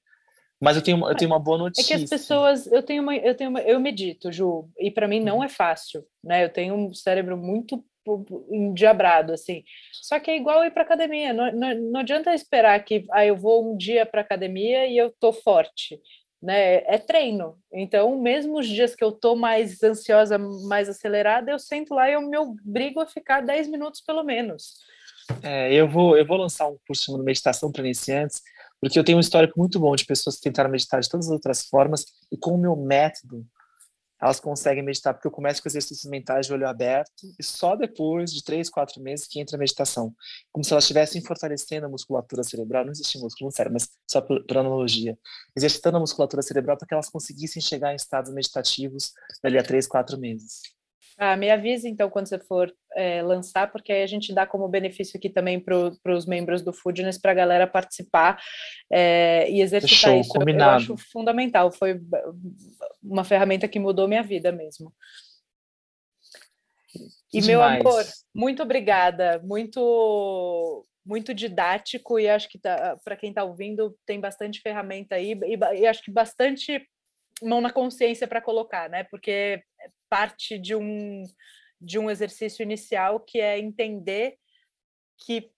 Mas 0.59 0.75
eu 0.75 0.81
tenho, 0.81 1.07
eu 1.07 1.15
tenho 1.15 1.29
uma 1.29 1.39
boa 1.39 1.57
notícia. 1.57 1.93
É 1.93 1.97
que 1.97 2.03
as 2.03 2.09
pessoas, 2.09 2.65
eu 2.67 2.81
tenho 2.81 3.03
uma, 3.03 3.15
eu 3.15 3.35
tenho 3.35 3.49
uma, 3.49 3.61
eu 3.61 3.79
medito, 3.79 4.31
Ju, 4.31 4.67
e 4.79 4.89
para 4.89 5.07
mim 5.07 5.19
não 5.19 5.37
uhum. 5.37 5.43
é 5.43 5.49
fácil, 5.49 6.03
né? 6.23 6.43
Eu 6.43 6.49
tenho 6.49 6.73
um 6.75 6.93
cérebro 6.93 7.37
muito 7.37 7.83
endiabrado, 8.49 9.33
assim. 9.33 9.63
Só 9.91 10.19
que 10.19 10.31
é 10.31 10.37
igual 10.37 10.63
ir 10.63 10.71
para 10.71 10.83
academia. 10.83 11.33
Não, 11.33 11.51
não, 11.51 11.75
não 11.75 11.99
adianta 11.99 12.33
esperar 12.33 12.83
que 12.83 13.05
ah, 13.11 13.25
eu 13.25 13.35
vou 13.35 13.71
um 13.71 13.77
dia 13.77 14.05
para 14.05 14.21
academia 14.21 14.87
e 14.87 14.97
eu 14.97 15.13
tô 15.19 15.33
forte. 15.33 15.99
né? 16.41 16.77
É 16.85 16.97
treino. 16.97 17.57
Então, 17.71 18.19
mesmo 18.19 18.59
os 18.59 18.67
dias 18.67 18.95
que 18.95 19.03
eu 19.03 19.11
tô 19.11 19.35
mais 19.35 19.83
ansiosa, 19.83 20.37
mais 20.37 20.89
acelerada, 20.89 21.51
eu 21.51 21.59
sento 21.59 21.93
lá 21.93 22.09
e 22.09 22.13
eu 22.13 22.21
me 22.21 22.37
obrigo 22.37 22.99
a 22.99 23.07
ficar 23.07 23.41
10 23.41 23.67
minutos 23.67 24.01
pelo 24.01 24.23
menos. 24.23 24.75
É, 25.43 25.73
eu 25.73 25.89
vou 25.89 26.17
eu 26.17 26.25
vou 26.25 26.37
lançar 26.37 26.67
um 26.67 26.77
curso 26.87 27.17
de 27.17 27.23
meditação 27.23 27.69
para 27.69 27.83
iniciantes, 27.83 28.41
porque 28.81 28.97
eu 28.97 29.03
tenho 29.03 29.17
um 29.17 29.21
histórico 29.21 29.59
muito 29.59 29.79
bom 29.79 29.95
de 29.95 30.05
pessoas 30.05 30.35
que 30.35 30.41
tentaram 30.41 30.69
meditar 30.69 30.99
de 30.99 31.09
todas 31.09 31.27
as 31.27 31.31
outras 31.31 31.65
formas 31.65 32.05
e 32.31 32.37
com 32.37 32.51
o 32.51 32.57
meu 32.57 32.75
método 32.75 33.45
elas 34.19 34.39
conseguem 34.39 34.83
meditar, 34.83 35.13
porque 35.13 35.27
eu 35.27 35.31
começo 35.31 35.61
com 35.61 35.69
exercícios 35.69 36.09
mentais 36.09 36.47
de 36.47 36.53
olho 36.53 36.67
aberto 36.67 37.27
e 37.39 37.43
só 37.43 37.75
depois 37.75 38.33
de 38.33 38.43
três, 38.43 38.69
quatro 38.69 39.01
meses 39.01 39.27
que 39.27 39.39
entra 39.39 39.55
a 39.55 39.59
meditação. 39.59 40.13
Como 40.51 40.63
se 40.63 40.73
elas 40.73 40.85
estivessem 40.85 41.21
fortalecendo 41.21 41.85
a 41.85 41.89
musculatura 41.89 42.43
cerebral, 42.43 42.83
não 42.83 42.91
existe 42.91 43.19
músculo 43.19 43.49
no 43.49 43.51
cérebro, 43.51 43.73
mas 43.73 43.89
só 44.09 44.19
por, 44.19 44.43
por 44.43 44.57
analogia, 44.57 45.17
exercitando 45.55 45.97
a 45.97 45.99
musculatura 45.99 46.41
cerebral 46.41 46.77
para 46.77 46.87
que 46.87 46.93
elas 46.93 47.09
conseguissem 47.09 47.61
chegar 47.61 47.93
em 47.93 47.95
estados 47.95 48.33
meditativos 48.33 49.13
dali 49.43 49.57
a 49.57 49.63
três, 49.63 49.87
quatro 49.87 50.17
meses. 50.17 50.61
Ah, 51.19 51.35
me 51.35 51.49
avise 51.49 51.87
então 51.87 52.09
quando 52.09 52.27
você 52.27 52.39
for 52.39 52.71
é, 52.97 53.21
lançar, 53.21 53.71
porque 53.71 53.93
aí 53.93 54.01
a 54.01 54.07
gente 54.07 54.33
dá 54.33 54.47
como 54.47 54.67
benefício 54.67 55.17
aqui 55.17 55.29
também 55.29 55.59
para 55.59 56.13
os 56.13 56.25
membros 56.25 56.63
do 56.63 56.73
Foodness 56.73 57.19
para 57.19 57.31
a 57.31 57.35
galera 57.35 57.67
participar 57.67 58.41
é, 58.91 59.49
e 59.49 59.61
exercitar 59.61 60.11
Show, 60.11 60.19
isso. 60.19 60.29
Combinado. 60.31 60.71
Eu 60.71 60.75
acho 60.75 60.97
fundamental, 61.11 61.71
foi 61.71 62.01
uma 63.03 63.23
ferramenta 63.23 63.67
que 63.67 63.79
mudou 63.79 64.07
minha 64.07 64.23
vida 64.23 64.51
mesmo. 64.51 64.91
E 67.31 67.39
Demais. 67.39 67.47
meu 67.47 67.61
amor, 67.61 68.03
muito 68.33 68.63
obrigada, 68.63 69.39
muito 69.43 70.83
muito 71.05 71.33
didático 71.33 72.19
e 72.19 72.27
acho 72.27 72.49
que 72.49 72.59
tá, 72.59 72.97
para 73.01 73.15
quem 73.15 73.29
está 73.29 73.41
ouvindo 73.41 73.97
tem 74.05 74.19
bastante 74.19 74.59
ferramenta 74.59 75.15
aí 75.15 75.39
e, 75.45 75.79
e 75.79 75.87
acho 75.87 76.03
que 76.03 76.11
bastante 76.11 76.85
mão 77.41 77.61
na 77.61 77.71
consciência 77.71 78.27
para 78.27 78.41
colocar, 78.41 78.89
né? 78.89 79.05
Porque 79.05 79.61
parte 80.09 80.57
de 80.57 80.75
um 80.75 81.23
de 81.79 81.99
um 81.99 82.09
exercício 82.09 82.63
inicial 82.63 83.19
que 83.19 83.39
é 83.39 83.59
entender 83.59 84.37
que 85.17 85.51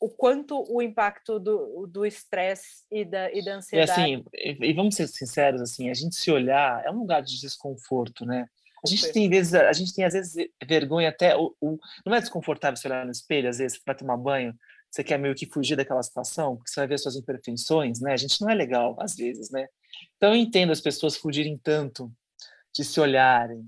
o 0.00 0.10
quanto 0.10 0.62
o 0.68 0.82
impacto 0.82 1.38
do 1.38 2.04
estresse 2.04 2.84
e 2.90 3.04
da, 3.04 3.32
e 3.32 3.42
da 3.42 3.56
ansiedade. 3.56 3.90
E 3.90 4.02
assim, 4.02 4.24
e, 4.34 4.70
e, 4.70 4.72
vamos 4.74 4.94
ser 4.94 5.08
sinceros, 5.08 5.62
assim, 5.62 5.88
a 5.88 5.94
gente 5.94 6.14
se 6.14 6.30
olhar 6.30 6.84
é 6.84 6.90
um 6.90 6.98
lugar 6.98 7.22
de 7.22 7.40
desconforto, 7.40 8.26
né? 8.26 8.46
A 8.84 8.86
gente 8.86 9.10
tem 9.12 9.30
vezes, 9.30 9.54
a 9.54 9.72
gente 9.72 9.94
tem 9.94 10.04
às 10.04 10.12
vezes 10.12 10.34
vergonha 10.62 11.08
até 11.08 11.34
o, 11.34 11.56
o, 11.58 11.78
não 12.04 12.14
é 12.14 12.20
desconfortável 12.20 12.76
se 12.76 12.86
olhar 12.86 13.06
no 13.06 13.12
espelho, 13.12 13.48
às 13.48 13.56
vezes 13.56 13.78
para 13.78 13.94
tomar 13.94 14.18
banho, 14.18 14.54
você 14.90 15.02
quer 15.02 15.18
meio 15.18 15.34
que 15.34 15.46
fugir 15.46 15.74
daquela 15.74 16.02
situação, 16.02 16.56
porque 16.56 16.70
você 16.70 16.80
vai 16.80 16.86
ver 16.86 16.98
suas 16.98 17.16
imperfeições, 17.16 18.00
né? 18.00 18.12
A 18.12 18.16
gente 18.18 18.38
não 18.42 18.50
é 18.50 18.54
legal 18.54 18.94
às 19.00 19.16
vezes, 19.16 19.50
né? 19.50 19.66
Então 20.16 20.34
eu 20.34 20.36
entendo 20.36 20.70
as 20.70 20.82
pessoas 20.82 21.16
fugirem 21.16 21.56
tanto 21.56 22.12
de 22.74 22.84
se 22.84 23.00
olharem, 23.00 23.66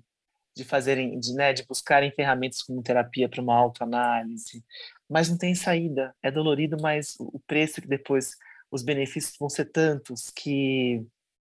de 0.57 0.65
fazerem, 0.65 1.21
de, 1.21 1.35
né, 1.35 1.53
de 1.53 1.67
buscarem 1.67 2.11
ferramentas 2.11 2.63
como 2.63 2.83
terapia 2.83 3.29
para 3.29 3.43
uma 3.43 3.55
autoanálise, 3.55 4.65
mas 5.09 5.29
não 5.29 5.37
tem 5.37 5.55
saída. 5.55 6.17
É 6.23 6.31
dolorido, 6.31 6.79
mas 6.81 7.15
o 7.21 7.39
preço 7.47 7.83
que 7.83 7.87
depois 7.87 8.31
os 8.71 8.83
benefícios 8.83 9.37
vão 9.39 9.51
ser 9.51 9.67
tantos 9.67 10.31
que 10.31 11.05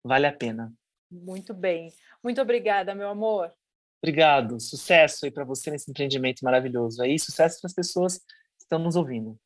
vale 0.04 0.26
a 0.26 0.34
pena. 0.34 0.74
Muito 1.10 1.54
bem. 1.54 1.94
Muito 2.24 2.42
obrigada, 2.42 2.96
meu 2.96 3.08
amor. 3.08 3.54
Obrigado. 4.02 4.60
Sucesso 4.60 5.26
aí 5.26 5.32
para 5.32 5.46
você 5.46 5.70
nesse 5.70 5.90
empreendimento 5.90 6.44
maravilhoso. 6.44 7.02
Aí, 7.02 7.18
sucesso 7.20 7.60
para 7.62 7.68
as 7.68 7.74
pessoas 7.74 8.18
que 8.18 8.64
estão 8.64 8.80
nos 8.80 8.96
ouvindo. 8.96 9.40